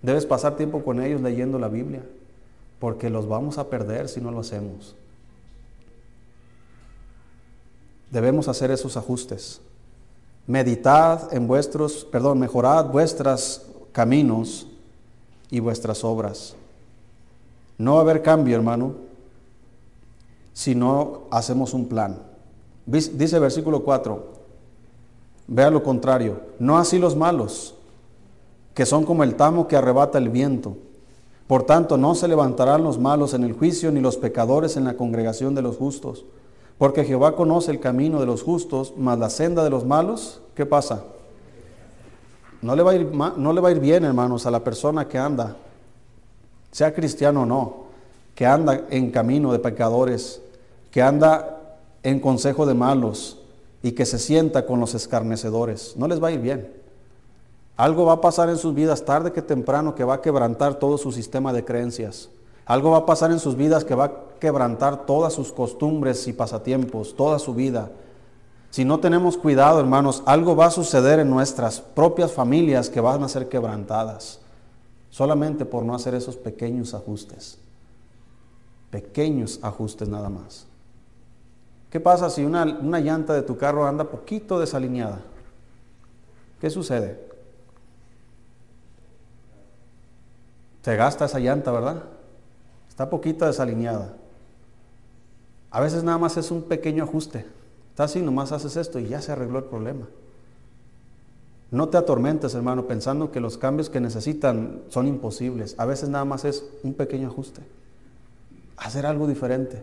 Debes 0.00 0.26
pasar 0.26 0.56
tiempo 0.56 0.82
con 0.82 1.02
ellos 1.02 1.20
leyendo 1.20 1.58
la 1.58 1.68
Biblia, 1.68 2.02
porque 2.78 3.10
los 3.10 3.28
vamos 3.28 3.58
a 3.58 3.68
perder 3.68 4.08
si 4.08 4.20
no 4.20 4.30
lo 4.30 4.40
hacemos. 4.40 4.96
Debemos 8.10 8.48
hacer 8.48 8.70
esos 8.70 8.96
ajustes. 8.96 9.60
Meditad 10.46 11.32
en 11.32 11.46
vuestros, 11.46 12.04
perdón, 12.04 12.40
mejorad 12.40 12.86
vuestros 12.86 13.66
caminos 13.92 14.66
y 15.52 15.60
vuestras 15.60 16.02
obras. 16.02 16.56
No 17.78 17.92
va 17.92 17.98
a 17.98 18.02
haber 18.02 18.22
cambio, 18.22 18.56
hermano, 18.56 18.94
si 20.54 20.74
no 20.74 21.24
hacemos 21.30 21.74
un 21.74 21.86
plan. 21.86 22.18
Dice 22.86 23.38
versículo 23.38 23.84
4, 23.84 24.32
Vea 25.46 25.70
lo 25.70 25.82
contrario, 25.82 26.40
no 26.58 26.78
así 26.78 26.98
los 26.98 27.14
malos, 27.16 27.74
que 28.74 28.86
son 28.86 29.04
como 29.04 29.22
el 29.24 29.34
tamo 29.34 29.68
que 29.68 29.76
arrebata 29.76 30.16
el 30.16 30.30
viento. 30.30 30.76
Por 31.46 31.64
tanto, 31.64 31.98
no 31.98 32.14
se 32.14 32.28
levantarán 32.28 32.82
los 32.82 32.98
malos 32.98 33.34
en 33.34 33.44
el 33.44 33.52
juicio, 33.52 33.92
ni 33.92 34.00
los 34.00 34.16
pecadores 34.16 34.78
en 34.78 34.84
la 34.84 34.96
congregación 34.96 35.54
de 35.54 35.60
los 35.60 35.76
justos. 35.76 36.24
Porque 36.78 37.04
Jehová 37.04 37.36
conoce 37.36 37.70
el 37.70 37.80
camino 37.80 38.20
de 38.20 38.26
los 38.26 38.42
justos, 38.42 38.94
mas 38.96 39.18
la 39.18 39.28
senda 39.28 39.62
de 39.62 39.70
los 39.70 39.84
malos, 39.84 40.40
¿qué 40.54 40.64
pasa? 40.64 41.04
No 42.62 42.74
le 42.74 42.82
va 42.82 42.92
a 42.92 42.94
ir, 42.94 43.12
no 43.12 43.52
le 43.52 43.60
va 43.60 43.68
a 43.68 43.72
ir 43.72 43.80
bien, 43.80 44.04
hermanos, 44.04 44.46
a 44.46 44.50
la 44.50 44.60
persona 44.60 45.06
que 45.06 45.18
anda, 45.18 45.56
sea 46.70 46.94
cristiano 46.94 47.42
o 47.42 47.46
no, 47.46 47.76
que 48.34 48.46
anda 48.46 48.86
en 48.88 49.10
camino 49.10 49.52
de 49.52 49.58
pecadores, 49.58 50.40
que 50.90 51.02
anda 51.02 51.78
en 52.02 52.20
consejo 52.20 52.64
de 52.64 52.74
malos, 52.74 53.38
y 53.82 53.92
que 53.92 54.06
se 54.06 54.18
sienta 54.18 54.64
con 54.64 54.80
los 54.80 54.94
escarnecedores. 54.94 55.94
No 55.96 56.06
les 56.06 56.22
va 56.22 56.28
a 56.28 56.32
ir 56.32 56.40
bien. 56.40 56.72
Algo 57.76 58.06
va 58.06 58.14
a 58.14 58.20
pasar 58.20 58.48
en 58.48 58.58
sus 58.58 58.74
vidas 58.74 59.04
tarde 59.04 59.32
que 59.32 59.42
temprano 59.42 59.94
que 59.94 60.04
va 60.04 60.14
a 60.14 60.20
quebrantar 60.20 60.74
todo 60.74 60.98
su 60.98 61.10
sistema 61.10 61.52
de 61.52 61.64
creencias. 61.64 62.28
Algo 62.64 62.92
va 62.92 62.98
a 62.98 63.06
pasar 63.06 63.32
en 63.32 63.40
sus 63.40 63.56
vidas 63.56 63.84
que 63.84 63.96
va 63.96 64.04
a 64.04 64.12
quebrantar 64.38 65.04
todas 65.04 65.32
sus 65.32 65.50
costumbres 65.50 66.28
y 66.28 66.32
pasatiempos, 66.32 67.16
toda 67.16 67.40
su 67.40 67.54
vida. 67.54 67.90
Si 68.72 68.86
no 68.86 69.00
tenemos 69.00 69.36
cuidado, 69.36 69.78
hermanos, 69.80 70.22
algo 70.24 70.56
va 70.56 70.64
a 70.64 70.70
suceder 70.70 71.18
en 71.18 71.28
nuestras 71.28 71.78
propias 71.82 72.32
familias 72.32 72.88
que 72.88 73.02
van 73.02 73.22
a 73.22 73.28
ser 73.28 73.50
quebrantadas, 73.50 74.40
solamente 75.10 75.66
por 75.66 75.84
no 75.84 75.94
hacer 75.94 76.14
esos 76.14 76.38
pequeños 76.38 76.94
ajustes. 76.94 77.58
Pequeños 78.90 79.60
ajustes 79.60 80.08
nada 80.08 80.30
más. 80.30 80.64
¿Qué 81.90 82.00
pasa 82.00 82.30
si 82.30 82.46
una, 82.46 82.64
llanta 82.64 83.34
de 83.34 83.42
tu 83.42 83.58
carro 83.58 83.86
anda 83.86 84.04
poquito 84.04 84.58
desalineada? 84.58 85.20
¿Qué 86.58 86.70
sucede? 86.70 87.20
Se 90.80 90.96
gasta 90.96 91.26
esa 91.26 91.40
llanta, 91.40 91.70
¿verdad? 91.72 92.04
Está 92.88 93.10
poquito 93.10 93.44
desalineada. 93.44 94.14
A 95.70 95.80
veces 95.80 96.02
nada 96.02 96.16
más 96.16 96.38
es 96.38 96.50
un 96.50 96.62
pequeño 96.62 97.04
ajuste. 97.04 97.60
Está 97.92 98.04
así, 98.04 98.20
nomás 98.20 98.50
haces 98.50 98.76
esto 98.76 98.98
y 98.98 99.06
ya 99.06 99.22
se 99.22 99.30
arregló 99.30 99.60
el 99.60 99.64
problema. 99.66 100.08
No 101.70 101.88
te 101.88 101.96
atormentes, 101.96 102.54
hermano, 102.54 102.86
pensando 102.86 103.30
que 103.30 103.38
los 103.38 103.56
cambios 103.56 103.88
que 103.88 104.00
necesitan 104.00 104.82
son 104.88 105.06
imposibles. 105.06 105.76
A 105.78 105.86
veces 105.86 106.08
nada 106.08 106.24
más 106.24 106.44
es 106.44 106.64
un 106.82 106.94
pequeño 106.94 107.28
ajuste. 107.28 107.62
Hacer 108.76 109.06
algo 109.06 109.26
diferente 109.26 109.80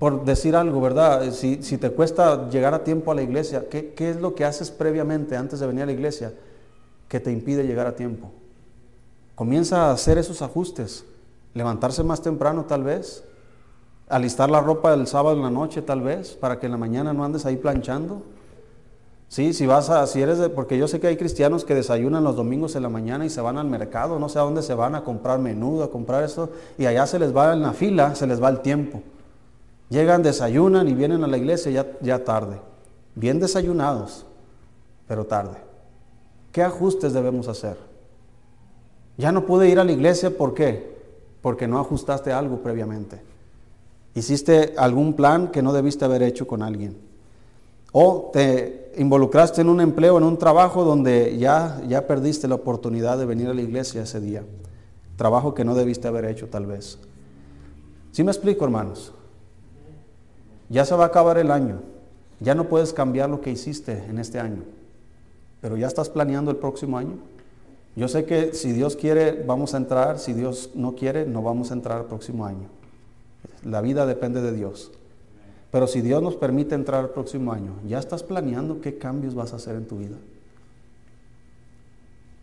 por 0.00 0.24
decir 0.24 0.56
algo, 0.56 0.80
¿verdad? 0.80 1.30
Si, 1.30 1.58
te 1.58 1.90
cuesta 1.90 2.48
llegar 2.48 2.72
a 2.72 2.82
tiempo 2.84 3.12
a 3.12 3.14
la 3.14 3.20
iglesia, 3.20 3.68
¿qué, 3.68 3.94
es 3.98 4.16
lo 4.16 4.34
que 4.34 4.46
haces 4.46 4.70
previamente 4.70 5.36
antes 5.36 5.60
de 5.60 5.66
venir 5.66 5.82
a 5.82 5.86
la 5.86 5.92
iglesia 5.92 6.32
que 7.06 7.20
te 7.20 7.30
impide 7.30 7.66
llegar 7.66 7.86
a 7.86 7.94
tiempo? 7.94 8.32
Comienza 9.34 9.88
a 9.88 9.92
hacer 9.92 10.16
esos 10.16 10.40
ajustes, 10.40 11.04
levantarse 11.52 12.02
más 12.02 12.22
temprano 12.22 12.64
tal 12.64 12.82
vez, 12.82 13.22
alistar 14.10 14.50
la 14.50 14.60
ropa 14.60 14.90
del 14.90 15.06
sábado 15.06 15.36
en 15.36 15.42
la 15.42 15.50
noche 15.50 15.80
tal 15.82 16.02
vez, 16.02 16.34
para 16.34 16.58
que 16.58 16.66
en 16.66 16.72
la 16.72 16.78
mañana 16.78 17.12
no 17.12 17.24
andes 17.24 17.46
ahí 17.46 17.56
planchando. 17.56 18.22
Sí, 19.28 19.52
si 19.52 19.64
vas 19.64 19.90
a, 19.90 20.04
si 20.08 20.20
eres 20.20 20.38
de, 20.38 20.48
porque 20.48 20.76
yo 20.76 20.88
sé 20.88 20.98
que 20.98 21.06
hay 21.06 21.16
cristianos 21.16 21.64
que 21.64 21.76
desayunan 21.76 22.24
los 22.24 22.34
domingos 22.34 22.74
en 22.74 22.82
la 22.82 22.88
mañana 22.88 23.24
y 23.24 23.30
se 23.30 23.40
van 23.40 23.58
al 23.58 23.68
mercado, 23.68 24.18
no 24.18 24.28
sé 24.28 24.40
a 24.40 24.42
dónde 24.42 24.62
se 24.62 24.74
van 24.74 24.96
a 24.96 25.04
comprar 25.04 25.38
menudo, 25.38 25.84
a 25.84 25.90
comprar 25.90 26.24
esto, 26.24 26.50
y 26.76 26.86
allá 26.86 27.06
se 27.06 27.20
les 27.20 27.34
va 27.34 27.52
en 27.52 27.62
la 27.62 27.72
fila, 27.72 28.16
se 28.16 28.26
les 28.26 28.42
va 28.42 28.48
el 28.48 28.58
tiempo. 28.58 29.02
Llegan, 29.88 30.24
desayunan 30.24 30.88
y 30.88 30.94
vienen 30.94 31.22
a 31.22 31.28
la 31.28 31.36
iglesia 31.36 31.70
ya, 31.70 31.86
ya 32.00 32.24
tarde. 32.24 32.60
Bien 33.14 33.38
desayunados, 33.38 34.26
pero 35.06 35.24
tarde. 35.24 35.58
¿Qué 36.50 36.64
ajustes 36.64 37.12
debemos 37.12 37.46
hacer? 37.46 37.76
Ya 39.16 39.30
no 39.30 39.46
pude 39.46 39.68
ir 39.68 39.78
a 39.78 39.84
la 39.84 39.92
iglesia, 39.92 40.36
¿por 40.36 40.54
qué? 40.54 40.98
Porque 41.40 41.68
no 41.68 41.78
ajustaste 41.78 42.32
algo 42.32 42.58
previamente. 42.62 43.29
Hiciste 44.14 44.74
algún 44.76 45.14
plan 45.14 45.48
que 45.48 45.62
no 45.62 45.72
debiste 45.72 46.04
haber 46.04 46.22
hecho 46.22 46.46
con 46.46 46.62
alguien. 46.62 46.96
O 47.92 48.30
te 48.32 48.92
involucraste 48.96 49.60
en 49.60 49.68
un 49.68 49.80
empleo, 49.80 50.18
en 50.18 50.24
un 50.24 50.36
trabajo 50.36 50.84
donde 50.84 51.38
ya, 51.38 51.80
ya 51.88 52.06
perdiste 52.06 52.48
la 52.48 52.56
oportunidad 52.56 53.18
de 53.18 53.26
venir 53.26 53.48
a 53.48 53.54
la 53.54 53.62
iglesia 53.62 54.02
ese 54.02 54.20
día. 54.20 54.44
Trabajo 55.16 55.54
que 55.54 55.64
no 55.64 55.74
debiste 55.74 56.08
haber 56.08 56.24
hecho 56.24 56.48
tal 56.48 56.66
vez. 56.66 56.98
¿Sí 58.12 58.24
me 58.24 58.30
explico, 58.30 58.64
hermanos? 58.64 59.12
Ya 60.68 60.84
se 60.84 60.94
va 60.94 61.04
a 61.04 61.08
acabar 61.08 61.38
el 61.38 61.50
año. 61.50 61.80
Ya 62.40 62.54
no 62.54 62.68
puedes 62.68 62.92
cambiar 62.92 63.28
lo 63.28 63.40
que 63.40 63.50
hiciste 63.50 64.04
en 64.08 64.18
este 64.18 64.40
año. 64.40 64.62
Pero 65.60 65.76
ya 65.76 65.86
estás 65.86 66.08
planeando 66.08 66.50
el 66.50 66.56
próximo 66.56 66.96
año. 66.96 67.18
Yo 67.96 68.08
sé 68.08 68.24
que 68.24 68.54
si 68.54 68.72
Dios 68.72 68.96
quiere, 68.96 69.44
vamos 69.46 69.74
a 69.74 69.76
entrar. 69.76 70.18
Si 70.18 70.32
Dios 70.32 70.70
no 70.74 70.94
quiere, 70.94 71.26
no 71.26 71.42
vamos 71.42 71.70
a 71.70 71.74
entrar 71.74 72.00
el 72.00 72.06
próximo 72.06 72.46
año. 72.46 72.79
La 73.64 73.80
vida 73.80 74.06
depende 74.06 74.40
de 74.40 74.52
Dios. 74.52 74.90
Pero 75.70 75.86
si 75.86 76.00
Dios 76.00 76.22
nos 76.22 76.36
permite 76.36 76.74
entrar 76.74 77.04
el 77.04 77.10
próximo 77.10 77.52
año, 77.52 77.74
¿ya 77.86 77.98
estás 77.98 78.22
planeando 78.22 78.80
qué 78.80 78.98
cambios 78.98 79.34
vas 79.34 79.52
a 79.52 79.56
hacer 79.56 79.76
en 79.76 79.86
tu 79.86 79.98
vida? 79.98 80.16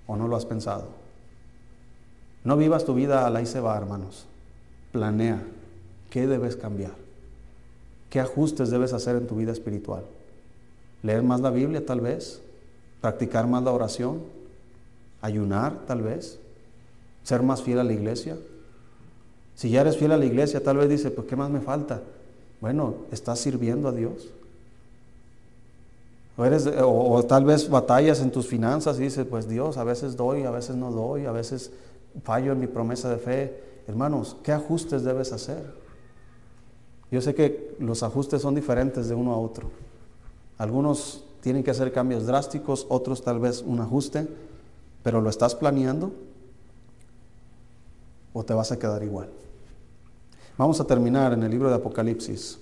¿O 0.06 0.16
no 0.16 0.28
lo 0.28 0.36
has 0.36 0.46
pensado? 0.46 0.88
No 2.44 2.56
vivas 2.56 2.86
tu 2.86 2.94
vida 2.94 3.28
a 3.28 3.30
la 3.30 3.42
y 3.42 3.46
se 3.46 3.60
va, 3.60 3.78
hermanos. 3.78 4.26
Planea 4.94 5.44
qué 6.10 6.28
debes 6.28 6.56
cambiar. 6.56 6.94
¿Qué 8.10 8.22
ajustes 8.22 8.70
debes 8.70 8.94
hacer 8.94 9.18
en 9.18 9.28
tu 9.28 9.36
vida 9.36 9.52
espiritual? 9.52 10.04
¿Leer 11.04 11.24
más 11.24 11.42
la 11.42 11.50
Biblia 11.50 11.86
tal 11.86 12.00
vez? 12.00 12.42
¿Practicar 13.02 13.48
más 13.48 13.64
la 13.64 13.72
oración? 13.72 14.22
¿Ayunar 15.22 15.86
tal 15.86 16.02
vez? 16.02 16.40
¿Ser 17.24 17.44
más 17.44 17.62
fiel 17.62 17.80
a 17.80 17.84
la 17.84 17.92
iglesia? 17.92 18.38
Si 19.58 19.72
ya 19.72 19.82
eres 19.82 19.98
fiel 19.98 20.12
a 20.12 20.18
la 20.18 20.26
iglesia, 20.26 20.62
tal 20.62 20.78
vez 20.78 20.88
dice, 20.88 21.10
pues 21.10 21.26
¿qué 21.26 21.36
más 21.36 21.50
me 21.50 21.62
falta? 21.62 22.04
Bueno, 22.62 22.94
estás 23.12 23.40
sirviendo 23.40 23.88
a 23.90 23.92
Dios. 23.92 24.28
O, 26.38 26.46
eres, 26.46 26.70
o, 26.80 27.24
tal 27.24 27.44
vez 27.44 27.68
batallas 27.68 28.22
en 28.22 28.30
tus 28.30 28.46
finanzas 28.46 29.00
y 29.00 29.04
dices, 29.04 29.26
pues 29.28 29.50
Dios, 29.50 29.78
a 29.78 29.84
veces 29.84 30.16
doy, 30.16 30.44
a 30.44 30.52
veces 30.52 30.76
no 30.76 30.92
doy, 30.92 31.26
a 31.26 31.32
veces 31.32 31.72
fallo 32.24 32.52
en 32.52 32.60
mi 32.60 32.68
promesa 32.68 33.10
de 33.10 33.18
fe. 33.18 33.64
Hermanos, 33.88 34.38
¿qué 34.44 34.52
ajustes 34.52 35.04
debes 35.04 35.34
hacer? 35.34 35.74
Yo 37.10 37.20
sé 37.20 37.34
que 37.34 37.76
los 37.80 38.04
ajustes 38.04 38.44
son 38.44 38.54
diferentes 38.54 39.10
de 39.10 39.16
uno 39.16 39.34
a 39.34 39.40
otro. 39.40 39.72
Algunos 40.60 41.24
tienen 41.42 41.64
que 41.64 41.72
hacer 41.72 41.92
cambios 41.92 42.28
drásticos, 42.28 42.86
otros 42.90 43.24
tal 43.24 43.40
vez 43.40 43.64
un 43.66 43.80
ajuste, 43.80 44.28
pero 45.02 45.20
¿lo 45.20 45.32
estás 45.32 45.56
planeando? 45.56 46.12
¿O 48.40 48.44
te 48.44 48.54
vas 48.54 48.72
a 48.72 48.78
quedar 48.78 49.02
igual? 49.02 49.32
Vamos 50.60 50.80
a 50.80 50.86
terminar 50.86 51.34
en 51.34 51.42
el 51.42 51.50
libro 51.50 51.70
de 51.70 51.76
Apocalipsis. 51.76 52.60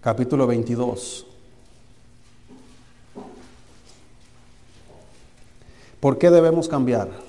Capítulo 0.00 0.46
22. 0.46 1.26
¿Por 5.98 6.16
qué 6.16 6.30
debemos 6.30 6.68
cambiar? 6.68 7.25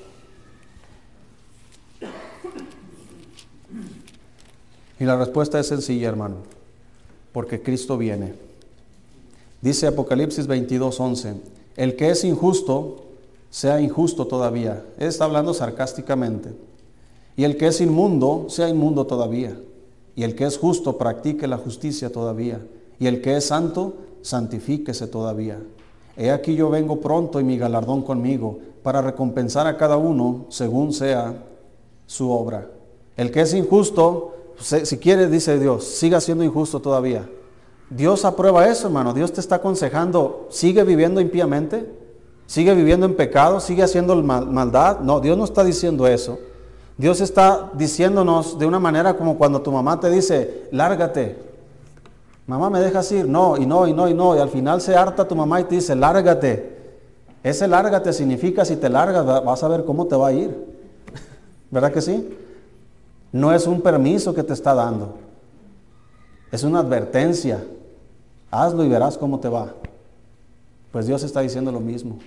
Y 4.99 5.05
la 5.05 5.17
respuesta 5.17 5.59
es 5.59 5.67
sencilla, 5.67 6.09
hermano, 6.09 6.37
porque 7.31 7.61
Cristo 7.61 7.97
viene. 7.97 8.33
Dice 9.61 9.87
Apocalipsis 9.87 10.47
22, 10.47 10.99
11, 10.99 11.33
el 11.75 11.95
que 11.95 12.09
es 12.09 12.23
injusto, 12.23 13.05
sea 13.49 13.81
injusto 13.81 14.27
todavía. 14.27 14.83
Él 14.97 15.07
está 15.07 15.25
hablando 15.25 15.53
sarcásticamente. 15.53 16.51
Y 17.35 17.43
el 17.43 17.57
que 17.57 17.67
es 17.67 17.81
inmundo, 17.81 18.47
sea 18.49 18.69
inmundo 18.69 19.05
todavía. 19.05 19.57
Y 20.15 20.23
el 20.23 20.35
que 20.35 20.45
es 20.45 20.57
justo, 20.57 20.97
practique 20.97 21.47
la 21.47 21.57
justicia 21.57 22.11
todavía. 22.11 22.59
Y 22.99 23.07
el 23.07 23.21
que 23.21 23.37
es 23.37 23.45
santo, 23.45 23.93
santifíquese 24.23 25.07
todavía. 25.07 25.59
He 26.17 26.31
aquí 26.31 26.55
yo 26.55 26.71
vengo 26.71 26.99
pronto 26.99 27.39
y 27.39 27.43
mi 27.43 27.57
galardón 27.57 28.01
conmigo, 28.01 28.59
para 28.81 29.01
recompensar 29.01 29.67
a 29.67 29.77
cada 29.77 29.97
uno 29.97 30.45
según 30.49 30.93
sea 30.93 31.43
su 32.07 32.31
obra. 32.31 32.67
El 33.15 33.31
que 33.31 33.41
es 33.41 33.53
injusto, 33.53 34.36
si 34.59 34.97
quiere, 34.97 35.27
dice 35.27 35.59
Dios, 35.59 35.83
siga 35.83 36.19
siendo 36.19 36.43
injusto 36.43 36.79
todavía. 36.79 37.27
Dios 37.89 38.25
aprueba 38.25 38.67
eso, 38.67 38.87
hermano. 38.87 39.13
Dios 39.13 39.31
te 39.31 39.39
está 39.39 39.55
aconsejando, 39.55 40.47
sigue 40.49 40.83
viviendo 40.83 41.21
impíamente, 41.21 41.89
sigue 42.45 42.73
viviendo 42.75 43.05
en 43.05 43.15
pecado, 43.15 43.59
sigue 43.59 43.83
haciendo 43.83 44.15
maldad. 44.15 44.99
No, 44.99 45.19
Dios 45.19 45.37
no 45.37 45.45
está 45.45 45.63
diciendo 45.63 46.07
eso. 46.07 46.39
Dios 46.97 47.21
está 47.21 47.71
diciéndonos 47.75 48.57
de 48.57 48.65
una 48.65 48.79
manera 48.79 49.15
como 49.15 49.37
cuando 49.37 49.61
tu 49.61 49.71
mamá 49.71 49.99
te 49.99 50.09
dice, 50.09 50.67
lárgate. 50.71 51.37
Mamá, 52.47 52.69
¿me 52.69 52.79
dejas 52.79 53.11
ir? 53.11 53.27
No, 53.27 53.57
y 53.57 53.65
no, 53.65 53.87
y 53.87 53.93
no, 53.93 54.07
y 54.09 54.13
no. 54.13 54.35
Y 54.35 54.39
al 54.39 54.49
final 54.49 54.81
se 54.81 54.95
harta 54.95 55.27
tu 55.27 55.35
mamá 55.35 55.61
y 55.61 55.65
te 55.65 55.75
dice, 55.75 55.95
lárgate. 55.95 56.75
Ese 57.43 57.67
lárgate 57.67 58.11
significa 58.11 58.65
si 58.65 58.75
te 58.75 58.89
largas 58.89 59.25
vas 59.25 59.63
a 59.63 59.67
ver 59.67 59.85
cómo 59.85 60.07
te 60.07 60.15
va 60.15 60.27
a 60.27 60.33
ir. 60.33 60.57
¿Verdad 61.71 61.93
que 61.93 62.01
sí? 62.01 62.27
No 63.31 63.53
es 63.53 63.67
un 63.67 63.81
permiso 63.81 64.33
que 64.33 64.43
te 64.43 64.53
está 64.53 64.73
dando. 64.73 65.15
Es 66.51 66.63
una 66.63 66.79
advertencia. 66.79 67.63
Hazlo 68.49 68.83
y 68.83 68.89
verás 68.89 69.17
cómo 69.17 69.39
te 69.39 69.49
va. 69.49 69.73
Pues 70.91 71.07
Dios 71.07 71.23
está 71.23 71.41
diciendo 71.41 71.71
lo 71.71 71.79
mismo. 71.79 72.19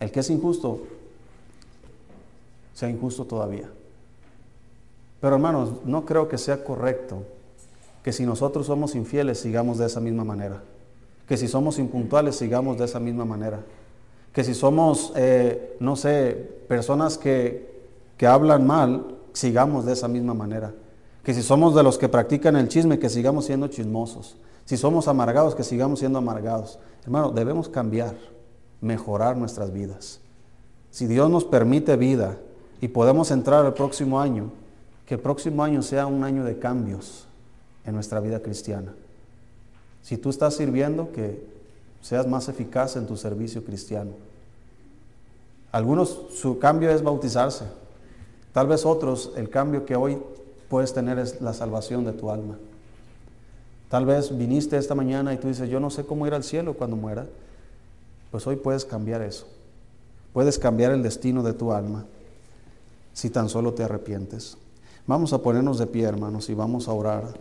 El 0.00 0.10
que 0.10 0.20
es 0.20 0.30
injusto, 0.30 0.80
sea 2.74 2.90
injusto 2.90 3.24
todavía. 3.24 3.70
Pero 5.20 5.36
hermanos, 5.36 5.70
no 5.84 6.04
creo 6.04 6.28
que 6.28 6.38
sea 6.38 6.64
correcto 6.64 7.22
que 8.02 8.12
si 8.12 8.26
nosotros 8.26 8.66
somos 8.66 8.96
infieles 8.96 9.38
sigamos 9.38 9.78
de 9.78 9.86
esa 9.86 10.00
misma 10.00 10.24
manera. 10.24 10.62
Que 11.28 11.36
si 11.36 11.46
somos 11.46 11.78
impuntuales 11.78 12.34
sigamos 12.34 12.78
de 12.78 12.86
esa 12.86 12.98
misma 12.98 13.24
manera. 13.24 13.60
Que 14.32 14.42
si 14.42 14.54
somos, 14.54 15.12
eh, 15.14 15.76
no 15.78 15.94
sé, 15.94 16.32
personas 16.66 17.18
que, 17.18 17.70
que 18.16 18.26
hablan 18.26 18.66
mal, 18.66 19.04
sigamos 19.32 19.84
de 19.84 19.92
esa 19.92 20.08
misma 20.08 20.34
manera. 20.34 20.72
Que 21.22 21.34
si 21.34 21.42
somos 21.42 21.74
de 21.74 21.82
los 21.82 21.98
que 21.98 22.08
practican 22.08 22.56
el 22.56 22.68
chisme, 22.68 22.98
que 22.98 23.08
sigamos 23.08 23.46
siendo 23.46 23.68
chismosos. 23.68 24.36
Si 24.64 24.76
somos 24.76 25.08
amargados, 25.08 25.54
que 25.54 25.64
sigamos 25.64 26.00
siendo 26.00 26.18
amargados. 26.18 26.78
Hermano, 27.04 27.30
debemos 27.30 27.68
cambiar, 27.68 28.14
mejorar 28.80 29.36
nuestras 29.36 29.72
vidas. 29.72 30.20
Si 30.90 31.06
Dios 31.06 31.30
nos 31.30 31.44
permite 31.44 31.96
vida 31.96 32.38
y 32.80 32.88
podemos 32.88 33.30
entrar 33.30 33.64
el 33.64 33.72
próximo 33.72 34.20
año, 34.20 34.50
que 35.06 35.14
el 35.14 35.20
próximo 35.20 35.62
año 35.64 35.82
sea 35.82 36.06
un 36.06 36.24
año 36.24 36.44
de 36.44 36.58
cambios 36.58 37.26
en 37.84 37.94
nuestra 37.94 38.20
vida 38.20 38.40
cristiana. 38.40 38.94
Si 40.02 40.16
tú 40.16 40.30
estás 40.30 40.54
sirviendo, 40.56 41.12
que 41.12 41.46
seas 42.00 42.26
más 42.26 42.48
eficaz 42.48 42.96
en 42.96 43.06
tu 43.06 43.16
servicio 43.16 43.64
cristiano. 43.64 44.12
Algunos, 45.70 46.26
su 46.34 46.58
cambio 46.58 46.90
es 46.90 47.02
bautizarse. 47.02 47.64
Tal 48.52 48.66
vez 48.66 48.84
otros, 48.84 49.32
el 49.36 49.48
cambio 49.48 49.84
que 49.84 49.96
hoy 49.96 50.18
puedes 50.68 50.92
tener 50.92 51.18
es 51.18 51.40
la 51.40 51.54
salvación 51.54 52.04
de 52.04 52.12
tu 52.12 52.30
alma. 52.30 52.58
Tal 53.88 54.06
vez 54.06 54.36
viniste 54.36 54.76
esta 54.76 54.94
mañana 54.94 55.34
y 55.34 55.36
tú 55.36 55.48
dices, 55.48 55.68
yo 55.68 55.80
no 55.80 55.90
sé 55.90 56.04
cómo 56.04 56.26
ir 56.26 56.34
al 56.34 56.44
cielo 56.44 56.74
cuando 56.74 56.96
muera. 56.96 57.26
Pues 58.30 58.46
hoy 58.46 58.56
puedes 58.56 58.84
cambiar 58.84 59.20
eso. 59.22 59.46
Puedes 60.32 60.58
cambiar 60.58 60.92
el 60.92 61.02
destino 61.02 61.42
de 61.42 61.52
tu 61.52 61.72
alma 61.72 62.06
si 63.12 63.28
tan 63.28 63.48
solo 63.48 63.74
te 63.74 63.84
arrepientes. 63.84 64.56
Vamos 65.06 65.32
a 65.32 65.42
ponernos 65.42 65.78
de 65.78 65.86
pie, 65.86 66.04
hermanos, 66.04 66.48
y 66.48 66.54
vamos 66.54 66.88
a 66.88 66.92
orar. 66.92 67.34